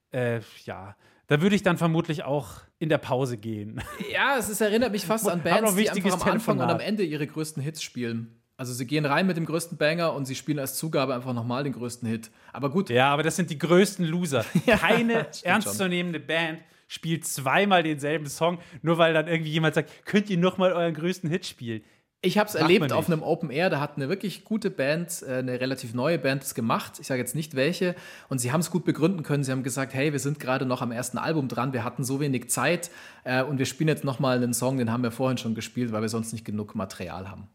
Äh, 0.09 0.39
ja, 0.65 0.95
da 1.27 1.39
würde 1.39 1.55
ich 1.55 1.61
dann 1.61 1.77
vermutlich 1.77 2.23
auch 2.23 2.61
in 2.79 2.89
der 2.89 2.97
Pause 2.97 3.37
gehen. 3.37 3.83
Ja, 4.11 4.37
es 4.39 4.49
ist, 4.49 4.61
erinnert 4.61 4.91
mich 4.91 5.05
fast 5.05 5.29
an 5.29 5.43
Bands, 5.43 5.75
die 5.75 5.87
einfach 5.87 6.21
am 6.21 6.33
Anfang 6.33 6.55
und 6.55 6.61
am 6.63 6.69
Telefonat. 6.69 6.81
Ende 6.81 7.03
ihre 7.03 7.27
größten 7.27 7.61
Hits 7.61 7.83
spielen. 7.83 8.36
Also 8.57 8.73
sie 8.73 8.87
gehen 8.87 9.05
rein 9.05 9.27
mit 9.27 9.37
dem 9.37 9.45
größten 9.45 9.77
Banger 9.77 10.13
und 10.13 10.25
sie 10.25 10.35
spielen 10.35 10.59
als 10.59 10.75
Zugabe 10.75 11.13
einfach 11.13 11.33
nochmal 11.33 11.63
den 11.63 11.73
größten 11.73 12.09
Hit. 12.09 12.31
Aber 12.53 12.69
gut, 12.69 12.89
Ja, 12.89 13.13
aber 13.13 13.23
das 13.23 13.35
sind 13.35 13.49
die 13.51 13.57
größten 13.57 14.03
Loser. 14.05 14.43
Keine 14.65 15.27
ernstzunehmende 15.43 16.19
Band 16.19 16.59
spielt 16.87 17.27
zweimal 17.27 17.83
denselben 17.83 18.27
Song, 18.27 18.59
nur 18.81 18.97
weil 18.97 19.13
dann 19.13 19.27
irgendwie 19.27 19.51
jemand 19.51 19.75
sagt, 19.75 20.05
könnt 20.05 20.29
ihr 20.29 20.37
noch 20.37 20.57
mal 20.57 20.73
euren 20.73 20.93
größten 20.93 21.29
Hit 21.29 21.45
spielen? 21.45 21.83
ich 22.21 22.37
habe 22.37 22.49
es 22.49 22.55
erlebt 22.55 22.91
auf 22.91 23.07
einem 23.07 23.21
Open 23.21 23.49
Air, 23.49 23.69
da 23.69 23.79
hat 23.79 23.95
eine 23.95 24.09
wirklich 24.09 24.43
gute 24.43 24.69
Band, 24.69 25.23
äh, 25.27 25.37
eine 25.37 25.59
relativ 25.59 25.93
neue 25.93 26.17
Band 26.17 26.41
das 26.41 26.55
gemacht. 26.55 26.93
Ich 26.99 27.07
sage 27.07 27.19
jetzt 27.19 27.35
nicht 27.35 27.55
welche. 27.55 27.95
Und 28.27 28.39
sie 28.39 28.51
haben 28.51 28.61
es 28.61 28.71
gut 28.71 28.85
begründen 28.85 29.23
können. 29.23 29.43
Sie 29.43 29.51
haben 29.51 29.63
gesagt, 29.63 29.93
hey, 29.93 30.11
wir 30.11 30.19
sind 30.19 30.39
gerade 30.39 30.65
noch 30.65 30.81
am 30.81 30.91
ersten 30.91 31.17
Album 31.17 31.47
dran, 31.47 31.73
wir 31.73 31.83
hatten 31.83 32.03
so 32.03 32.19
wenig 32.19 32.49
Zeit 32.49 32.89
äh, 33.23 33.43
und 33.43 33.59
wir 33.59 33.65
spielen 33.65 33.87
jetzt 33.87 34.03
nochmal 34.03 34.37
einen 34.37 34.53
Song, 34.53 34.77
den 34.77 34.91
haben 34.91 35.03
wir 35.03 35.11
vorhin 35.11 35.37
schon 35.37 35.55
gespielt, 35.55 35.91
weil 35.91 36.01
wir 36.01 36.09
sonst 36.09 36.33
nicht 36.33 36.45
genug 36.45 36.75
Material 36.75 37.29
haben. 37.29 37.47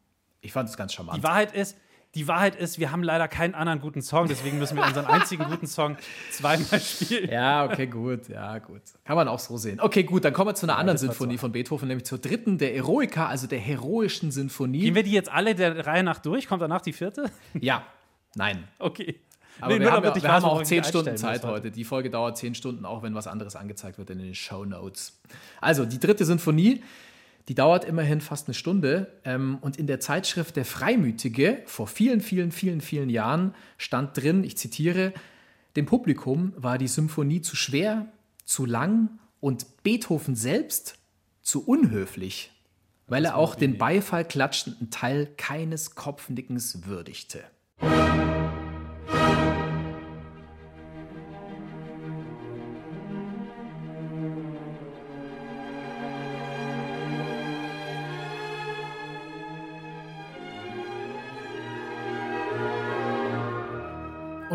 Ich 0.43 0.53
fand 0.53 0.69
es 0.69 0.77
ganz 0.77 0.93
charmant. 0.93 1.17
Die 1.17 1.23
Wahrheit 1.23 1.55
ist, 1.55 1.77
die 2.15 2.29
Wahrheit 2.29 2.57
ist, 2.57 2.79
wir 2.79 2.93
haben 2.93 3.03
leider 3.03 3.27
keinen 3.27 3.55
anderen 3.55 3.81
guten 3.81 4.03
Song, 4.03 4.27
deswegen 4.29 4.59
müssen 4.59 4.77
wir 4.77 4.85
unseren 4.85 5.07
einzigen 5.07 5.45
guten 5.45 5.67
Song 5.67 5.97
zweimal 6.31 6.79
spielen. 6.81 7.31
Ja, 7.31 7.65
okay, 7.65 7.87
gut, 7.87 8.29
ja, 8.29 8.59
gut. 8.59 8.83
Kann 9.05 9.17
man 9.17 9.29
auch 9.29 9.39
so 9.39 9.57
sehen. 9.57 9.81
Okay, 9.81 10.03
gut, 10.03 10.25
dann 10.25 10.35
kommen 10.35 10.51
wir 10.51 10.55
zu 10.55 10.67
einer 10.67 10.77
anderen 10.77 10.97
das 10.97 11.07
war 11.07 11.15
Sinfonie 11.15 11.39
von 11.39 11.53
Beethoven, 11.53 11.89
nämlich 11.89 12.05
zur 12.05 12.19
dritten, 12.19 12.59
der 12.59 12.75
Eroica, 12.75 13.29
also 13.29 13.47
der 13.47 13.61
heroischen 13.61 14.31
Sinfonie. 14.31 14.81
Gehen 14.81 14.95
wir 14.95 15.05
die 15.05 15.13
jetzt 15.13 15.31
alle 15.31 15.55
der 15.55 15.87
Reihe 15.87 16.03
nach 16.03 16.19
durch? 16.19 16.49
Kommt 16.49 16.61
danach 16.61 16.83
die 16.83 16.93
vierte? 16.93 17.31
Ja, 17.59 17.87
nein. 18.35 18.65
Okay. 18.79 19.21
Aber 19.61 19.75
Nee, 19.75 19.81
wir 19.81 19.93
haben, 19.93 20.05
ja, 20.05 20.15
wir 20.15 20.23
weiß, 20.23 20.31
haben 20.31 20.45
auch 20.45 20.63
zehn 20.65 20.83
Stunden 20.83 21.17
Zeit 21.17 21.45
heute. 21.45 21.71
Die 21.71 21.85
Folge 21.85 22.11
dauert 22.11 22.37
zehn 22.37 22.55
Stunden, 22.55 22.85
auch 22.85 23.03
wenn 23.03 23.15
was 23.15 23.27
anderes 23.27 23.55
angezeigt 23.55 23.97
wird 23.99 24.11
in 24.11 24.19
den 24.19 24.35
Show 24.35 24.65
Notes. 24.65 25.21
Also, 25.61 25.85
die 25.85 26.01
dritte 26.01 26.25
Sinfonie, 26.25 26.83
die 27.49 27.55
dauert 27.55 27.85
immerhin 27.85 28.21
fast 28.21 28.49
eine 28.49 28.55
Stunde. 28.55 29.21
Ähm, 29.25 29.59
und 29.61 29.77
in 29.77 29.87
der 29.87 30.01
Zeitschrift 30.01 30.57
Der 30.57 30.65
Freimütige 30.65 31.63
vor 31.67 31.87
vielen, 31.87 32.21
vielen, 32.21 32.53
vielen, 32.53 32.81
vielen 32.81 33.11
Jahren 33.11 33.55
stand 33.79 34.17
drin, 34.17 34.45
ich 34.45 34.57
zitiere, 34.57 35.13
dem 35.77 35.87
Publikum 35.87 36.53
war 36.57 36.79
die 36.79 36.89
Symphonie 36.89 37.41
zu 37.41 37.57
schwer, 37.57 38.07
zu 38.45 38.67
lang 38.67 39.19
und 39.41 39.83
Beethoven 39.83 40.37
selbst 40.37 40.99
zu 41.41 41.67
unhöflich, 41.67 42.53
weil 43.07 43.25
er 43.25 43.37
auch 43.37 43.55
den 43.55 43.79
Beifall 43.79 44.27
klatschenden 44.27 44.91
Teil 44.91 45.27
keines 45.37 45.95
Kopfnickens 45.95 46.87
würdigte. 46.87 47.43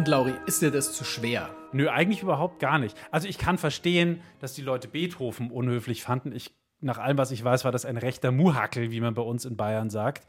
Lauri, 0.07 0.33
ist 0.45 0.61
dir 0.61 0.71
das 0.71 0.93
zu 0.93 1.03
schwer? 1.03 1.49
Nö, 1.73 1.89
eigentlich 1.89 2.21
überhaupt 2.23 2.59
gar 2.59 2.79
nicht. 2.79 2.97
Also 3.11 3.27
ich 3.27 3.37
kann 3.37 3.57
verstehen, 3.57 4.21
dass 4.39 4.53
die 4.53 4.61
Leute 4.61 4.87
Beethoven 4.87 5.51
unhöflich 5.51 6.01
fanden. 6.01 6.31
Ich, 6.31 6.55
nach 6.79 6.97
allem, 6.97 7.17
was 7.17 7.31
ich 7.31 7.43
weiß, 7.43 7.65
war 7.65 7.73
das 7.73 7.83
ein 7.85 7.97
rechter 7.97 8.31
Muhackel, 8.31 8.91
wie 8.91 9.01
man 9.01 9.13
bei 9.13 9.21
uns 9.21 9.43
in 9.43 9.57
Bayern 9.57 9.89
sagt. 9.89 10.25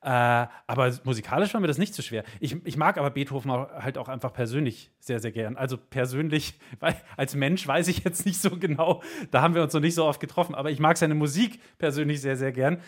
Äh, 0.00 0.08
aber 0.08 0.92
musikalisch 1.02 1.52
war 1.54 1.60
mir 1.60 1.66
das 1.66 1.78
nicht 1.78 1.92
zu 1.92 2.02
schwer. 2.02 2.22
Ich, 2.38 2.64
ich 2.64 2.76
mag 2.76 2.98
aber 2.98 3.10
Beethoven 3.10 3.50
auch, 3.50 3.68
halt 3.70 3.98
auch 3.98 4.08
einfach 4.08 4.32
persönlich 4.32 4.92
sehr, 5.00 5.18
sehr 5.18 5.32
gern. 5.32 5.56
Also 5.56 5.76
persönlich, 5.76 6.60
weil 6.78 6.94
als 7.16 7.34
Mensch 7.34 7.66
weiß 7.66 7.88
ich 7.88 8.04
jetzt 8.04 8.26
nicht 8.26 8.40
so 8.40 8.50
genau, 8.56 9.02
da 9.32 9.42
haben 9.42 9.56
wir 9.56 9.62
uns 9.64 9.72
noch 9.72 9.80
nicht 9.80 9.96
so 9.96 10.04
oft 10.04 10.20
getroffen, 10.20 10.54
aber 10.54 10.70
ich 10.70 10.78
mag 10.78 10.96
seine 10.98 11.16
Musik 11.16 11.60
persönlich 11.78 12.20
sehr, 12.20 12.36
sehr 12.36 12.52
gern. 12.52 12.80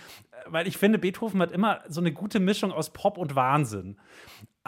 Weil 0.46 0.68
ich 0.68 0.76
finde, 0.76 0.98
Beethoven 0.98 1.42
hat 1.42 1.50
immer 1.50 1.80
so 1.88 2.00
eine 2.00 2.12
gute 2.12 2.38
Mischung 2.38 2.70
aus 2.70 2.92
Pop 2.92 3.18
und 3.18 3.34
Wahnsinn. 3.34 3.98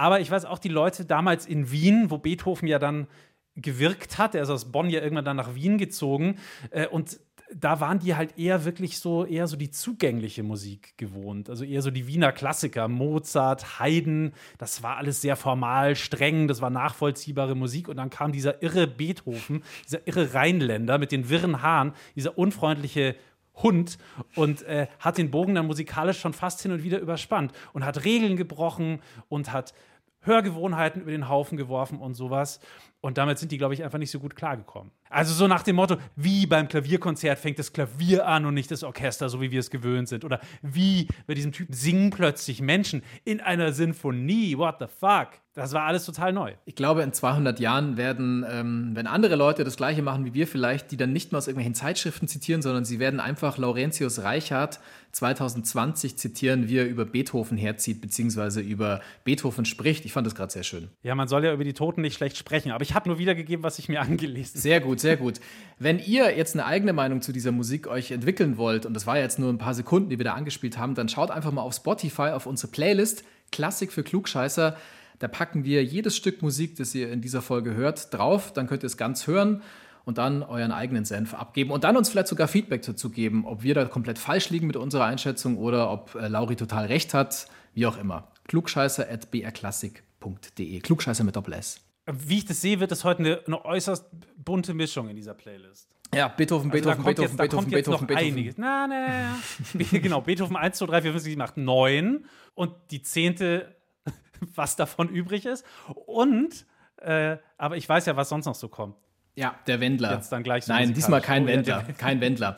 Aber 0.00 0.18
ich 0.20 0.30
weiß 0.30 0.46
auch, 0.46 0.58
die 0.58 0.70
Leute 0.70 1.04
damals 1.04 1.44
in 1.44 1.70
Wien, 1.70 2.10
wo 2.10 2.16
Beethoven 2.16 2.66
ja 2.66 2.78
dann 2.78 3.06
gewirkt 3.54 4.16
hat, 4.16 4.34
er 4.34 4.44
ist 4.44 4.48
aus 4.48 4.72
Bonn 4.72 4.88
ja 4.88 5.02
irgendwann 5.02 5.26
dann 5.26 5.36
nach 5.36 5.54
Wien 5.54 5.76
gezogen 5.76 6.38
äh, 6.70 6.86
und 6.86 7.20
da 7.54 7.80
waren 7.80 7.98
die 7.98 8.14
halt 8.14 8.38
eher 8.38 8.64
wirklich 8.64 8.98
so, 8.98 9.26
eher 9.26 9.46
so 9.46 9.58
die 9.58 9.70
zugängliche 9.70 10.42
Musik 10.42 10.96
gewohnt. 10.96 11.50
Also 11.50 11.64
eher 11.64 11.82
so 11.82 11.90
die 11.90 12.06
Wiener 12.06 12.32
Klassiker, 12.32 12.88
Mozart, 12.88 13.78
Haydn, 13.78 14.32
das 14.56 14.82
war 14.82 14.96
alles 14.96 15.20
sehr 15.20 15.36
formal, 15.36 15.96
streng, 15.96 16.48
das 16.48 16.62
war 16.62 16.70
nachvollziehbare 16.70 17.54
Musik. 17.54 17.88
Und 17.88 17.98
dann 17.98 18.08
kam 18.08 18.32
dieser 18.32 18.62
irre 18.62 18.86
Beethoven, 18.86 19.62
dieser 19.84 20.06
irre 20.06 20.32
Rheinländer 20.32 20.96
mit 20.96 21.12
den 21.12 21.28
wirren 21.28 21.60
Haaren, 21.60 21.92
dieser 22.14 22.38
unfreundliche 22.38 23.16
Hund 23.56 23.98
und 24.36 24.62
äh, 24.62 24.86
hat 24.98 25.18
den 25.18 25.30
Bogen 25.30 25.54
dann 25.56 25.66
musikalisch 25.66 26.20
schon 26.20 26.32
fast 26.32 26.62
hin 26.62 26.72
und 26.72 26.82
wieder 26.82 26.98
überspannt 27.00 27.52
und 27.72 27.84
hat 27.84 28.04
Regeln 28.04 28.36
gebrochen 28.36 29.00
und 29.28 29.52
hat 29.52 29.74
Hörgewohnheiten 30.22 31.02
über 31.02 31.10
den 31.10 31.28
Haufen 31.28 31.56
geworfen 31.56 31.98
und 31.98 32.14
sowas. 32.14 32.60
Und 33.00 33.18
damit 33.18 33.38
sind 33.38 33.52
die, 33.52 33.58
glaube 33.58 33.74
ich, 33.74 33.82
einfach 33.82 33.98
nicht 33.98 34.10
so 34.10 34.20
gut 34.20 34.36
klargekommen. 34.36 34.92
Also 35.10 35.34
so 35.34 35.48
nach 35.48 35.64
dem 35.64 35.76
Motto, 35.76 35.96
wie 36.14 36.46
beim 36.46 36.68
Klavierkonzert 36.68 37.38
fängt 37.38 37.58
das 37.58 37.72
Klavier 37.72 38.26
an 38.26 38.46
und 38.46 38.54
nicht 38.54 38.70
das 38.70 38.84
Orchester, 38.84 39.28
so 39.28 39.40
wie 39.40 39.50
wir 39.50 39.58
es 39.58 39.70
gewöhnt 39.70 40.08
sind. 40.08 40.24
Oder 40.24 40.40
wie 40.62 41.08
bei 41.26 41.34
diesem 41.34 41.50
Typen 41.50 41.74
singen 41.74 42.10
plötzlich 42.10 42.62
Menschen 42.62 43.02
in 43.24 43.40
einer 43.40 43.72
Sinfonie. 43.72 44.56
What 44.56 44.76
the 44.78 44.86
fuck? 44.86 45.30
Das 45.54 45.72
war 45.72 45.82
alles 45.82 46.04
total 46.04 46.32
neu. 46.32 46.54
Ich 46.64 46.76
glaube, 46.76 47.02
in 47.02 47.12
200 47.12 47.58
Jahren 47.58 47.96
werden, 47.96 48.46
ähm, 48.48 48.92
wenn 48.94 49.08
andere 49.08 49.34
Leute 49.34 49.64
das 49.64 49.76
Gleiche 49.76 50.00
machen 50.00 50.24
wie 50.24 50.32
wir 50.32 50.46
vielleicht, 50.46 50.92
die 50.92 50.96
dann 50.96 51.12
nicht 51.12 51.32
mehr 51.32 51.38
aus 51.38 51.48
irgendwelchen 51.48 51.74
Zeitschriften 51.74 52.28
zitieren, 52.28 52.62
sondern 52.62 52.84
sie 52.84 53.00
werden 53.00 53.18
einfach 53.18 53.58
Laurentius 53.58 54.22
Reichardt 54.22 54.78
2020 55.12 56.16
zitieren, 56.16 56.68
wie 56.68 56.78
er 56.78 56.86
über 56.86 57.04
Beethoven 57.04 57.58
herzieht, 57.58 58.00
beziehungsweise 58.00 58.60
über 58.60 59.00
Beethoven 59.24 59.64
spricht. 59.64 60.04
Ich 60.04 60.12
fand 60.12 60.24
das 60.24 60.36
gerade 60.36 60.52
sehr 60.52 60.62
schön. 60.62 60.88
Ja, 61.02 61.16
man 61.16 61.26
soll 61.26 61.44
ja 61.44 61.52
über 61.52 61.64
die 61.64 61.72
Toten 61.72 62.00
nicht 62.00 62.14
schlecht 62.14 62.36
sprechen, 62.36 62.70
aber 62.70 62.82
ich 62.82 62.94
habe 62.94 63.08
nur 63.08 63.18
wiedergegeben, 63.18 63.64
was 63.64 63.80
ich 63.80 63.88
mir 63.88 64.00
angelesen 64.02 64.52
habe. 64.52 64.60
Sehr 64.60 64.80
gut, 64.80 64.99
sehr 65.00 65.16
gut. 65.16 65.40
Wenn 65.78 65.98
ihr 65.98 66.36
jetzt 66.36 66.54
eine 66.54 66.66
eigene 66.66 66.92
Meinung 66.92 67.22
zu 67.22 67.32
dieser 67.32 67.52
Musik 67.52 67.86
euch 67.86 68.10
entwickeln 68.10 68.58
wollt, 68.58 68.84
und 68.84 68.94
das 68.94 69.06
war 69.06 69.18
jetzt 69.18 69.38
nur 69.38 69.50
ein 69.50 69.58
paar 69.58 69.74
Sekunden, 69.74 70.10
die 70.10 70.18
wir 70.18 70.24
da 70.24 70.34
angespielt 70.34 70.76
haben, 70.76 70.94
dann 70.94 71.08
schaut 71.08 71.30
einfach 71.30 71.52
mal 71.52 71.62
auf 71.62 71.74
Spotify 71.74 72.30
auf 72.34 72.46
unsere 72.46 72.70
Playlist 72.70 73.24
Klassik 73.50 73.92
für 73.92 74.02
Klugscheißer. 74.02 74.76
Da 75.18 75.28
packen 75.28 75.64
wir 75.64 75.84
jedes 75.84 76.16
Stück 76.16 76.40
Musik, 76.42 76.76
das 76.76 76.94
ihr 76.94 77.10
in 77.10 77.20
dieser 77.20 77.42
Folge 77.42 77.74
hört, 77.74 78.12
drauf. 78.12 78.52
Dann 78.52 78.66
könnt 78.66 78.82
ihr 78.84 78.88
es 78.88 78.96
ganz 78.96 79.26
hören 79.26 79.62
und 80.04 80.18
dann 80.18 80.42
euren 80.42 80.72
eigenen 80.72 81.04
Senf 81.04 81.34
abgeben 81.34 81.70
und 81.70 81.84
dann 81.84 81.96
uns 81.96 82.10
vielleicht 82.10 82.26
sogar 82.28 82.48
Feedback 82.48 82.82
dazu 82.82 83.10
geben, 83.10 83.46
ob 83.46 83.62
wir 83.62 83.74
da 83.74 83.84
komplett 83.84 84.18
falsch 84.18 84.50
liegen 84.50 84.66
mit 84.66 84.76
unserer 84.76 85.04
Einschätzung 85.04 85.56
oder 85.58 85.90
ob 85.90 86.14
äh, 86.14 86.28
Lauri 86.28 86.56
total 86.56 86.86
recht 86.86 87.14
hat, 87.14 87.46
wie 87.74 87.86
auch 87.86 87.98
immer. 87.98 88.28
klugscheißer.brklassik.de. 88.48 90.80
Klugscheißer 90.80 91.24
mit 91.24 91.36
Doppel 91.36 91.54
S. 91.54 91.80
Wie 92.12 92.38
ich 92.38 92.44
das 92.44 92.60
sehe, 92.60 92.80
wird 92.80 92.92
es 92.92 93.04
heute 93.04 93.20
eine, 93.20 93.40
eine 93.46 93.64
äußerst 93.64 94.06
bunte 94.36 94.74
Mischung 94.74 95.08
in 95.08 95.16
dieser 95.16 95.34
Playlist. 95.34 95.88
Ja, 96.14 96.28
Beethoven, 96.28 96.70
Also 96.70 96.82
Beethoven, 96.82 96.94
kommt 97.04 97.06
Beethoven, 97.06 97.28
jetzt, 97.28 97.36
Beethoven, 97.38 97.64
kommt 97.64 97.72
jetzt 97.72 97.84
Beethoven, 97.86 98.00
noch 98.02 98.06
Beethoven. 98.08 98.32
einiges. 98.32 98.58
Na, 98.58 98.86
na, 98.88 99.06
na, 99.08 99.36
na. 99.74 99.98
genau, 99.98 100.20
Beethoven 100.20 100.56
1, 100.56 100.76
2, 100.78 100.86
3, 100.86 101.02
4, 101.02 101.12
5, 101.12 101.22
6, 101.22 101.24
7, 101.24 101.40
8, 101.42 101.56
9 101.58 102.24
und 102.54 102.72
die 102.90 103.02
zehnte, 103.02 103.76
was 104.54 104.76
davon 104.76 105.08
übrig 105.08 105.46
ist. 105.46 105.64
Und, 106.06 106.66
äh, 106.96 107.36
aber 107.58 107.76
ich 107.76 107.88
weiß 107.88 108.06
ja, 108.06 108.16
was 108.16 108.28
sonst 108.28 108.46
noch 108.46 108.54
so 108.56 108.68
kommt. 108.68 108.96
Ja, 109.36 109.54
der 109.68 109.80
Wendler. 109.80 110.14
Jetzt 110.14 110.30
dann 110.32 110.42
gleich 110.42 110.64
so 110.64 110.72
Nein, 110.72 110.92
diesmal 110.94 111.20
kein 111.20 111.44
Oh, 111.44 111.46
ja, 111.48 111.54
Wendler. 111.54 111.82
der- 111.84 111.94
Kein 111.94 112.20
Wendler. 112.20 112.56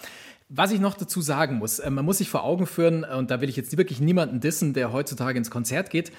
Was 0.48 0.70
ich 0.72 0.80
noch 0.80 0.94
dazu 0.94 1.20
sagen 1.20 1.56
muss, 1.56 1.78
äh, 1.78 1.90
man 1.90 2.04
muss 2.04 2.18
sich 2.18 2.28
vor 2.30 2.44
Augen 2.44 2.66
führen, 2.66 3.04
äh, 3.04 3.14
und 3.14 3.30
da 3.30 3.40
will 3.40 3.48
ich 3.48 3.56
jetzt 3.56 3.76
wirklich 3.76 4.00
niemanden 4.00 4.40
dissen, 4.40 4.72
der 4.72 4.92
heutzutage 4.92 5.36
ins 5.38 5.50
Konzert 5.50 5.90
geht. 5.90 6.10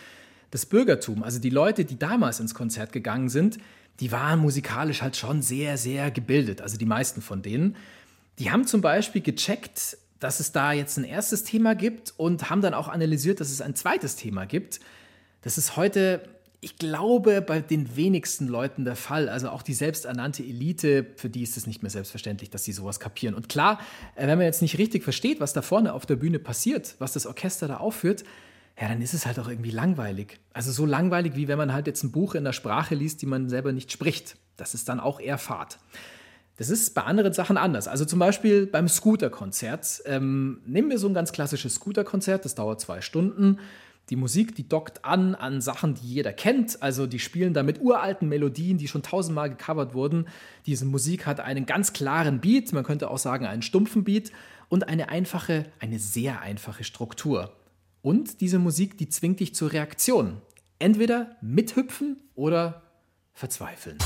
Das 0.54 0.68
Bürgertum, 0.68 1.24
also 1.24 1.40
die 1.40 1.50
Leute, 1.50 1.84
die 1.84 1.98
damals 1.98 2.40
ins 2.40 2.54
Konzert 2.54 2.92
gegangen 2.92 3.28
sind, 3.28 3.58
die 4.00 4.12
waren 4.12 4.40
musikalisch 4.40 5.02
halt 5.02 5.18
schon 5.18 5.42
sehr, 5.42 5.80
sehr 5.80 6.12
gebildet. 6.12 6.62
Also 6.62 6.78
die 6.78 6.86
meisten 6.86 7.24
von 7.24 7.42
denen. 7.42 7.76
Die 8.38 8.52
haben 8.52 8.68
zum 8.68 8.80
Beispiel 8.80 9.24
gecheckt, 9.24 9.98
dass 10.20 10.40
es 10.40 10.52
da 10.52 10.72
jetzt 10.72 11.00
ein 11.00 11.06
erstes 11.06 11.44
Thema 11.44 11.74
gibt 11.74 12.14
und 12.18 12.52
haben 12.52 12.62
dann 12.62 12.76
auch 12.76 12.88
analysiert, 12.88 13.40
dass 13.40 13.50
es 13.50 13.62
ein 13.62 13.74
zweites 13.74 14.16
Thema 14.16 14.46
gibt. 14.46 14.80
Das 15.42 15.58
ist 15.58 15.76
heute, 15.76 16.22
ich 16.62 16.78
glaube, 16.78 17.42
bei 17.42 17.60
den 17.60 17.96
wenigsten 17.96 18.48
Leuten 18.48 18.86
der 18.86 18.96
Fall. 18.96 19.30
Also 19.30 19.50
auch 19.50 19.64
die 19.64 19.74
selbsternannte 19.74 20.44
Elite, 20.44 21.08
für 21.16 21.32
die 21.32 21.42
ist 21.42 21.58
es 21.58 21.66
nicht 21.66 21.82
mehr 21.82 21.90
selbstverständlich, 21.90 22.52
dass 22.52 22.64
sie 22.64 22.74
sowas 22.74 23.00
kapieren. 23.00 23.34
Und 23.34 23.50
klar, 23.50 23.80
äh, 24.14 24.28
wenn 24.28 24.38
man 24.38 24.46
jetzt 24.46 24.62
nicht 24.62 24.78
richtig 24.78 25.04
versteht, 25.04 25.40
was 25.40 25.54
da 25.54 25.64
vorne 25.64 25.94
auf 25.94 26.06
der 26.06 26.18
Bühne 26.18 26.38
passiert, 26.38 26.94
was 27.00 27.14
das 27.14 27.26
Orchester 27.26 27.68
da 27.68 27.78
aufführt, 27.78 28.24
ja, 28.80 28.88
dann 28.88 29.02
ist 29.02 29.14
es 29.14 29.26
halt 29.26 29.40
auch 29.40 29.48
irgendwie 29.48 29.72
langweilig. 29.72 30.40
Also 30.52 30.72
so 30.72 30.86
langweilig, 30.86 31.36
wie 31.36 31.48
wenn 31.48 31.58
man 31.58 31.74
halt 31.74 31.88
jetzt 31.88 32.04
ein 32.04 32.12
Buch 32.12 32.36
in 32.36 32.44
der 32.44 32.54
Sprache 32.54 32.96
liest, 32.96 33.22
die 33.22 33.28
man 33.28 33.50
selber 33.50 33.72
nicht 33.72 33.92
spricht. 33.92 34.36
Das 34.58 34.74
ist 34.74 34.90
dann 34.90 35.00
auch 35.00 35.20
eher 35.20 35.38
Fahrt. 35.38 35.80
Das 36.58 36.70
ist 36.70 36.94
bei 36.94 37.04
anderen 37.04 37.34
Sachen 37.34 37.58
anders. 37.58 37.88
Also 37.88 38.06
zum 38.06 38.20
Beispiel 38.20 38.68
beim 38.68 38.88
Scooter-Konzert. 38.88 40.04
Ähm, 40.06 40.62
nehmen 40.66 40.90
wir 40.90 41.00
so 41.00 41.08
ein 41.08 41.14
ganz 41.14 41.32
klassisches 41.32 41.76
Scooter-Konzert, 41.76 42.46
das 42.46 42.56
dauert 42.56 42.80
zwei 42.82 43.02
Stunden. 43.02 43.60
Die 44.10 44.16
Musik, 44.16 44.54
die 44.56 44.68
dockt 44.68 45.06
an 45.06 45.34
an 45.34 45.62
Sachen, 45.62 45.96
die 45.96 46.06
jeder 46.06 46.34
kennt. 46.34 46.84
Also 46.84 47.08
die 47.08 47.20
spielen 47.20 47.54
da 47.54 47.64
mit 47.64 47.80
uralten 47.80 48.28
Melodien, 48.28 48.78
die 48.78 48.88
schon 48.88 49.02
tausendmal 49.02 49.50
gecovert 49.50 49.94
wurden. 49.94 50.28
Diese 50.66 50.86
Musik 50.86 51.26
hat 51.26 51.40
einen 51.40 51.66
ganz 51.66 51.94
klaren 51.94 52.42
Beat, 52.42 52.74
man 52.74 52.84
könnte 52.84 53.10
auch 53.10 53.18
sagen 53.18 53.46
einen 53.46 53.62
stumpfen 53.62 54.04
Beat 54.04 54.32
und 54.68 54.88
eine 54.88 55.10
einfache, 55.10 55.66
eine 55.80 56.00
sehr 56.00 56.42
einfache 56.42 56.84
Struktur. 56.84 57.52
Und 58.04 58.42
diese 58.42 58.60
Musik, 58.60 58.98
die 58.98 59.08
zwingt 59.08 59.40
dich 59.40 59.56
zur 59.56 59.72
Reaktion. 59.72 60.42
Entweder 60.78 61.38
mithüpfen 61.40 62.18
oder 62.36 62.84
verzweifeln. 63.32 63.98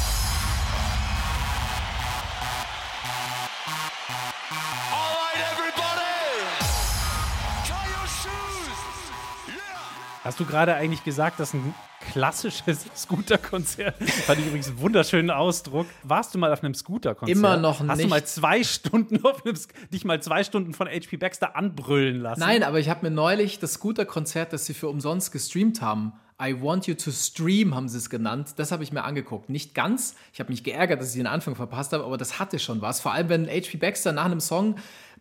Hast 10.24 10.40
du 10.40 10.46
gerade 10.46 10.76
eigentlich 10.76 11.04
gesagt, 11.04 11.40
dass 11.40 11.56
ein 11.56 11.74
klassisches 12.12 12.86
Scooter-Konzert, 12.96 13.96
fand 14.04 14.40
ich 14.40 14.48
übrigens 14.48 14.68
einen 14.70 14.80
wunderschönen 14.80 15.32
Ausdruck. 15.32 15.88
Warst 16.04 16.34
du 16.34 16.40
mal 16.40 16.52
auf 16.52 16.64
einem 16.64 16.74
Scooter-Konzert? 16.74 17.38
Immer 17.38 17.58
noch 17.58 17.80
Hast 17.80 17.90
du 17.90 17.96
nicht. 17.96 18.10
mal 18.10 18.24
zwei 18.26 18.64
Stunden 18.64 19.24
auf 19.24 19.46
einem, 19.46 19.58
dich 19.94 20.06
mal 20.06 20.22
zwei 20.22 20.44
Stunden 20.44 20.74
von 20.74 20.88
HP 20.88 21.18
Baxter 21.18 21.56
anbrüllen 21.56 22.22
lassen? 22.22 22.40
Nein, 22.40 22.64
aber 22.64 22.80
ich 22.80 22.90
habe 22.90 23.08
mir 23.08 23.12
neulich 23.14 23.60
das 23.60 23.74
Scooter-Konzert, 23.74 24.54
das 24.54 24.66
sie 24.66 24.74
für 24.74 24.90
umsonst 24.90 25.32
gestreamt 25.32 25.82
haben, 25.82 26.14
I 26.42 26.62
Want 26.62 26.86
You 26.86 26.94
to 26.94 27.12
Stream 27.12 27.74
haben 27.74 27.90
sie 27.90 27.98
es 27.98 28.12
genannt, 28.12 28.54
das 28.58 28.72
habe 28.72 28.84
ich 28.84 28.92
mir 28.92 29.04
angeguckt. 29.04 29.50
Nicht 29.50 29.74
ganz, 29.74 30.16
ich 30.34 30.40
habe 30.40 30.52
mich 30.52 30.64
geärgert, 30.64 31.02
dass 31.02 31.10
ich 31.10 31.16
den 31.18 31.26
Anfang 31.28 31.56
verpasst 31.56 31.94
habe, 31.94 32.04
aber 32.04 32.18
das 32.18 32.38
hatte 32.38 32.60
schon 32.60 32.82
was. 32.82 33.02
Vor 33.02 33.12
allem, 33.12 33.30
wenn 33.30 33.48
HP 33.48 33.78
Baxter 33.78 34.12
nach 34.12 34.26
einem 34.26 34.40
Song 34.40 34.76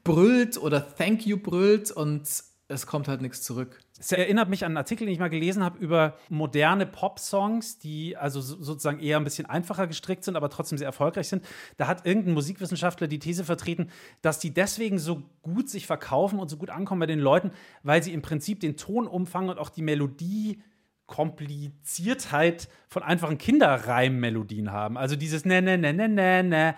brüllt 0.04 0.58
oder 0.58 0.94
Thank 0.96 1.26
You 1.26 1.38
brüllt 1.38 1.90
und 1.90 2.28
es 2.68 2.86
kommt 2.86 3.08
halt 3.08 3.22
nichts 3.22 3.42
zurück. 3.42 3.80
Es 3.98 4.12
erinnert 4.12 4.50
mich 4.50 4.64
an 4.64 4.72
einen 4.72 4.76
Artikel, 4.76 5.06
den 5.06 5.12
ich 5.14 5.18
mal 5.18 5.28
gelesen 5.30 5.64
habe, 5.64 5.78
über 5.78 6.16
moderne 6.28 6.84
Pop-Songs, 6.86 7.78
die 7.78 8.16
also 8.16 8.40
so- 8.42 8.62
sozusagen 8.62 9.00
eher 9.00 9.16
ein 9.16 9.24
bisschen 9.24 9.46
einfacher 9.46 9.86
gestrickt 9.86 10.22
sind, 10.24 10.36
aber 10.36 10.50
trotzdem 10.50 10.76
sehr 10.76 10.86
erfolgreich 10.86 11.28
sind. 11.28 11.44
Da 11.78 11.86
hat 11.86 12.04
irgendein 12.06 12.34
Musikwissenschaftler 12.34 13.08
die 13.08 13.18
These 13.18 13.44
vertreten, 13.44 13.90
dass 14.20 14.38
die 14.38 14.52
deswegen 14.52 14.98
so 14.98 15.22
gut 15.42 15.70
sich 15.70 15.86
verkaufen 15.86 16.38
und 16.38 16.48
so 16.50 16.58
gut 16.58 16.68
ankommen 16.70 17.00
bei 17.00 17.06
den 17.06 17.20
Leuten, 17.20 17.52
weil 17.82 18.02
sie 18.02 18.12
im 18.12 18.20
Prinzip 18.22 18.60
den 18.60 18.76
Tonumfang 18.76 19.48
und 19.48 19.58
auch 19.58 19.70
die 19.70 19.82
Melodie 19.82 20.62
Kompliziertheit 21.06 22.68
von 22.88 23.02
einfachen 23.02 23.38
Kinderreimmelodien 23.38 24.72
haben. 24.72 24.98
Also 24.98 25.16
dieses 25.16 25.44
ne, 25.44 25.62
ne, 25.62 25.78
ne, 25.78 25.92
ne, 25.92 26.08
ne, 26.08 26.42
ne. 26.42 26.74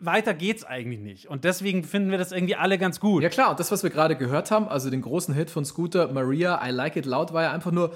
Weiter 0.00 0.34
geht's 0.34 0.64
eigentlich 0.64 1.00
nicht. 1.00 1.28
Und 1.28 1.44
deswegen 1.44 1.82
finden 1.84 2.10
wir 2.10 2.18
das 2.18 2.32
irgendwie 2.32 2.56
alle 2.56 2.78
ganz 2.78 3.00
gut. 3.00 3.22
Ja 3.22 3.28
klar, 3.28 3.50
und 3.50 3.60
das, 3.60 3.70
was 3.72 3.82
wir 3.82 3.90
gerade 3.90 4.16
gehört 4.16 4.50
haben, 4.50 4.68
also 4.68 4.90
den 4.90 5.02
großen 5.02 5.34
Hit 5.34 5.50
von 5.50 5.64
Scooter, 5.64 6.12
Maria, 6.12 6.60
I 6.66 6.70
Like 6.70 6.96
It 6.96 7.06
Loud, 7.06 7.32
war 7.32 7.42
ja 7.44 7.52
einfach 7.52 7.72
nur. 7.72 7.94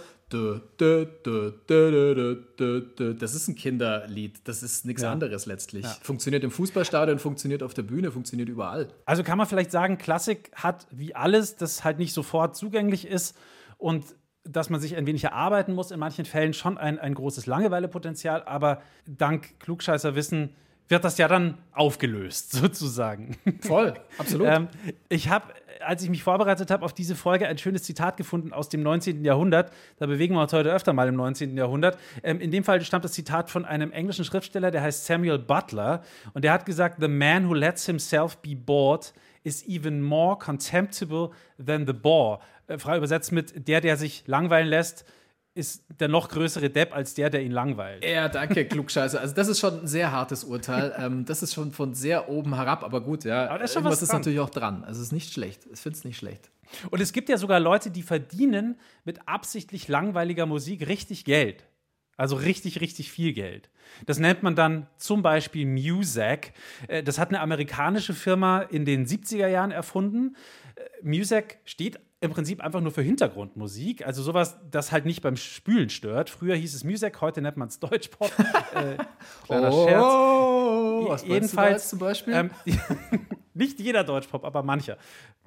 Das 3.19 3.35
ist 3.35 3.49
ein 3.49 3.55
Kinderlied, 3.55 4.41
das 4.45 4.63
ist 4.63 4.87
nichts 4.87 5.03
Ja. 5.03 5.13
anderes 5.13 5.47
letztlich. 5.47 5.87
Funktioniert 6.03 6.45
im 6.45 6.51
Fußballstadion, 6.51 7.19
funktioniert 7.19 7.63
auf 7.63 7.75
der 7.75 7.83
Bühne, 7.83 8.11
funktioniert 8.13 8.49
überall. 8.49 8.89
Also 9.05 9.23
kann 9.23 9.39
man 9.39 9.47
vielleicht 9.47 9.71
sagen, 9.73 9.99
Klassik 9.99 10.51
hat 10.55 10.87
wie 10.91 11.15
alles, 11.15 11.57
das 11.57 11.85
halt 11.85 11.99
nicht 11.99 12.13
sofort 12.15 12.57
zugänglich 12.57 13.07
ist 13.07 13.37
und 13.77 14.05
dass 14.45 14.71
man 14.71 14.81
sich 14.81 14.97
ein 14.97 15.07
wenig 15.07 15.25
erarbeiten 15.25 15.75
muss, 15.75 15.91
in 15.91 15.99
manchen 16.01 16.25
Fällen 16.25 16.55
schon 16.55 16.79
ein, 16.79 16.99
ein 16.99 17.15
großes 17.15 17.47
Langeweilepotenzial, 17.47 18.43
aber 18.45 18.81
dank 19.07 19.61
Klugscheißerwissen 19.61 20.55
wird 20.91 21.05
das 21.05 21.19
ja 21.19 21.29
dann 21.29 21.59
aufgelöst, 21.73 22.53
sozusagen. 22.53 23.37
Voll, 23.61 23.95
absolut. 24.19 24.49
Ähm, 24.49 24.69
ich 25.09 25.29
habe, 25.29 25.47
als 25.81 26.03
ich 26.03 26.11
mich 26.11 26.23
vorbereitet 26.23 26.71
habe 26.71 26.85
auf 26.85 26.93
diese 26.93 27.15
Folge, 27.15 27.47
ein 27.47 27.59
schönes 27.59 27.85
Zitat 27.85 28.17
gefunden 28.17 28.53
aus 28.53 28.69
dem 28.69 28.83
19. 28.83 29.25
Jahrhundert. 29.25 29.73
Da 29.99 30.07
bewegen 30.07 30.35
wir 30.35 30.43
uns 30.43 30.53
heute 30.53 30.73
öfter 30.73 30.93
mal 30.93 31.09
im 31.09 31.17
19. 31.17 31.57
Jahrhundert. 31.57 31.99
Ähm, 32.23 32.41
in 32.41 32.51
dem 32.51 32.65
Fall 32.65 32.81
stammt 32.83 33.05
das 33.05 33.13
Zitat 33.13 33.51
von 33.51 33.65
einem 33.65 33.93
englischen 33.93 34.25
Schriftsteller, 34.25 34.71
der 34.71 34.83
heißt 34.83 35.07
Samuel 35.07 35.39
Butler. 35.39 36.03
Und 36.35 36.45
der 36.45 36.53
hat 36.53 36.67
gesagt: 36.67 36.97
The 37.01 37.09
man 37.09 37.49
who 37.49 37.55
lets 37.55 37.87
himself 37.87 38.37
be 38.39 38.57
bored 38.57 39.13
is 39.43 39.67
even 39.67 40.03
more 40.03 40.37
contemptible 40.39 41.31
than 41.65 41.87
the 41.87 41.93
bore. 41.93 42.41
Äh, 42.67 42.79
frei 42.79 42.97
übersetzt 42.97 43.33
mit: 43.33 43.69
Der, 43.69 43.81
der 43.81 43.97
sich 43.97 44.25
langweilen 44.27 44.69
lässt, 44.69 45.05
ist 45.55 45.85
der 45.99 46.09
noch 46.09 46.29
größere 46.29 46.71
Depp 46.71 46.95
als 46.95 47.15
der, 47.15 47.29
der 47.29 47.43
ihn 47.43 47.51
langweilt. 47.51 48.05
Ja, 48.05 48.29
danke, 48.29 48.65
Klugscheiße. 48.67 49.21
Also 49.21 49.35
das 49.35 49.49
ist 49.49 49.59
schon 49.59 49.81
ein 49.81 49.87
sehr 49.87 50.13
hartes 50.13 50.45
Urteil. 50.45 50.95
ähm, 50.99 51.25
das 51.25 51.43
ist 51.43 51.55
schon 51.55 51.73
von 51.73 51.93
sehr 51.95 52.29
oben 52.29 52.55
herab, 52.55 52.85
aber 52.85 53.01
gut, 53.01 53.25
ja. 53.25 53.49
Aber 53.49 53.59
da 53.59 53.65
ist 53.65 53.73
schon 53.73 53.83
Irgendwas 53.83 53.99
was 53.99 54.09
ist 54.09 54.13
natürlich 54.13 54.41
auch 54.41 54.51
dran. 54.51 54.85
Also 54.85 55.01
es 55.01 55.09
ist 55.09 55.13
nicht 55.13 55.33
schlecht. 55.33 55.67
Ich 55.73 55.81
finde 55.81 55.99
es 55.99 56.05
nicht 56.05 56.17
schlecht. 56.19 56.51
Und 56.91 57.01
es 57.01 57.13
gibt 57.13 57.29
ja 57.29 57.37
sogar 57.37 57.59
Leute, 57.59 57.91
die 57.91 58.03
verdienen 58.03 58.79
mit 59.05 59.27
absichtlich 59.27 59.89
langweiliger 59.89 60.47
Musik 60.47 60.87
richtig 60.87 61.25
Geld. 61.25 61.67
Also 62.17 62.37
richtig, 62.37 62.81
richtig 62.81 63.11
viel 63.11 63.33
Geld. 63.33 63.71
Das 64.07 64.19
nennt 64.19 64.43
man 64.43 64.55
dann 64.55 64.87
zum 64.99 65.23
Beispiel 65.23 65.67
Muzak. 65.67 66.53
Äh, 66.87 67.03
Das 67.03 67.19
hat 67.19 67.31
eine 67.31 67.41
amerikanische 67.41 68.15
Firma 68.15 68.61
in 68.61 68.85
den 68.85 69.07
70er 69.07 69.49
Jahren 69.49 69.71
erfunden. 69.73 70.37
Äh, 70.77 70.83
Muzak 71.03 71.57
steht 71.65 71.99
im 72.23 72.31
Prinzip 72.33 72.61
einfach 72.63 72.81
nur 72.81 72.93
für 72.93 73.03
Hintergrundmusik. 73.03 74.07
Also 74.07 74.23
sowas, 74.23 74.59
das 74.71 74.93
halt 74.93 75.07
nicht 75.07 75.23
beim 75.23 75.37
Spülen 75.37 75.89
stört. 75.89 76.29
Früher 76.29 76.55
hieß 76.55 76.75
es 76.75 76.85
Muzak, 76.85 77.21
heute 77.23 77.41
nennt 77.41 77.57
man 77.57 77.69
es 77.69 77.81
Deutschpop. 77.81 78.31
äh, 78.75 78.97
kleiner 79.47 79.73
Scherz. 79.73 80.05
Oh, 80.05 81.07
was 81.09 81.23
du 81.23 81.29
da 81.29 81.35
Jedenfalls 81.35 81.73
jetzt 81.73 81.89
zum 81.89 81.99
Beispiel? 81.99 82.35
Ähm, 82.35 82.51
nicht 83.55 83.81
jeder 83.81 84.05
Deutschpop, 84.05 84.45
aber 84.45 84.63
mancher. 84.63 84.99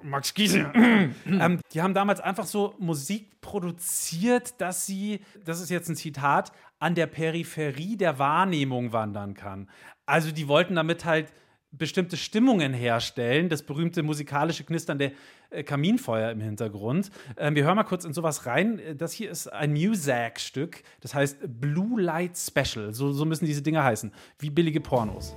Max 0.02 0.34
Giesinger. 0.34 0.72
ähm, 1.26 1.60
die 1.72 1.80
haben 1.80 1.94
damals 1.94 2.20
einfach 2.20 2.46
so 2.46 2.74
Musik 2.78 3.40
produziert, 3.40 4.60
dass 4.60 4.84
sie, 4.84 5.20
das 5.44 5.60
ist 5.60 5.70
jetzt 5.70 5.88
ein 5.88 5.96
Zitat, 5.96 6.50
an 6.80 6.96
der 6.96 7.06
Peripherie 7.06 7.96
der 7.96 8.18
Wahrnehmung 8.18 8.92
wandern 8.92 9.34
kann. 9.34 9.70
Also 10.06 10.32
die 10.32 10.48
wollten 10.48 10.74
damit 10.74 11.04
halt 11.04 11.32
bestimmte 11.78 12.16
Stimmungen 12.16 12.72
herstellen, 12.72 13.48
das 13.48 13.62
berühmte 13.62 14.02
musikalische 14.02 14.64
Knistern 14.64 14.98
der 14.98 15.12
Kaminfeuer 15.62 16.30
im 16.30 16.40
Hintergrund. 16.40 17.10
Ähm, 17.36 17.54
wir 17.54 17.64
hören 17.64 17.76
mal 17.76 17.84
kurz 17.84 18.04
in 18.04 18.12
sowas 18.12 18.46
rein. 18.46 18.78
Äh, 18.78 18.96
Das 18.96 19.12
hier 19.12 19.30
ist 19.30 19.46
ein 19.52 19.72
Muzak-Stück, 19.72 20.82
das 21.00 21.14
heißt 21.14 21.38
Blue 21.60 22.00
Light 22.00 22.36
Special. 22.36 22.92
So, 22.92 23.12
so 23.12 23.24
müssen 23.24 23.44
diese 23.46 23.62
Dinger 23.62 23.84
heißen, 23.84 24.12
wie 24.38 24.50
billige 24.50 24.80
Pornos. 24.80 25.36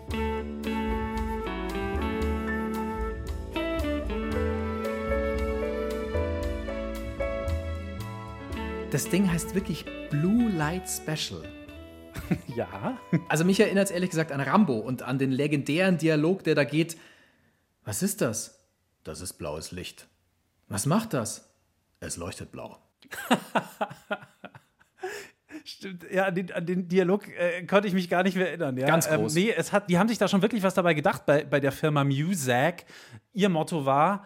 Das 8.91 9.10
Ding 9.10 9.30
heißt 9.32 9.53
wirklich 9.56 9.86
Blue 10.10 10.49
Light 10.49 10.84
Special. 10.89 11.43
Ja. 12.56 12.97
Also 13.30 13.45
mich 13.45 13.60
erinnert 13.60 13.86
es 13.86 13.91
ehrlich 13.91 14.10
gesagt 14.10 14.32
an 14.32 14.41
Rambo 14.41 14.73
und 14.80 15.03
an 15.03 15.17
den 15.19 15.32
legendären 15.32 15.97
Dialog, 15.97 16.43
der 16.43 16.56
da 16.56 16.63
geht. 16.63 16.97
Was 17.86 18.01
ist 18.03 18.19
das? 18.21 18.57
Das 19.08 19.22
ist 19.22 19.34
blaues 19.34 19.72
Licht. 19.72 20.06
Was 20.67 20.86
macht 20.86 21.13
das? 21.13 21.50
Es 22.02 22.17
leuchtet 22.17 22.52
blau. 22.52 22.78
Stimmt, 25.63 26.06
ja, 26.12 26.26
an 26.26 26.36
den, 26.36 26.52
an 26.52 26.65
den 26.65 26.89
Dialog 26.89 27.26
äh, 27.30 27.65
konnte 27.65 27.88
ich 27.88 27.93
mich 27.93 28.10
gar 28.10 28.24
nicht 28.24 28.36
mehr 28.36 28.50
erinnern. 28.50 28.76
Ja? 28.76 28.86
Ganz 28.86 29.08
groß. 29.08 29.34
Ähm, 29.34 29.43
nee, 29.43 29.54
es 29.56 29.72
hat, 29.72 29.89
die 29.89 29.98
haben 29.98 30.10
sich 30.10 30.17
da 30.17 30.28
schon 30.28 30.41
wirklich 30.41 30.62
was 30.62 30.74
dabei 30.74 30.93
gedacht 30.93 31.26
bei, 31.26 31.46
bei 31.46 31.62
der 31.62 31.72
Firma 31.72 32.04
Muzak. 32.04 32.84
Ihr 33.32 33.48
Motto 33.48 33.86
war: 33.86 34.26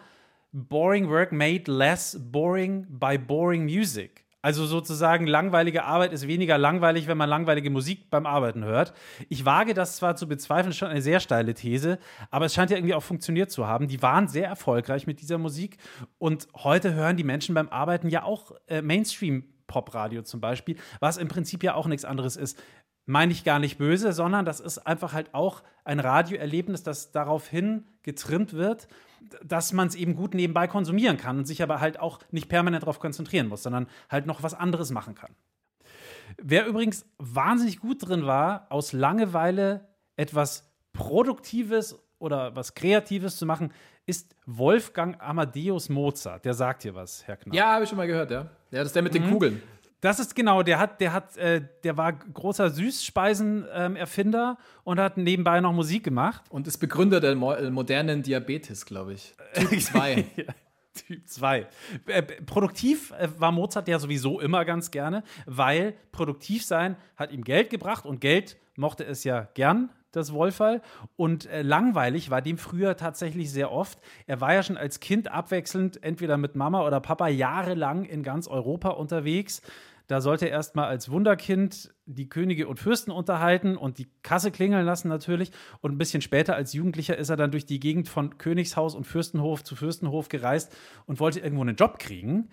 Boring 0.50 1.08
work 1.08 1.30
made 1.30 1.70
less 1.70 2.18
boring 2.20 2.84
by 2.88 3.16
boring 3.16 3.64
music. 3.64 4.21
Also 4.42 4.66
sozusagen, 4.66 5.28
langweilige 5.28 5.84
Arbeit 5.84 6.12
ist 6.12 6.26
weniger 6.26 6.58
langweilig, 6.58 7.06
wenn 7.06 7.16
man 7.16 7.28
langweilige 7.28 7.70
Musik 7.70 8.10
beim 8.10 8.26
Arbeiten 8.26 8.64
hört. 8.64 8.92
Ich 9.28 9.44
wage 9.44 9.72
das 9.72 9.96
zwar 9.96 10.16
zu 10.16 10.26
bezweifeln, 10.26 10.72
schon 10.72 10.88
eine 10.88 11.00
sehr 11.00 11.20
steile 11.20 11.54
These, 11.54 12.00
aber 12.32 12.46
es 12.46 12.54
scheint 12.54 12.72
ja 12.72 12.76
irgendwie 12.76 12.94
auch 12.94 13.04
funktioniert 13.04 13.52
zu 13.52 13.68
haben. 13.68 13.86
Die 13.86 14.02
waren 14.02 14.26
sehr 14.26 14.48
erfolgreich 14.48 15.06
mit 15.06 15.20
dieser 15.20 15.38
Musik 15.38 15.76
und 16.18 16.48
heute 16.56 16.92
hören 16.92 17.16
die 17.16 17.22
Menschen 17.22 17.54
beim 17.54 17.68
Arbeiten 17.68 18.08
ja 18.08 18.24
auch 18.24 18.50
äh, 18.66 18.82
Mainstream-Popradio 18.82 20.22
zum 20.22 20.40
Beispiel, 20.40 20.76
was 20.98 21.18
im 21.18 21.28
Prinzip 21.28 21.62
ja 21.62 21.74
auch 21.74 21.86
nichts 21.86 22.04
anderes 22.04 22.36
ist. 22.36 22.60
Meine 23.06 23.32
ich 23.32 23.44
gar 23.44 23.60
nicht 23.60 23.78
böse, 23.78 24.12
sondern 24.12 24.44
das 24.44 24.58
ist 24.58 24.78
einfach 24.78 25.12
halt 25.12 25.34
auch 25.34 25.62
ein 25.84 26.00
Radioerlebnis, 26.00 26.82
das 26.82 27.12
daraufhin 27.12 27.84
getrimmt 28.02 28.54
wird, 28.54 28.88
dass 29.44 29.72
man 29.72 29.88
es 29.88 29.94
eben 29.94 30.14
gut 30.14 30.34
nebenbei 30.34 30.66
konsumieren 30.66 31.16
kann 31.16 31.38
und 31.38 31.46
sich 31.46 31.62
aber 31.62 31.80
halt 31.80 31.98
auch 31.98 32.20
nicht 32.30 32.48
permanent 32.48 32.82
darauf 32.82 33.00
konzentrieren 33.00 33.48
muss, 33.48 33.62
sondern 33.62 33.86
halt 34.10 34.26
noch 34.26 34.42
was 34.42 34.54
anderes 34.54 34.90
machen 34.90 35.14
kann. 35.14 35.34
Wer 36.40 36.66
übrigens 36.66 37.06
wahnsinnig 37.18 37.80
gut 37.80 38.06
drin 38.06 38.26
war, 38.26 38.66
aus 38.70 38.92
Langeweile 38.92 39.88
etwas 40.16 40.70
Produktives 40.92 41.98
oder 42.18 42.54
was 42.54 42.74
Kreatives 42.74 43.36
zu 43.36 43.46
machen, 43.46 43.72
ist 44.06 44.34
Wolfgang 44.46 45.20
Amadeus 45.20 45.88
Mozart. 45.88 46.44
Der 46.44 46.54
sagt 46.54 46.84
dir 46.84 46.94
was, 46.94 47.26
Herr 47.26 47.36
Knapp. 47.36 47.54
Ja, 47.54 47.74
habe 47.74 47.84
ich 47.84 47.88
schon 47.88 47.98
mal 47.98 48.06
gehört, 48.06 48.30
ja. 48.30 48.48
Ja, 48.70 48.78
das 48.78 48.88
ist 48.88 48.96
der 48.96 49.02
mit 49.02 49.14
den 49.14 49.28
Kugeln. 49.30 49.62
Das 50.02 50.18
ist 50.18 50.34
genau, 50.34 50.64
der 50.64 50.80
hat, 50.80 51.00
der 51.00 51.12
hat, 51.12 51.36
äh, 51.36 51.62
der 51.84 51.96
war 51.96 52.12
großer 52.12 52.70
Süßspeisen-Erfinder 52.70 54.58
und 54.82 54.98
hat 54.98 55.16
nebenbei 55.16 55.60
noch 55.60 55.72
Musik 55.72 56.02
gemacht. 56.02 56.42
Und 56.50 56.66
ist 56.66 56.78
Begründer 56.78 57.20
der 57.20 57.36
mo 57.36 57.52
äh, 57.52 57.70
modernen 57.70 58.20
Diabetes, 58.20 58.84
glaube 58.84 59.14
ich. 59.14 59.32
Typ 59.54 59.80
2. 59.80 60.24
Typ 61.06 61.28
2. 61.28 61.68
Äh, 62.06 62.22
produktiv 62.22 63.12
äh, 63.12 63.28
war 63.38 63.52
Mozart 63.52 63.86
ja 63.86 64.00
sowieso 64.00 64.40
immer 64.40 64.64
ganz 64.64 64.90
gerne, 64.90 65.22
weil 65.46 65.94
produktiv 66.10 66.64
sein 66.64 66.96
hat 67.16 67.30
ihm 67.30 67.44
Geld 67.44 67.70
gebracht 67.70 68.04
und 68.04 68.20
Geld 68.20 68.56
mochte 68.74 69.04
es 69.04 69.22
ja 69.22 69.48
gern, 69.54 69.88
das 70.10 70.32
Wolferl. 70.32 70.82
Und 71.14 71.46
äh, 71.46 71.62
langweilig 71.62 72.28
war 72.28 72.42
dem 72.42 72.58
früher 72.58 72.96
tatsächlich 72.96 73.52
sehr 73.52 73.70
oft. 73.70 74.00
Er 74.26 74.40
war 74.40 74.52
ja 74.52 74.64
schon 74.64 74.76
als 74.76 74.98
Kind 74.98 75.28
abwechselnd 75.28 76.02
entweder 76.02 76.38
mit 76.38 76.56
Mama 76.56 76.84
oder 76.84 77.00
Papa 77.00 77.28
jahrelang 77.28 78.04
in 78.04 78.24
ganz 78.24 78.48
Europa 78.48 78.90
unterwegs. 78.90 79.62
Da 80.12 80.20
sollte 80.20 80.44
er 80.44 80.50
erstmal 80.50 80.88
als 80.88 81.10
Wunderkind 81.10 81.94
die 82.04 82.28
Könige 82.28 82.68
und 82.68 82.78
Fürsten 82.78 83.10
unterhalten 83.10 83.78
und 83.78 83.96
die 83.96 84.10
Kasse 84.22 84.50
klingeln 84.50 84.84
lassen 84.84 85.08
natürlich. 85.08 85.52
Und 85.80 85.92
ein 85.92 85.96
bisschen 85.96 86.20
später 86.20 86.54
als 86.54 86.74
Jugendlicher 86.74 87.16
ist 87.16 87.30
er 87.30 87.38
dann 87.38 87.50
durch 87.50 87.64
die 87.64 87.80
Gegend 87.80 88.10
von 88.10 88.36
Königshaus 88.36 88.94
und 88.94 89.06
Fürstenhof 89.06 89.64
zu 89.64 89.74
Fürstenhof 89.74 90.28
gereist 90.28 90.76
und 91.06 91.18
wollte 91.18 91.40
irgendwo 91.40 91.62
einen 91.62 91.76
Job 91.76 91.98
kriegen, 91.98 92.50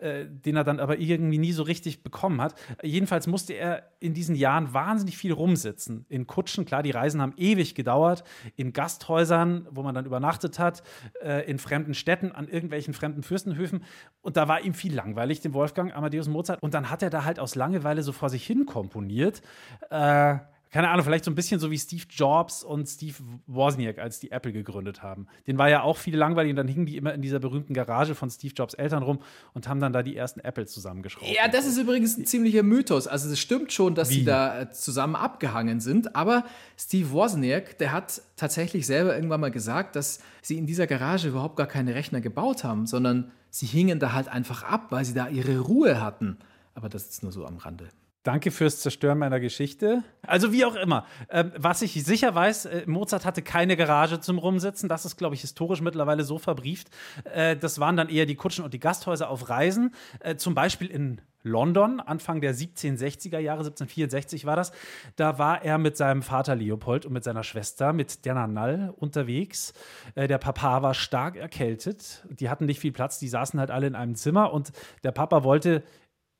den 0.00 0.56
er 0.56 0.64
dann 0.64 0.80
aber 0.80 0.98
irgendwie 0.98 1.38
nie 1.38 1.52
so 1.52 1.62
richtig 1.62 2.02
bekommen 2.02 2.40
hat. 2.40 2.54
Jedenfalls 2.82 3.26
musste 3.26 3.54
er 3.54 3.84
in 3.98 4.14
diesen 4.14 4.34
Jahren 4.34 4.74
wahnsinnig 4.74 5.16
viel 5.16 5.32
rumsitzen. 5.32 6.06
In 6.08 6.26
Kutschen, 6.26 6.64
klar, 6.64 6.82
die 6.82 6.90
Reisen 6.90 7.22
haben 7.22 7.34
ewig 7.36 7.74
gedauert, 7.74 8.24
in 8.56 8.72
Gasthäusern, 8.72 9.66
wo 9.70 9.82
man 9.82 9.94
dann 9.94 10.04
übernachtet 10.04 10.58
hat, 10.58 10.82
äh, 11.22 11.48
in 11.48 11.58
fremden 11.58 11.94
Städten, 11.94 12.32
an 12.32 12.48
irgendwelchen 12.48 12.94
fremden 12.94 13.22
Fürstenhöfen. 13.22 13.84
Und 14.20 14.36
da 14.36 14.48
war 14.48 14.60
ihm 14.62 14.74
viel 14.74 14.94
langweilig, 14.94 15.40
dem 15.40 15.54
Wolfgang 15.54 15.94
Amadeus 15.94 16.28
Mozart. 16.28 16.62
Und 16.62 16.74
dann 16.74 16.90
hat 16.90 17.02
er 17.02 17.10
da 17.10 17.24
halt 17.24 17.38
aus 17.38 17.54
Langeweile 17.54 18.02
so 18.02 18.12
vor 18.12 18.28
sich 18.28 18.46
hin 18.46 18.66
komponiert. 18.66 19.42
Äh, 19.90 20.36
keine 20.70 20.90
Ahnung, 20.90 21.04
vielleicht 21.04 21.24
so 21.24 21.30
ein 21.30 21.34
bisschen 21.34 21.60
so 21.60 21.70
wie 21.70 21.78
Steve 21.78 22.02
Jobs 22.10 22.62
und 22.62 22.86
Steve 22.86 23.14
Wozniak, 23.46 23.98
als 23.98 24.20
die 24.20 24.30
Apple 24.30 24.52
gegründet 24.52 25.02
haben. 25.02 25.26
Den 25.46 25.58
war 25.58 25.68
ja 25.68 25.82
auch 25.82 25.96
viel 25.96 26.16
langweilig 26.16 26.50
und 26.50 26.56
dann 26.56 26.68
hingen 26.68 26.86
die 26.86 26.96
immer 26.96 27.14
in 27.14 27.22
dieser 27.22 27.38
berühmten 27.38 27.72
Garage 27.72 28.14
von 28.14 28.30
Steve 28.30 28.52
Jobs 28.54 28.74
Eltern 28.74 29.02
rum 29.02 29.20
und 29.54 29.68
haben 29.68 29.80
dann 29.80 29.92
da 29.92 30.02
die 30.02 30.16
ersten 30.16 30.40
Apple 30.40 30.66
zusammengeschraubt. 30.66 31.30
Ja, 31.32 31.48
das 31.48 31.66
ist 31.66 31.78
übrigens 31.78 32.18
ein 32.18 32.26
ziemlicher 32.26 32.62
Mythos. 32.62 33.06
Also 33.06 33.30
es 33.30 33.38
stimmt 33.38 33.72
schon, 33.72 33.94
dass 33.94 34.08
sie 34.08 34.24
da 34.24 34.60
äh, 34.60 34.70
zusammen 34.70 35.16
abgehangen 35.16 35.80
sind, 35.80 36.16
aber 36.16 36.44
Steve 36.76 37.10
Wozniak, 37.12 37.78
der 37.78 37.92
hat 37.92 38.20
tatsächlich 38.36 38.86
selber 38.86 39.14
irgendwann 39.14 39.40
mal 39.40 39.50
gesagt, 39.50 39.96
dass 39.96 40.20
sie 40.42 40.58
in 40.58 40.66
dieser 40.66 40.86
Garage 40.86 41.28
überhaupt 41.28 41.56
gar 41.56 41.66
keine 41.66 41.94
Rechner 41.94 42.20
gebaut 42.20 42.64
haben, 42.64 42.86
sondern 42.86 43.30
sie 43.50 43.66
hingen 43.66 43.98
da 43.98 44.12
halt 44.12 44.28
einfach 44.28 44.62
ab, 44.64 44.86
weil 44.90 45.04
sie 45.04 45.14
da 45.14 45.28
ihre 45.28 45.60
Ruhe 45.60 46.00
hatten. 46.00 46.38
Aber 46.74 46.88
das 46.88 47.06
ist 47.06 47.22
nur 47.22 47.32
so 47.32 47.46
am 47.46 47.56
Rande. 47.56 47.88
Danke 48.26 48.50
fürs 48.50 48.80
Zerstören 48.80 49.18
meiner 49.18 49.38
Geschichte. 49.38 50.02
Also 50.22 50.50
wie 50.50 50.64
auch 50.64 50.74
immer. 50.74 51.06
Ähm, 51.30 51.52
was 51.56 51.80
ich 51.82 51.92
sicher 52.04 52.34
weiß, 52.34 52.64
äh, 52.64 52.82
Mozart 52.86 53.24
hatte 53.24 53.40
keine 53.40 53.76
Garage 53.76 54.18
zum 54.18 54.38
Rumsitzen. 54.38 54.88
Das 54.88 55.04
ist, 55.04 55.16
glaube 55.16 55.36
ich, 55.36 55.42
historisch 55.42 55.80
mittlerweile 55.80 56.24
so 56.24 56.36
verbrieft. 56.36 56.88
Äh, 57.32 57.56
das 57.56 57.78
waren 57.78 57.96
dann 57.96 58.08
eher 58.08 58.26
die 58.26 58.34
Kutschen 58.34 58.64
und 58.64 58.74
die 58.74 58.80
Gasthäuser 58.80 59.30
auf 59.30 59.48
Reisen. 59.48 59.94
Äh, 60.18 60.34
zum 60.34 60.56
Beispiel 60.56 60.88
in 60.88 61.20
London, 61.44 62.00
Anfang 62.00 62.40
der 62.40 62.52
1760er 62.52 63.38
Jahre, 63.38 63.60
1764 63.60 64.44
war 64.44 64.56
das. 64.56 64.72
Da 65.14 65.38
war 65.38 65.64
er 65.64 65.78
mit 65.78 65.96
seinem 65.96 66.22
Vater 66.22 66.56
Leopold 66.56 67.06
und 67.06 67.12
mit 67.12 67.22
seiner 67.22 67.44
Schwester, 67.44 67.92
mit 67.92 68.24
Diana 68.24 68.48
Nall, 68.48 68.92
unterwegs. 68.96 69.72
Äh, 70.16 70.26
der 70.26 70.38
Papa 70.38 70.82
war 70.82 70.94
stark 70.94 71.36
erkältet. 71.36 72.24
Die 72.28 72.50
hatten 72.50 72.66
nicht 72.66 72.80
viel 72.80 72.90
Platz, 72.90 73.20
die 73.20 73.28
saßen 73.28 73.60
halt 73.60 73.70
alle 73.70 73.86
in 73.86 73.94
einem 73.94 74.16
Zimmer 74.16 74.52
und 74.52 74.72
der 75.04 75.12
Papa 75.12 75.44
wollte 75.44 75.84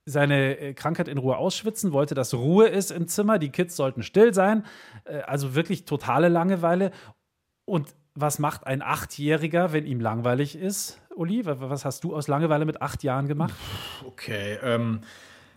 seine 0.06 0.58
äh, 0.58 0.74
Krankheit 0.74 1.08
in 1.08 1.18
Ruhe 1.18 1.36
ausschwitzen, 1.36 1.92
wollte, 1.92 2.14
dass 2.14 2.32
Ruhe 2.32 2.68
ist 2.68 2.92
im 2.92 3.08
Zimmer, 3.08 3.38
die 3.38 3.50
Kids 3.50 3.76
sollten 3.76 4.02
still 4.02 4.32
sein, 4.32 4.64
äh, 5.04 5.18
also 5.22 5.54
wirklich 5.54 5.84
totale 5.84 6.28
Langeweile. 6.28 6.92
Und 7.64 7.94
was 8.14 8.38
macht 8.38 8.66
ein 8.66 8.80
Achtjähriger, 8.82 9.72
wenn 9.72 9.84
ihm 9.84 10.00
langweilig 10.00 10.56
ist? 10.56 10.98
Uli, 11.14 11.44
wa- 11.44 11.56
was 11.58 11.84
hast 11.84 12.04
du 12.04 12.14
aus 12.14 12.28
Langeweile 12.28 12.64
mit 12.64 12.80
acht 12.80 13.02
Jahren 13.02 13.26
gemacht? 13.26 13.54
Okay, 14.06 14.58
ähm, 14.62 15.00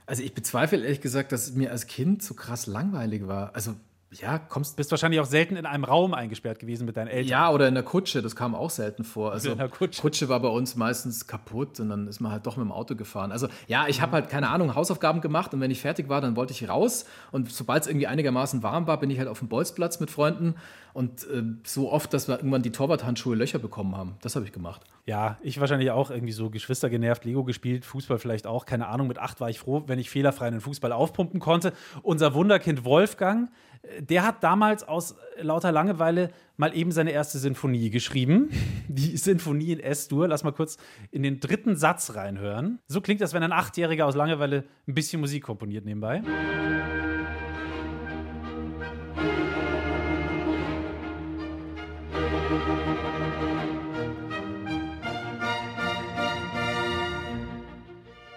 also 0.08 0.24
ich 0.24 0.34
bezweifle 0.34 0.80
ehrlich 0.84 1.02
gesagt, 1.02 1.32
dass 1.32 1.48
es 1.48 1.54
mir 1.56 1.72
als 1.72 1.86
Kind 1.86 2.24
so 2.24 2.34
krass 2.34 2.66
langweilig 2.66 3.28
war. 3.28 3.54
Also 3.56 3.76
ja, 4.12 4.40
kommst 4.40 4.76
Bist 4.76 4.90
wahrscheinlich 4.90 5.20
auch 5.20 5.26
selten 5.26 5.56
in 5.56 5.66
einem 5.66 5.84
Raum 5.84 6.14
eingesperrt 6.14 6.60
gewesen 6.60 6.86
mit 6.86 6.98
deinen 6.98 7.10
Eltern. 7.10 7.30
Ja, 7.30 7.52
oder 7.52 7.68
in 7.68 7.76
der 7.76 7.84
Kutsche, 7.84 8.22
das 8.22 8.36
kam 8.36 8.56
auch 8.56 8.72
selten 8.72 9.04
vor. 9.04 9.32
Also 9.32 9.52
In 9.52 9.58
der 9.60 9.70
Kutsche. 9.70 10.30
war 10.30 10.40
bei 10.40 10.48
uns 10.48 10.76
meistens 10.76 11.28
kaputt 11.28 11.80
und 11.80 11.90
dann 11.90 12.08
ist 12.08 12.20
man 12.20 12.32
halt 12.32 12.46
doch 12.48 12.58
mit 12.58 12.66
dem 12.66 12.72
Auto 12.72 12.96
gefahren. 12.96 13.32
Also 13.32 13.48
ja, 13.68 13.88
ich 13.88 14.02
habe 14.02 14.14
halt 14.14 14.30
keine 14.30 14.50
Ahnung, 14.50 14.74
Hausaufgaben 14.74 15.22
gemacht 15.22 15.54
und 15.54 15.62
wenn 15.62 15.70
ich 15.70 15.82
fertig 15.82 16.10
war, 16.10 16.22
dann 16.22 16.36
wollte 16.36 16.54
ich 16.54 16.68
raus 16.68 17.06
und 17.32 17.52
sobald 17.52 17.84
es 17.84 17.88
irgendwie 17.88 18.08
einigermaßen 18.08 18.64
warm 18.64 18.88
war, 18.88 19.00
bin 19.00 19.12
ich 19.12 19.20
halt 19.20 19.28
auf 19.28 19.40
dem 19.40 19.48
Bolzplatz 19.48 20.00
mit 20.00 20.10
Freunden 20.10 20.56
und 20.94 21.24
äh, 21.26 21.44
so 21.64 21.92
oft, 21.92 22.12
dass 22.14 22.28
wir 22.28 22.38
irgendwann 22.38 22.64
die 22.64 22.72
Torwarthandschuhe 22.72 23.36
Löcher 23.36 23.60
bekommen 23.60 23.96
haben. 23.96 24.16
Das 24.22 24.36
habe 24.36 24.46
ich 24.46 24.52
gemacht. 24.52 24.82
Ja, 25.10 25.40
ich 25.42 25.60
wahrscheinlich 25.60 25.90
auch 25.90 26.12
irgendwie 26.12 26.34
so 26.34 26.52
Geschwister 26.52 26.88
genervt, 26.88 27.26
Lego 27.26 27.44
gespielt, 27.44 27.84
Fußball 27.84 28.20
vielleicht 28.20 28.46
auch, 28.46 28.68
keine 28.68 28.86
Ahnung. 28.90 29.08
Mit 29.08 29.18
acht 29.18 29.42
war 29.42 29.50
ich 29.50 29.58
froh, 29.58 29.82
wenn 29.88 29.98
ich 29.98 30.08
fehlerfrei 30.08 30.46
einen 30.46 30.62
Fußball 30.62 30.92
aufpumpen 30.92 31.40
konnte. 31.40 31.74
Unser 32.04 32.36
Wunderkind 32.36 32.86
Wolfgang, 32.86 33.50
äh, 33.82 34.04
der 34.04 34.24
hat 34.24 34.44
damals 34.44 34.88
aus 34.88 35.16
lauter 35.42 35.72
Langeweile 35.72 36.30
mal 36.58 36.78
eben 36.78 36.92
seine 36.92 37.10
erste 37.10 37.40
Sinfonie 37.40 37.90
geschrieben. 37.90 38.52
Die 38.88 39.18
Sinfonie 39.18 39.72
in 39.72 39.80
S-Dur. 39.80 40.28
Lass 40.28 40.44
mal 40.44 40.52
kurz 40.52 40.78
in 41.10 41.24
den 41.24 41.40
dritten 41.40 41.76
Satz 41.76 42.14
reinhören. 42.14 42.78
So 42.88 43.02
klingt 43.02 43.22
das, 43.22 43.34
wenn 43.34 43.42
ein 43.42 43.52
Achtjähriger 43.52 44.06
aus 44.06 44.14
Langeweile 44.14 44.66
ein 44.88 44.94
bisschen 44.94 45.22
Musik 45.22 45.42
komponiert 45.42 45.86
nebenbei. 45.86 46.22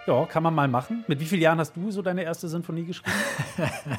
Ja, 0.06 0.26
kann 0.26 0.42
man 0.42 0.54
mal 0.54 0.68
machen. 0.68 1.04
Mit 1.06 1.20
wie 1.20 1.26
vielen 1.26 1.42
Jahren 1.42 1.58
hast 1.58 1.76
du 1.76 1.90
so 1.90 2.02
deine 2.02 2.24
erste 2.24 2.48
Sinfonie 2.48 2.84
geschrieben? 2.84 3.12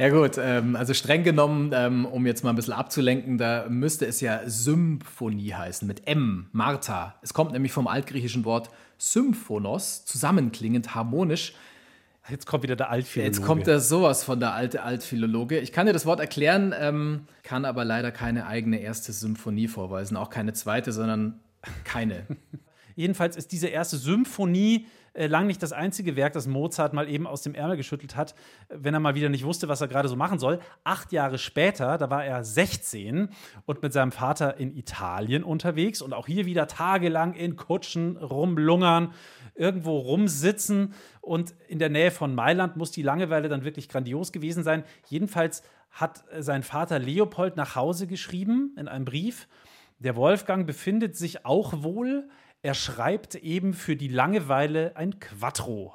Ja 0.00 0.10
gut, 0.10 0.38
ähm, 0.38 0.76
also 0.76 0.94
streng 0.94 1.24
genommen, 1.24 1.72
ähm, 1.74 2.06
um 2.06 2.24
jetzt 2.24 2.44
mal 2.44 2.50
ein 2.50 2.56
bisschen 2.56 2.72
abzulenken, 2.72 3.36
da 3.36 3.66
müsste 3.68 4.06
es 4.06 4.20
ja 4.20 4.42
Symphonie 4.46 5.54
heißen, 5.54 5.88
mit 5.88 6.06
M, 6.06 6.46
Martha. 6.52 7.16
Es 7.20 7.34
kommt 7.34 7.50
nämlich 7.50 7.72
vom 7.72 7.88
altgriechischen 7.88 8.44
Wort 8.44 8.70
Symphonos, 8.96 10.04
zusammenklingend, 10.04 10.94
harmonisch. 10.94 11.54
Jetzt 12.28 12.46
kommt 12.46 12.62
wieder 12.62 12.76
der 12.76 12.90
Altphilologe. 12.90 13.36
Jetzt 13.36 13.44
kommt 13.44 13.66
da 13.66 13.80
sowas 13.80 14.22
von 14.22 14.38
der 14.38 14.52
alte 14.52 14.84
Altphilologe. 14.84 15.58
Ich 15.58 15.72
kann 15.72 15.86
dir 15.86 15.92
das 15.92 16.06
Wort 16.06 16.20
erklären, 16.20 16.72
ähm, 16.78 17.26
kann 17.42 17.64
aber 17.64 17.84
leider 17.84 18.12
keine 18.12 18.46
eigene 18.46 18.78
erste 18.78 19.12
Symphonie 19.12 19.66
vorweisen, 19.66 20.16
auch 20.16 20.30
keine 20.30 20.52
zweite, 20.52 20.92
sondern 20.92 21.40
keine. 21.82 22.24
Jedenfalls 22.98 23.36
ist 23.36 23.52
diese 23.52 23.68
erste 23.68 23.96
Symphonie 23.96 24.88
äh, 25.12 25.28
lang 25.28 25.46
nicht 25.46 25.62
das 25.62 25.72
einzige 25.72 26.16
Werk, 26.16 26.32
das 26.32 26.48
Mozart 26.48 26.94
mal 26.94 27.08
eben 27.08 27.28
aus 27.28 27.42
dem 27.42 27.54
Ärmel 27.54 27.76
geschüttelt 27.76 28.16
hat, 28.16 28.34
wenn 28.70 28.92
er 28.92 28.98
mal 28.98 29.14
wieder 29.14 29.28
nicht 29.28 29.44
wusste, 29.44 29.68
was 29.68 29.80
er 29.80 29.86
gerade 29.86 30.08
so 30.08 30.16
machen 30.16 30.40
soll. 30.40 30.58
Acht 30.82 31.12
Jahre 31.12 31.38
später, 31.38 31.96
da 31.96 32.10
war 32.10 32.24
er 32.24 32.42
16 32.42 33.28
und 33.66 33.82
mit 33.82 33.92
seinem 33.92 34.10
Vater 34.10 34.56
in 34.56 34.76
Italien 34.76 35.44
unterwegs 35.44 36.02
und 36.02 36.12
auch 36.12 36.26
hier 36.26 36.44
wieder 36.44 36.66
tagelang 36.66 37.34
in 37.34 37.54
Kutschen 37.54 38.16
rumlungern, 38.16 39.12
irgendwo 39.54 39.96
rumsitzen 39.98 40.92
und 41.20 41.54
in 41.68 41.78
der 41.78 41.90
Nähe 41.90 42.10
von 42.10 42.34
Mailand 42.34 42.76
muss 42.76 42.90
die 42.90 43.02
Langeweile 43.02 43.48
dann 43.48 43.62
wirklich 43.62 43.88
grandios 43.88 44.32
gewesen 44.32 44.64
sein. 44.64 44.82
Jedenfalls 45.06 45.62
hat 45.92 46.24
äh, 46.32 46.42
sein 46.42 46.64
Vater 46.64 46.98
Leopold 46.98 47.56
nach 47.56 47.76
Hause 47.76 48.08
geschrieben 48.08 48.74
in 48.76 48.88
einem 48.88 49.04
Brief. 49.04 49.46
Der 50.00 50.14
Wolfgang 50.14 50.66
befindet 50.66 51.16
sich 51.16 51.44
auch 51.44 51.82
wohl. 51.82 52.28
Er 52.62 52.74
schreibt 52.74 53.36
eben 53.36 53.72
für 53.72 53.94
die 53.94 54.08
Langeweile 54.08 54.96
ein 54.96 55.20
Quattro. 55.20 55.94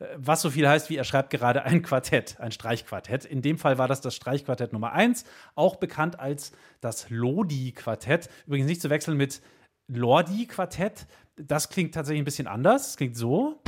Äh, 0.00 0.06
Was 0.16 0.42
so 0.42 0.50
viel 0.50 0.68
heißt, 0.68 0.90
wie 0.90 0.96
er 0.96 1.04
schreibt 1.04 1.30
gerade 1.30 1.62
ein 1.62 1.82
Quartett, 1.82 2.40
ein 2.40 2.50
Streichquartett. 2.50 3.24
In 3.24 3.40
dem 3.40 3.58
Fall 3.58 3.78
war 3.78 3.86
das 3.86 4.00
das 4.00 4.16
Streichquartett 4.16 4.72
Nummer 4.72 4.92
1, 4.92 5.24
auch 5.54 5.76
bekannt 5.76 6.18
als 6.18 6.52
das 6.80 7.08
Lodi-Quartett. 7.08 8.28
Übrigens 8.46 8.66
nicht 8.66 8.82
zu 8.82 8.90
wechseln 8.90 9.16
mit 9.16 9.42
Lordi-Quartett. 9.86 11.06
Das 11.36 11.68
klingt 11.68 11.94
tatsächlich 11.94 12.22
ein 12.22 12.26
bisschen 12.26 12.48
anders. 12.48 12.88
Es 12.88 12.96
klingt 12.96 13.16
so. 13.16 13.62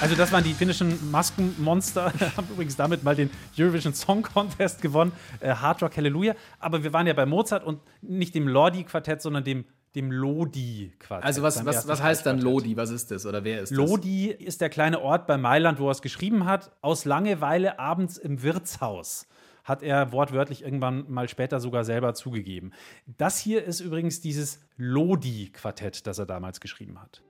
Also 0.00 0.14
das 0.14 0.30
waren 0.30 0.44
die 0.44 0.52
finnischen 0.52 1.10
Maskenmonster, 1.10 2.12
haben 2.36 2.46
übrigens 2.50 2.76
damit 2.76 3.02
mal 3.02 3.16
den 3.16 3.30
Eurovision 3.58 3.94
Song 3.94 4.22
Contest 4.22 4.82
gewonnen, 4.82 5.12
äh, 5.40 5.54
Hard 5.54 5.82
Rock 5.82 5.96
Hallelujah. 5.96 6.34
Aber 6.58 6.84
wir 6.84 6.92
waren 6.92 7.06
ja 7.06 7.14
bei 7.14 7.24
Mozart 7.24 7.64
und 7.64 7.80
nicht 8.02 8.34
dem 8.34 8.46
Lordi-Quartett, 8.46 9.22
sondern 9.22 9.44
dem, 9.44 9.64
dem 9.94 10.12
Lodi-Quartett. 10.12 11.24
Also 11.24 11.42
was, 11.42 11.64
was, 11.64 11.88
was 11.88 12.02
heißt 12.02 12.26
dann. 12.26 12.40
Lodi? 12.40 12.76
Was 12.76 12.90
ist 12.90 13.10
das? 13.10 13.24
Oder 13.24 13.42
wer 13.42 13.62
ist 13.62 13.70
das? 13.70 13.76
Lodi 13.76 14.26
ist 14.26 14.60
der 14.60 14.68
kleine 14.68 15.00
Ort 15.00 15.26
bei 15.26 15.38
Mailand, 15.38 15.78
wo 15.80 15.88
er 15.88 15.92
es 15.92 16.02
geschrieben 16.02 16.44
hat. 16.44 16.72
Aus 16.82 17.06
Langeweile 17.06 17.78
abends 17.78 18.18
im 18.18 18.42
Wirtshaus 18.42 19.26
hat 19.64 19.82
er 19.82 20.12
wortwörtlich 20.12 20.62
irgendwann 20.62 21.10
mal 21.10 21.28
später 21.28 21.58
sogar 21.58 21.84
selber 21.84 22.14
zugegeben. 22.14 22.72
Das 23.16 23.38
hier 23.38 23.64
ist 23.64 23.80
übrigens 23.80 24.20
dieses 24.20 24.60
Lodi-Quartett, 24.76 26.06
das 26.06 26.18
er 26.18 26.26
damals 26.26 26.60
geschrieben 26.60 27.00
hat. 27.00 27.22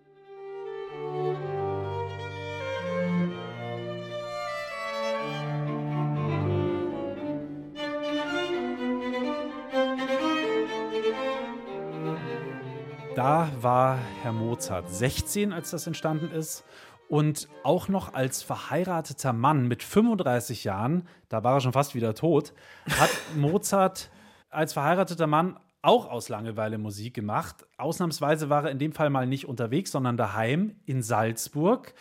Da 13.17 13.51
war 13.63 13.99
Herr 14.21 14.35
Mozart 14.35 14.91
16, 14.91 15.55
als 15.55 15.71
das 15.71 15.87
entstanden 15.87 16.31
ist. 16.31 16.65
Und 17.09 17.49
auch 17.63 17.89
noch 17.89 18.13
als 18.13 18.43
verheirateter 18.43 19.33
Mann 19.33 19.69
mit 19.69 19.83
35 19.83 20.65
Jahren, 20.65 21.09
da 21.31 21.43
war 21.43 21.55
er 21.55 21.61
schon 21.63 21.73
fast 21.73 21.95
wieder 21.95 22.15
tot, 22.15 22.53
hat 22.91 23.09
Mozart 23.35 24.11
als 24.51 24.75
verheirateter 24.75 25.27
Mann 25.27 25.59
auch 25.81 26.11
aus 26.11 26.29
Langeweile 26.29 26.77
Musik 26.77 27.15
gemacht. 27.15 27.65
Ausnahmsweise 27.79 28.51
war 28.51 28.65
er 28.65 28.71
in 28.71 28.79
dem 28.79 28.93
Fall 28.93 29.09
mal 29.09 29.27
nicht 29.27 29.49
unterwegs, 29.49 29.93
sondern 29.93 30.19
daheim 30.19 30.77
in 30.85 31.03
Salzburg. 31.03 31.95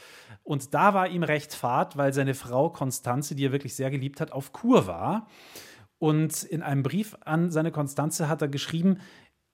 Und 0.44 0.74
da 0.74 0.94
war 0.94 1.08
ihm 1.08 1.24
recht 1.24 1.54
fad, 1.54 1.96
weil 1.96 2.12
seine 2.12 2.34
Frau 2.34 2.70
Konstanze, 2.72 3.36
die 3.36 3.46
er 3.46 3.54
wirklich 3.54 3.76
sehr 3.78 3.90
geliebt 3.90 4.20
hat, 4.20 4.34
auf 4.34 4.52
Kur 4.52 4.86
war. 4.86 5.28
Und 5.98 6.44
in 6.44 6.62
einem 6.62 6.84
Brief 6.84 7.16
an 7.24 7.52
seine 7.52 7.72
Konstanze 7.72 8.28
hat 8.28 8.42
er 8.42 8.50
geschrieben, 8.50 9.00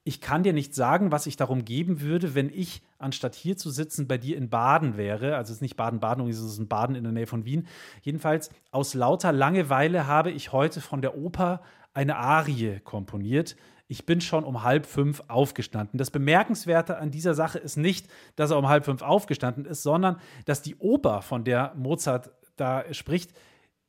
ich 0.04 0.20
kann 0.20 0.42
dir 0.42 0.54
nicht 0.54 0.74
sagen, 0.74 1.12
was 1.12 1.28
ich 1.28 1.38
darum 1.38 1.64
geben 1.64 2.02
würde, 2.02 2.34
wenn 2.34 2.50
ich, 2.50 2.82
anstatt 2.98 3.36
hier 3.36 3.56
zu 3.56 3.70
sitzen, 3.70 4.08
bei 4.08 4.18
dir 4.18 4.36
in 4.36 4.50
Baden 4.50 4.98
wäre. 4.98 5.36
Also 5.36 5.52
es 5.52 5.58
ist 5.58 5.62
nicht 5.62 5.76
Baden-Baden, 5.76 6.28
es 6.28 6.40
ist 6.40 6.58
ein 6.58 6.68
Baden 6.68 6.96
in 6.96 7.04
der 7.04 7.14
Nähe 7.14 7.28
von 7.28 7.46
Wien. 7.46 7.68
Jedenfalls, 8.02 8.50
aus 8.72 8.96
lauter 8.96 9.32
Langeweile 9.32 10.08
habe 10.08 10.32
ich 10.32 10.52
heute 10.52 10.82
von 10.82 11.02
der 11.02 11.16
Oper 11.18 11.62
eine 11.94 12.18
Arie 12.18 12.80
komponiert. 12.84 13.56
Ich 13.88 14.06
bin 14.06 14.22
schon 14.22 14.44
um 14.44 14.64
halb 14.64 14.88
fünf 14.88 15.22
aufgestanden. 15.28 15.98
Das 15.98 16.10
Bemerkenswerte 16.10 16.98
an 16.98 17.12
dieser 17.12 17.36
Sache 17.36 17.60
ist 17.60 17.78
nicht, 17.78 18.08
dass 18.36 18.50
er 18.50 18.58
um 18.58 18.70
halb 18.70 18.86
fünf 18.86 19.04
aufgestanden 19.04 19.66
ist, 19.66 19.84
sondern 19.84 20.18
dass 20.46 20.64
die 20.64 20.78
Oper, 20.78 21.22
von 21.22 21.44
der 21.44 21.74
Mozart 21.76 22.32
da 22.56 22.86
spricht, 22.94 23.34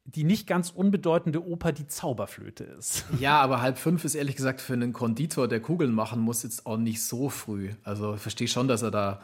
die 0.05 0.25
nicht 0.25 0.47
ganz 0.47 0.71
unbedeutende 0.71 1.47
Oper 1.47 1.73
Die 1.73 1.87
Zauberflöte 1.87 2.65
ist. 2.65 3.05
Ja, 3.21 3.41
aber 3.41 3.61
halb 3.61 3.79
fünf 3.79 4.05
ist 4.05 4.15
ehrlich 4.15 4.37
gesagt 4.37 4.61
für 4.61 4.73
einen 4.73 4.93
Konditor, 4.93 5.49
der 5.49 5.61
Kugeln 5.61 5.95
machen 5.95 6.21
muss, 6.21 6.43
jetzt 6.43 6.67
auch 6.67 6.77
nicht 6.77 7.03
so 7.03 7.29
früh. 7.29 7.71
Also 7.85 8.15
ich 8.15 8.21
verstehe 8.21 8.49
schon, 8.49 8.69
dass 8.69 8.83
er 8.83 8.91
da 8.91 9.21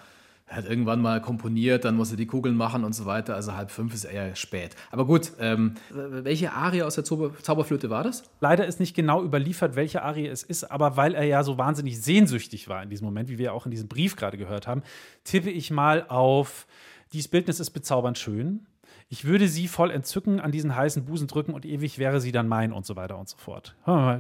hat 0.49 0.65
irgendwann 0.65 1.01
mal 1.01 1.21
komponiert, 1.21 1.85
dann 1.85 1.95
muss 1.95 2.11
er 2.11 2.17
die 2.17 2.27
Kugeln 2.27 2.57
machen 2.57 2.85
und 2.85 2.95
so 2.95 3.05
weiter. 3.05 3.35
Also 3.35 3.55
halb 3.55 3.71
fünf 3.71 3.93
ist 3.93 4.05
eher 4.05 4.35
spät. 4.35 4.75
Aber 4.91 5.05
gut, 5.05 5.33
ähm, 5.39 5.75
welche 5.91 6.53
Arie 6.53 6.83
aus 6.83 6.95
der 6.95 7.05
Zauber 7.05 7.37
Zauberflöte 7.43 7.91
war 7.91 8.03
das? 8.03 8.23
Leider 8.41 8.67
ist 8.67 8.81
nicht 8.81 8.97
genau 8.97 9.23
überliefert, 9.23 9.77
welche 9.77 10.03
Arie 10.03 10.27
es 10.27 10.43
ist, 10.43 10.65
aber 10.65 10.97
weil 10.97 11.15
er 11.15 11.25
ja 11.25 11.43
so 11.43 11.59
wahnsinnig 11.59 12.01
sehnsüchtig 12.01 12.69
war 12.69 12.83
in 12.83 12.89
diesem 12.89 13.05
Moment, 13.05 13.29
wie 13.29 13.39
wir 13.39 13.53
auch 13.53 13.67
in 13.67 13.71
diesem 13.71 13.89
Brief 13.89 14.17
gerade 14.17 14.39
gehört 14.39 14.67
haben, 14.67 14.83
tippe 15.25 15.51
ich 15.51 15.71
mal 15.71 16.07
auf 16.09 16.67
Dies 17.13 17.29
Bildnis 17.29 17.59
ist 17.59 17.71
bezaubernd 17.71 18.19
schön. 18.19 18.67
Ich 19.11 19.25
würde 19.25 19.49
sie 19.49 19.69
voll 19.69 19.91
entzücken 19.91 20.39
an 20.39 20.53
diesen 20.53 20.77
heißen 20.77 21.07
Busen 21.07 21.29
drücken 21.29 21.55
und 21.55 21.65
ewig 21.65 21.99
wäre 21.99 22.21
sie 22.21 22.31
dann 22.31 22.47
mein 22.47 22.73
und 22.73 22.85
so 22.85 22.95
weiter 22.95 23.19
und 23.19 23.27
so 23.29 23.39
fort. 23.39 23.75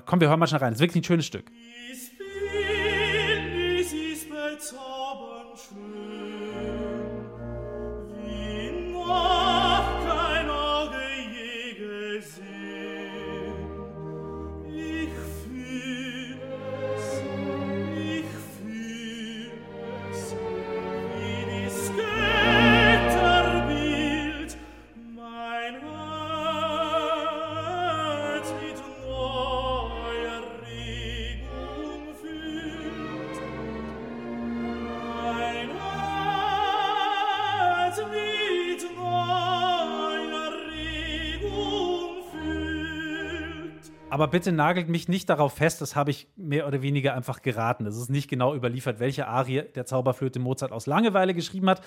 Komm, 0.06 0.20
wir 0.20 0.28
hören 0.28 0.40
mal 0.40 0.46
schnell 0.46 0.60
rein. 0.60 0.72
Das 0.72 0.78
ist 0.78 0.82
wirklich 0.82 1.02
ein 1.02 1.04
schönes 1.04 1.26
Stück. 1.26 1.50
Dies 1.90 2.07
Aber 44.10 44.28
bitte 44.28 44.52
nagelt 44.52 44.88
mich 44.88 45.08
nicht 45.08 45.28
darauf 45.28 45.52
fest, 45.52 45.82
das 45.82 45.94
habe 45.94 46.10
ich 46.10 46.28
mehr 46.34 46.66
oder 46.66 46.80
weniger 46.80 47.14
einfach 47.14 47.42
geraten. 47.42 47.84
Es 47.84 47.96
ist 47.96 48.08
nicht 48.08 48.28
genau 48.28 48.54
überliefert, 48.54 49.00
welche 49.00 49.26
Arie 49.26 49.62
der 49.74 49.84
Zauberflöte 49.84 50.38
Mozart 50.38 50.72
aus 50.72 50.86
Langeweile 50.86 51.34
geschrieben 51.34 51.68
hat. 51.68 51.82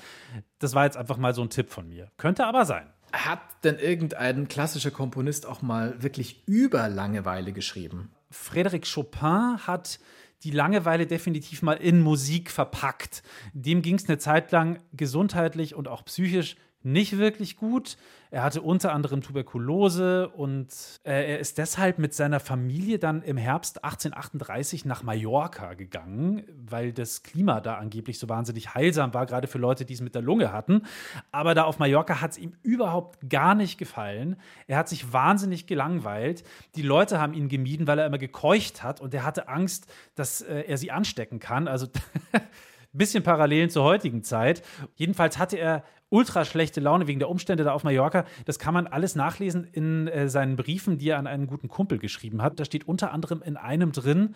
Das 0.59 0.75
war 0.75 0.85
jetzt 0.85 0.97
einfach 0.97 1.17
mal 1.17 1.33
so 1.33 1.41
ein 1.41 1.49
Tipp 1.49 1.71
von 1.71 1.87
mir. 1.87 2.11
Könnte 2.17 2.45
aber 2.45 2.65
sein. 2.65 2.87
Hat 3.11 3.41
denn 3.63 3.79
irgendein 3.79 4.47
klassischer 4.47 4.91
Komponist 4.91 5.47
auch 5.47 5.63
mal 5.63 6.01
wirklich 6.03 6.47
über 6.47 6.89
Langeweile 6.89 7.53
geschrieben? 7.53 8.11
Frédéric 8.31 8.93
Chopin 8.93 9.57
hat 9.65 9.99
die 10.43 10.51
Langeweile 10.51 11.07
definitiv 11.07 11.63
mal 11.63 11.73
in 11.73 12.01
Musik 12.01 12.51
verpackt. 12.51 13.23
Dem 13.53 13.81
ging 13.81 13.95
es 13.95 14.07
eine 14.07 14.19
Zeit 14.19 14.51
lang 14.51 14.79
gesundheitlich 14.93 15.75
und 15.75 15.87
auch 15.87 16.05
psychisch 16.05 16.55
nicht 16.83 17.17
wirklich 17.17 17.57
gut. 17.57 17.97
Er 18.31 18.43
hatte 18.43 18.61
unter 18.61 18.93
anderem 18.93 19.21
Tuberkulose 19.21 20.29
und 20.29 20.69
äh, 21.03 21.31
er 21.31 21.39
ist 21.39 21.57
deshalb 21.57 21.99
mit 21.99 22.13
seiner 22.13 22.39
Familie 22.39 22.97
dann 22.97 23.21
im 23.23 23.35
Herbst 23.35 23.83
1838 23.83 24.85
nach 24.85 25.03
Mallorca 25.03 25.73
gegangen, 25.73 26.43
weil 26.55 26.93
das 26.93 27.23
Klima 27.23 27.59
da 27.59 27.75
angeblich 27.75 28.19
so 28.19 28.29
wahnsinnig 28.29 28.73
heilsam 28.73 29.13
war, 29.13 29.25
gerade 29.25 29.47
für 29.47 29.57
Leute, 29.57 29.83
die 29.83 29.93
es 29.93 30.01
mit 30.01 30.15
der 30.15 30.21
Lunge 30.21 30.53
hatten. 30.53 30.83
Aber 31.31 31.53
da 31.55 31.63
auf 31.63 31.77
Mallorca 31.77 32.21
hat 32.21 32.31
es 32.31 32.37
ihm 32.37 32.53
überhaupt 32.63 33.29
gar 33.29 33.53
nicht 33.53 33.77
gefallen. 33.77 34.37
Er 34.67 34.77
hat 34.77 34.87
sich 34.87 35.11
wahnsinnig 35.11 35.67
gelangweilt. 35.67 36.43
Die 36.75 36.83
Leute 36.83 37.19
haben 37.19 37.33
ihn 37.33 37.49
gemieden, 37.49 37.85
weil 37.85 37.99
er 37.99 38.05
immer 38.05 38.17
gekeucht 38.17 38.81
hat 38.81 39.01
und 39.01 39.13
er 39.13 39.25
hatte 39.25 39.49
Angst, 39.49 39.91
dass 40.15 40.41
äh, 40.41 40.63
er 40.67 40.77
sie 40.77 40.91
anstecken 40.91 41.39
kann. 41.39 41.67
Also 41.67 41.87
bisschen 42.93 43.23
Parallelen 43.23 43.69
zur 43.69 43.83
heutigen 43.83 44.23
Zeit. 44.23 44.63
Jedenfalls 44.95 45.37
hatte 45.37 45.57
er 45.57 45.83
ultra 46.11 46.45
schlechte 46.45 46.79
Laune 46.79 47.07
wegen 47.07 47.19
der 47.19 47.29
Umstände 47.29 47.63
da 47.63 47.71
auf 47.71 47.83
Mallorca. 47.83 48.25
Das 48.45 48.59
kann 48.59 48.73
man 48.75 48.85
alles 48.85 49.15
nachlesen 49.15 49.63
in 49.63 50.07
äh, 50.07 50.29
seinen 50.29 50.55
Briefen, 50.55 50.99
die 50.99 51.09
er 51.09 51.17
an 51.17 51.25
einen 51.25 51.47
guten 51.47 51.69
Kumpel 51.69 51.97
geschrieben 51.97 52.43
hat. 52.43 52.59
Da 52.59 52.65
steht 52.65 52.87
unter 52.87 53.11
anderem 53.11 53.41
in 53.41 53.57
einem 53.57 53.91
drin, 53.91 54.35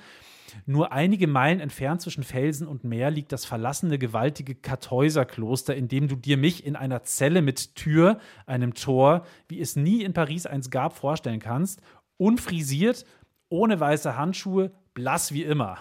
nur 0.66 0.92
einige 0.92 1.28
Meilen 1.28 1.60
entfernt 1.60 2.02
zwischen 2.02 2.24
Felsen 2.24 2.68
und 2.68 2.84
Meer 2.84 3.12
liegt 3.12 3.32
das 3.32 3.46
verlassene, 3.46 3.98
gewaltige 3.98 4.56
Kartäuserkloster, 4.56 5.76
in 5.76 5.88
dem 5.88 6.08
du 6.08 6.16
dir 6.16 6.38
mich 6.38 6.66
in 6.66 6.76
einer 6.76 7.04
Zelle 7.04 7.42
mit 7.42 7.76
Tür, 7.76 8.20
einem 8.46 8.74
Tor, 8.74 9.26
wie 9.48 9.60
es 9.60 9.76
nie 9.76 10.04
in 10.04 10.14
Paris 10.14 10.46
eins 10.46 10.70
gab, 10.70 10.96
vorstellen 10.96 11.40
kannst. 11.40 11.82
Unfrisiert, 12.18 13.06
ohne 13.50 13.80
weiße 13.80 14.18
Handschuhe, 14.18 14.72
blass 14.94 15.34
wie 15.34 15.44
immer. 15.44 15.80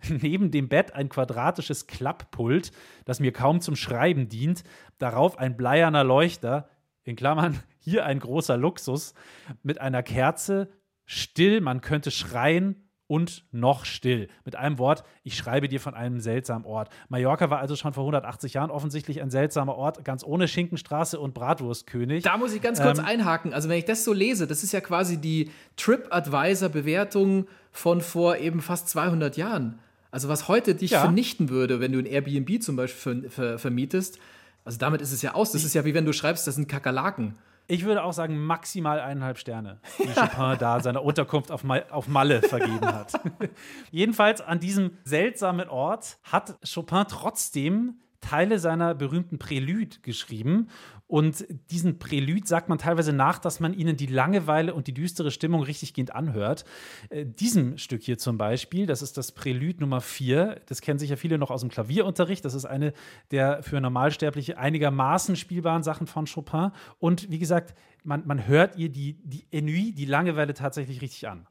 Neben 0.08 0.50
dem 0.50 0.68
Bett 0.68 0.94
ein 0.94 1.08
quadratisches 1.08 1.86
Klapppult, 1.86 2.70
das 3.04 3.20
mir 3.20 3.32
kaum 3.32 3.60
zum 3.60 3.76
Schreiben 3.76 4.28
dient, 4.28 4.64
darauf 4.98 5.38
ein 5.38 5.56
bleierner 5.56 6.04
Leuchter, 6.04 6.68
in 7.04 7.16
Klammern 7.16 7.58
hier 7.78 8.04
ein 8.04 8.18
großer 8.18 8.56
Luxus, 8.56 9.14
mit 9.62 9.80
einer 9.80 10.02
Kerze, 10.02 10.68
still, 11.04 11.60
man 11.60 11.80
könnte 11.80 12.10
schreien 12.10 12.86
und 13.08 13.44
noch 13.52 13.84
still. 13.84 14.28
Mit 14.44 14.56
einem 14.56 14.78
Wort, 14.78 15.04
ich 15.22 15.36
schreibe 15.36 15.68
dir 15.68 15.80
von 15.80 15.94
einem 15.94 16.20
seltsamen 16.20 16.66
Ort. 16.66 16.90
Mallorca 17.08 17.50
war 17.50 17.60
also 17.60 17.76
schon 17.76 17.92
vor 17.92 18.02
180 18.02 18.54
Jahren 18.54 18.70
offensichtlich 18.70 19.22
ein 19.22 19.30
seltsamer 19.30 19.76
Ort, 19.76 20.04
ganz 20.04 20.24
ohne 20.24 20.48
Schinkenstraße 20.48 21.20
und 21.20 21.32
Bratwurstkönig. 21.34 22.24
Da 22.24 22.36
muss 22.36 22.52
ich 22.52 22.60
ganz 22.60 22.82
kurz 22.82 22.98
Ähm, 22.98 23.04
einhaken. 23.04 23.54
Also, 23.54 23.68
wenn 23.68 23.78
ich 23.78 23.84
das 23.84 24.04
so 24.04 24.12
lese, 24.12 24.46
das 24.46 24.64
ist 24.64 24.72
ja 24.72 24.80
quasi 24.80 25.20
die 25.20 25.50
TripAdvisor-Bewertung 25.76 27.46
von 27.70 28.00
vor 28.00 28.38
eben 28.38 28.60
fast 28.60 28.88
200 28.88 29.36
Jahren. 29.36 29.78
Also, 30.10 30.28
was 30.28 30.48
heute 30.48 30.74
dich 30.74 30.92
Ja. 30.92 31.00
vernichten 31.00 31.48
würde, 31.48 31.80
wenn 31.80 31.92
du 31.92 31.98
ein 31.98 32.06
Airbnb 32.06 32.62
zum 32.62 32.76
Beispiel 32.76 33.22
ver 33.22 33.30
ver 33.30 33.58
vermietest. 33.58 34.18
Also, 34.64 34.78
damit 34.78 35.00
ist 35.00 35.12
es 35.12 35.22
ja 35.22 35.34
aus. 35.34 35.52
Das 35.52 35.64
ist 35.64 35.74
ja 35.74 35.84
wie 35.84 35.94
wenn 35.94 36.04
du 36.04 36.12
schreibst, 36.12 36.46
das 36.46 36.54
sind 36.56 36.68
Kakerlaken. 36.68 37.34
Ich 37.68 37.84
würde 37.84 38.04
auch 38.04 38.12
sagen, 38.12 38.38
maximal 38.38 39.00
eineinhalb 39.00 39.38
Sterne, 39.38 39.80
die 39.98 40.06
Chopin 40.14 40.56
da 40.60 40.78
seine 40.80 41.00
Unterkunft 41.00 41.50
auf, 41.50 41.64
Ma 41.64 41.80
auf 41.90 42.06
Malle 42.06 42.40
vergeben 42.42 42.86
hat. 42.86 43.12
Jedenfalls 43.90 44.40
an 44.40 44.60
diesem 44.60 44.92
seltsamen 45.02 45.68
Ort 45.68 46.18
hat 46.22 46.56
Chopin 46.64 47.06
trotzdem 47.08 47.94
Teile 48.20 48.60
seiner 48.60 48.94
berühmten 48.94 49.38
Prälude 49.38 49.96
geschrieben. 50.02 50.68
Und 51.08 51.46
diesen 51.70 51.98
Prälude 51.98 52.46
sagt 52.46 52.68
man 52.68 52.78
teilweise 52.78 53.12
nach, 53.12 53.38
dass 53.38 53.60
man 53.60 53.72
ihnen 53.74 53.96
die 53.96 54.06
Langeweile 54.06 54.74
und 54.74 54.88
die 54.88 54.94
düstere 54.94 55.30
Stimmung 55.30 55.62
richtiggehend 55.62 56.14
anhört. 56.14 56.64
Äh, 57.10 57.24
diesem 57.24 57.78
Stück 57.78 58.02
hier 58.02 58.18
zum 58.18 58.38
Beispiel, 58.38 58.86
das 58.86 59.02
ist 59.02 59.16
das 59.16 59.32
Prälude 59.32 59.80
Nummer 59.80 60.00
4, 60.00 60.60
das 60.66 60.80
kennen 60.80 60.98
sicher 60.98 61.16
viele 61.16 61.38
noch 61.38 61.50
aus 61.50 61.60
dem 61.60 61.70
Klavierunterricht. 61.70 62.44
Das 62.44 62.54
ist 62.54 62.64
eine 62.64 62.92
der 63.30 63.62
für 63.62 63.80
Normalsterbliche 63.80 64.58
einigermaßen 64.58 65.36
spielbaren 65.36 65.82
Sachen 65.84 66.06
von 66.06 66.26
Chopin. 66.26 66.72
Und 66.98 67.30
wie 67.30 67.38
gesagt, 67.38 67.74
man, 68.02 68.26
man 68.26 68.46
hört 68.46 68.76
ihr 68.76 68.88
die, 68.88 69.14
die 69.24 69.46
Ennui, 69.50 69.92
die 69.92 70.06
Langeweile 70.06 70.54
tatsächlich 70.54 71.02
richtig 71.02 71.28
an. 71.28 71.46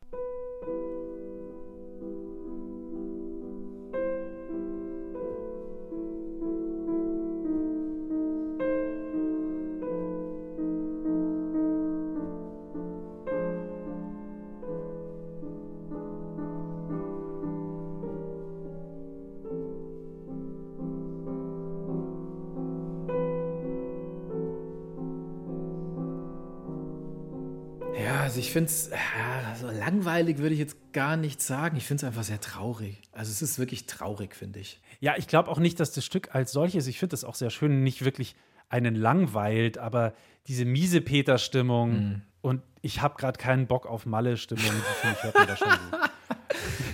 Finde 28.56 28.70
es, 28.70 28.90
ja, 28.90 29.56
so 29.60 29.68
langweilig 29.70 30.38
würde 30.38 30.54
ich 30.54 30.60
jetzt 30.60 30.78
gar 30.94 31.18
nicht 31.18 31.42
sagen. 31.42 31.76
Ich 31.76 31.84
finde 31.86 32.00
es 32.02 32.04
einfach 32.06 32.24
sehr 32.24 32.40
traurig. 32.40 33.02
Also 33.12 33.30
es 33.32 33.42
ist 33.42 33.60
wirklich 33.60 33.86
traurig, 33.86 34.34
finde 34.34 34.60
ich. 34.60 34.80
Ja, 35.02 35.16
ich 35.18 35.28
glaube 35.28 35.50
auch 35.52 35.60
nicht, 35.60 35.78
dass 35.82 35.92
das 35.92 36.06
Stück 36.06 36.34
als 36.34 36.54
solches, 36.54 36.88
ich 36.88 36.98
finde 36.98 37.12
das 37.12 37.26
auch 37.26 37.36
sehr 37.36 37.50
schön, 37.50 37.84
nicht 37.84 38.06
wirklich 38.06 38.36
einen 38.70 38.96
langweilt, 38.96 39.78
aber 39.78 40.14
diese 40.48 40.64
miese 40.64 41.02
Peter-Stimmung 41.02 41.90
Mhm. 41.92 42.22
und 42.42 42.62
ich 42.82 43.02
habe 43.02 43.16
gerade 43.18 43.38
keinen 43.38 43.68
Bock 43.68 43.86
auf 43.88 44.06
Malle-Stimmung, 44.06 44.64
die 44.64 45.02
finde 45.02 45.18
ich 45.18 45.24
hört 45.24 45.36
man 45.36 45.48
da 45.48 45.58
schon. 45.58 45.68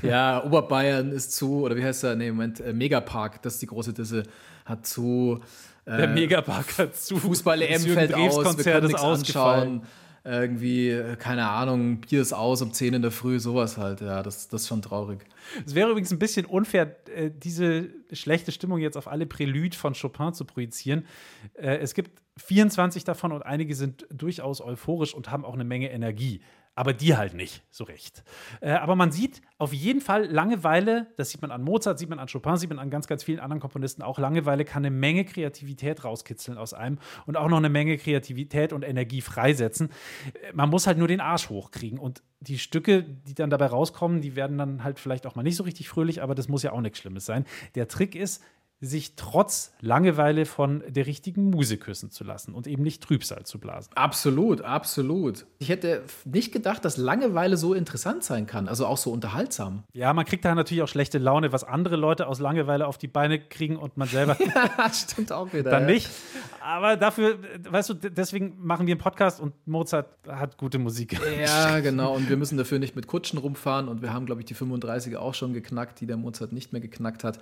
Ja, 0.02 0.44
Oberbayern 0.44 1.12
ist 1.12 1.34
zu, 1.34 1.62
oder 1.62 1.76
wie 1.76 1.84
heißt 1.84 2.02
der? 2.04 2.16
Nee, 2.16 2.32
Moment, 2.32 2.60
äh, 2.60 2.74
Megapark, 2.74 3.42
das 3.44 3.54
ist 3.54 3.62
die 3.62 3.68
große 3.68 3.94
Disse, 3.94 4.24
hat 4.66 4.88
zu. 4.88 5.42
Der 5.86 6.08
Megapark 6.08 6.78
hat 6.80 6.96
zu. 6.96 7.18
Fußball-EM 7.18 7.82
fällt 7.82 8.14
aus, 8.16 8.58
wir 8.58 8.64
können 8.64 8.86
ist 8.86 8.88
nichts 8.94 9.02
anschauen. 9.04 9.84
Irgendwie, 10.24 10.90
äh, 10.90 11.16
keine 11.16 11.48
Ahnung, 11.50 11.98
Bier 12.02 12.22
ist 12.22 12.32
aus 12.34 12.62
um 12.62 12.74
10 12.74 12.94
in 12.94 13.02
der 13.02 13.12
Früh, 13.12 13.40
sowas 13.40 13.78
halt. 13.78 14.02
Ja, 14.02 14.22
das, 14.22 14.48
das 14.48 14.62
ist 14.62 14.68
schon 14.68 14.82
traurig. 14.82 15.26
Es 15.66 15.74
wäre 15.74 15.90
übrigens 15.90 16.12
ein 16.12 16.20
bisschen 16.20 16.46
unfair, 16.46 16.96
äh, 17.16 17.32
diese 17.36 17.90
schlechte 18.12 18.52
Stimmung 18.52 18.80
jetzt 18.80 18.98
auf 18.98 19.08
alle 19.08 19.26
Prälude 19.26 19.76
von 19.76 19.94
Chopin 20.00 20.34
zu 20.34 20.46
projizieren. 20.46 21.06
Äh, 21.54 21.78
Es 21.78 21.96
gibt 21.96 22.12
24 22.38 23.04
davon 23.04 23.32
und 23.32 23.42
einige 23.44 23.76
sind 23.76 24.06
durchaus 24.12 24.62
euphorisch 24.62 25.14
und 25.14 25.32
haben 25.32 25.44
auch 25.44 25.54
eine 25.56 25.64
Menge 25.64 25.92
Energie. 25.92 26.42
Aber 26.82 26.94
die 26.94 27.16
halt 27.16 27.36
nicht 27.36 27.62
so 27.70 27.84
recht. 27.84 28.24
Äh, 28.60 28.72
Aber 28.72 28.96
man 28.96 29.12
sieht 29.12 29.44
auf 29.60 29.72
jeden 29.72 30.02
Fall 30.02 30.26
Langeweile, 30.26 31.06
das 31.16 31.30
sieht 31.30 31.40
man 31.44 31.52
an 31.52 31.62
Mozart, 31.62 32.00
sieht 32.00 32.10
man 32.10 32.18
an 32.18 32.26
Chopin, 32.28 32.58
sieht 32.58 32.72
man 32.72 32.80
an 32.80 32.90
ganz, 32.90 33.06
ganz 33.06 33.24
vielen 33.24 33.40
anderen 33.40 33.60
Komponisten 33.60 34.02
auch. 34.02 34.18
Langeweile 34.18 34.66
kann 34.66 34.84
eine 34.84 34.90
Menge 34.90 35.24
Kreativität 35.24 36.04
rauskitzeln 36.04 36.58
aus 36.58 36.74
einem 36.74 36.98
und 37.28 37.38
auch 37.38 37.50
noch 37.50 37.58
eine 37.60 37.70
Menge 37.70 38.00
Kreativität 38.00 38.74
und 38.74 38.84
Energie 38.84 39.22
freisetzen. 39.22 39.90
Äh, 40.42 40.54
Man 40.54 40.72
muss 40.72 40.88
halt 40.88 40.98
nur 40.98 41.08
den 41.08 41.22
Arsch 41.22 41.50
hochkriegen. 41.50 42.00
Und 42.00 42.24
die 42.40 42.58
Stücke, 42.58 43.04
die 43.04 43.36
dann 43.36 43.52
dabei 43.52 43.68
rauskommen, 43.68 44.22
die 44.22 44.36
werden 44.36 44.58
dann 44.58 44.84
halt 44.84 44.98
vielleicht 44.98 45.28
auch 45.28 45.36
mal 45.36 45.44
nicht 45.44 45.58
so 45.58 45.64
richtig 45.64 45.88
fröhlich, 45.88 46.24
aber 46.24 46.34
das 46.34 46.48
muss 46.48 46.64
ja 46.64 46.72
auch 46.72 46.82
nichts 46.82 46.98
Schlimmes 46.98 47.28
sein. 47.28 47.46
Der 47.76 47.90
Trick 47.90 48.16
ist, 48.16 48.42
sich 48.82 49.16
trotz 49.16 49.74
Langeweile 49.80 50.46
von 50.46 50.84
der 50.88 51.06
richtigen 51.06 51.52
Muse 51.52 51.78
küssen 51.78 52.10
zu 52.10 52.24
lassen 52.24 52.54
und 52.56 52.66
eben 52.66 52.82
nicht 52.82 53.04
Trübsal 53.04 53.46
zu 53.46 53.60
blasen. 53.60 53.92
Absolut, 53.96 54.62
absolut. 54.62 55.46
Ich 55.60 55.70
hätte 55.70 56.02
nicht 56.26 56.52
gedacht, 56.52 56.84
dass 56.84 56.98
Langeweile 56.98 57.58
so 57.58 57.76
interessant 57.76 58.24
sein 58.24 58.48
kann, 58.48 58.68
also 58.68 58.88
auch 58.88 58.98
so 58.98 59.12
unterhaltsam. 59.12 59.84
Ja, 59.94 60.12
man 60.14 60.26
kriegt 60.26 60.44
da 60.44 60.56
natürlich 60.56 60.82
auch 60.82 60.88
schlechte 60.88 61.20
Laune, 61.20 61.52
was 61.52 61.64
andere 61.64 61.96
Leute 61.96 62.26
aus 62.26 62.40
Langeweile 62.40 62.88
auf 62.88 62.98
die 62.98 63.08
Beine 63.08 63.40
kriegen 63.40 63.78
und 63.78 63.98
man 63.98 64.08
selber 64.08 64.36
Stimmt 64.94 65.32
auch 65.32 65.54
wieder. 65.54 65.70
dann 65.70 65.84
ja. 65.84 65.94
nicht. 65.94 66.10
Aber 66.64 66.98
dafür, 66.98 67.38
weißt 67.70 67.90
du, 67.90 67.94
deswegen 67.94 68.56
machen 68.60 68.88
wir 68.88 68.94
einen 68.94 69.02
Podcast 69.02 69.40
und 69.40 69.54
Mozart 69.68 70.08
hat 70.28 70.58
gute 70.58 70.80
Musik. 70.80 71.20
Ja, 71.40 71.80
genau. 71.82 72.16
Und 72.16 72.30
wir 72.30 72.38
müssen 72.38 72.58
dafür 72.58 72.80
nicht 72.80 72.96
mit 72.96 73.08
Kutschen 73.08 73.38
rumfahren. 73.38 73.88
Und 73.88 74.02
wir 74.02 74.14
haben, 74.14 74.26
glaube 74.26 74.42
ich, 74.42 74.46
die 74.46 74.54
35 74.54 75.18
auch 75.18 75.34
schon 75.34 75.54
geknackt, 75.54 76.00
die 76.02 76.08
der 76.08 76.18
Mozart 76.18 76.52
nicht 76.52 76.72
mehr 76.72 76.82
geknackt 76.82 77.24
hat. 77.24 77.40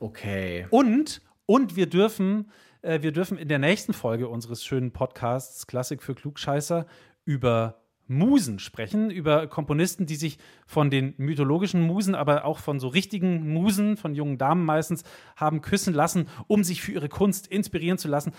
Okay. 0.00 0.66
Und, 0.70 1.22
und 1.46 1.76
wir 1.76 1.88
dürfen, 1.88 2.50
äh, 2.82 3.02
wir 3.02 3.12
dürfen 3.12 3.38
in 3.38 3.48
der 3.48 3.58
nächsten 3.58 3.92
Folge 3.92 4.28
unseres 4.28 4.64
schönen 4.64 4.92
Podcasts 4.92 5.66
Klassik 5.66 6.02
für 6.02 6.14
Klugscheißer 6.14 6.86
über 7.24 7.82
Musen 8.08 8.58
sprechen, 8.58 9.10
über 9.10 9.46
Komponisten, 9.46 10.06
die 10.06 10.16
sich 10.16 10.38
von 10.66 10.90
den 10.90 11.14
mythologischen 11.18 11.82
Musen, 11.82 12.14
aber 12.14 12.46
auch 12.46 12.58
von 12.58 12.80
so 12.80 12.88
richtigen 12.88 13.52
Musen, 13.52 13.98
von 13.98 14.14
jungen 14.14 14.38
Damen 14.38 14.64
meistens, 14.64 15.04
haben 15.36 15.60
küssen 15.60 15.92
lassen, 15.92 16.26
um 16.46 16.64
sich 16.64 16.80
für 16.80 16.92
ihre 16.92 17.10
Kunst 17.10 17.46
inspirieren 17.46 17.98
zu 17.98 18.08
lassen. 18.08 18.32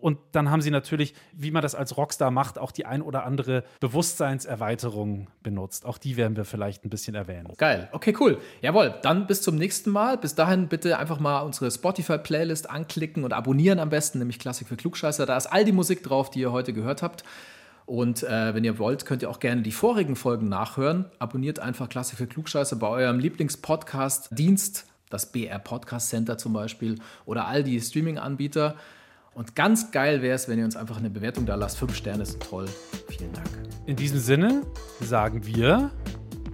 Und 0.00 0.18
dann 0.32 0.50
haben 0.50 0.62
sie 0.62 0.70
natürlich, 0.70 1.14
wie 1.32 1.50
man 1.50 1.62
das 1.62 1.74
als 1.74 1.96
Rockstar 1.96 2.30
macht, 2.30 2.58
auch 2.58 2.72
die 2.72 2.86
ein 2.86 3.02
oder 3.02 3.24
andere 3.24 3.64
Bewusstseinserweiterung 3.80 5.28
benutzt. 5.42 5.86
Auch 5.86 5.98
die 5.98 6.16
werden 6.16 6.36
wir 6.36 6.44
vielleicht 6.44 6.84
ein 6.84 6.90
bisschen 6.90 7.14
erwähnen. 7.14 7.48
Geil. 7.56 7.88
Okay, 7.92 8.14
cool. 8.20 8.38
Jawohl. 8.62 8.94
Dann 9.02 9.26
bis 9.26 9.42
zum 9.42 9.56
nächsten 9.56 9.90
Mal. 9.90 10.18
Bis 10.18 10.34
dahin 10.34 10.68
bitte 10.68 10.98
einfach 10.98 11.20
mal 11.20 11.40
unsere 11.40 11.70
Spotify-Playlist 11.70 12.68
anklicken 12.68 13.24
und 13.24 13.32
abonnieren 13.32 13.78
am 13.78 13.90
besten, 13.90 14.18
nämlich 14.18 14.38
Klassik 14.38 14.68
für 14.68 14.76
Klugscheißer. 14.76 15.26
Da 15.26 15.36
ist 15.36 15.46
all 15.46 15.64
die 15.64 15.72
Musik 15.72 16.02
drauf, 16.02 16.30
die 16.30 16.40
ihr 16.40 16.52
heute 16.52 16.72
gehört 16.72 17.02
habt. 17.02 17.24
Und 17.90 18.22
äh, 18.22 18.54
wenn 18.54 18.62
ihr 18.62 18.78
wollt, 18.78 19.04
könnt 19.04 19.22
ihr 19.22 19.28
auch 19.28 19.40
gerne 19.40 19.62
die 19.62 19.72
vorigen 19.72 20.14
Folgen 20.14 20.48
nachhören. 20.48 21.06
Abonniert 21.18 21.58
einfach 21.58 21.88
Klassik 21.88 22.18
für 22.18 22.28
Klugscheißer 22.28 22.76
bei 22.76 22.86
eurem 22.86 23.18
Lieblingspodcast-Dienst, 23.18 24.86
das 25.08 25.32
BR 25.32 25.58
Podcast 25.58 26.08
Center 26.08 26.38
zum 26.38 26.52
Beispiel, 26.52 27.00
oder 27.24 27.48
all 27.48 27.64
die 27.64 27.80
Streaming-Anbieter. 27.80 28.76
Und 29.34 29.54
ganz 29.54 29.90
geil 29.90 30.22
wäre 30.22 30.34
es, 30.34 30.48
wenn 30.48 30.58
ihr 30.58 30.64
uns 30.64 30.76
einfach 30.76 30.98
eine 30.98 31.10
Bewertung 31.10 31.46
da 31.46 31.54
lasst. 31.54 31.78
Fünf 31.78 31.94
Sterne 31.94 32.22
ist 32.24 32.40
toll. 32.40 32.66
Vielen 33.08 33.32
Dank. 33.32 33.48
In 33.86 33.96
diesem 33.96 34.18
Sinne 34.18 34.62
sagen 35.00 35.46
wir, 35.46 35.90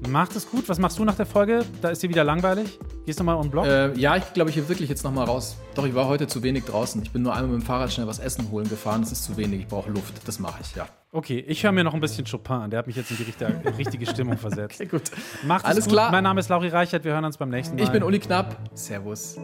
macht 0.09 0.37
es 0.37 0.49
gut. 0.49 0.69
Was 0.69 0.79
machst 0.79 0.99
du 0.99 1.05
nach 1.05 1.17
der 1.17 1.27
Folge? 1.27 1.65
Da 1.81 1.89
ist 1.89 2.03
dir 2.03 2.09
wieder 2.11 2.23
langweilig. 2.23 2.79
Gehst 3.07 3.19
du 3.19 3.25
mal 3.25 3.35
um 3.35 3.45
den 3.45 3.51
Blog? 3.51 3.67
Äh, 3.67 3.99
ja, 3.99 4.17
ich 4.17 4.33
glaube, 4.35 4.51
ich 4.51 4.57
will 4.57 4.69
wirklich 4.69 4.89
jetzt 4.89 5.05
noch 5.05 5.13
mal 5.13 5.25
raus. 5.25 5.57
Doch, 5.75 5.87
ich 5.87 5.95
war 5.95 6.07
heute 6.07 6.27
zu 6.27 6.43
wenig 6.43 6.65
draußen. 6.65 7.03
Ich 7.03 7.13
bin 7.13 7.23
nur 7.23 7.35
einmal 7.35 7.53
mit 7.53 7.63
dem 7.63 7.67
Fahrrad 7.67 7.93
schnell 7.93 8.07
was 8.07 8.19
essen 8.19 8.51
holen 8.51 8.69
gefahren. 8.69 9.01
Das 9.01 9.13
ist 9.13 9.25
zu 9.25 9.37
wenig. 9.37 9.61
Ich 9.61 9.69
brauche 9.69 9.91
Luft. 9.91 10.27
Das 10.27 10.39
mache 10.39 10.61
ich, 10.61 10.75
ja. 10.77 10.87
Okay, 11.13 11.43
ich 11.47 11.65
höre 11.65 11.73
mir 11.73 11.83
noch 11.83 11.95
ein 11.95 12.01
bisschen 12.01 12.27
Chopin 12.31 12.57
an. 12.57 12.71
Der 12.71 12.79
hat 12.79 12.87
mich 12.87 12.97
jetzt 12.97 13.11
in 13.11 13.17
die 13.17 13.23
richtige, 13.23 13.63
richtige 13.79 14.07
Stimmung 14.07 14.37
versetzt. 14.37 14.81
Okay, 14.81 14.89
gut. 14.89 15.11
Macht 15.47 15.65
es 15.65 15.71
Alles 15.71 15.85
gut. 15.85 15.95
klar. 15.95 16.11
Mein 16.11 16.25
Name 16.25 16.41
ist 16.41 16.49
Lauri 16.51 16.69
Reichert. 16.69 17.05
Wir 17.05 17.13
hören 17.13 17.25
uns 17.25 17.37
beim 17.39 17.49
nächsten 17.49 17.77
Mal. 17.77 17.83
Ich 17.85 17.91
bin 17.91 18.03
Uli 18.03 18.19
Knapp. 18.19 18.57
Servus. 18.75 19.37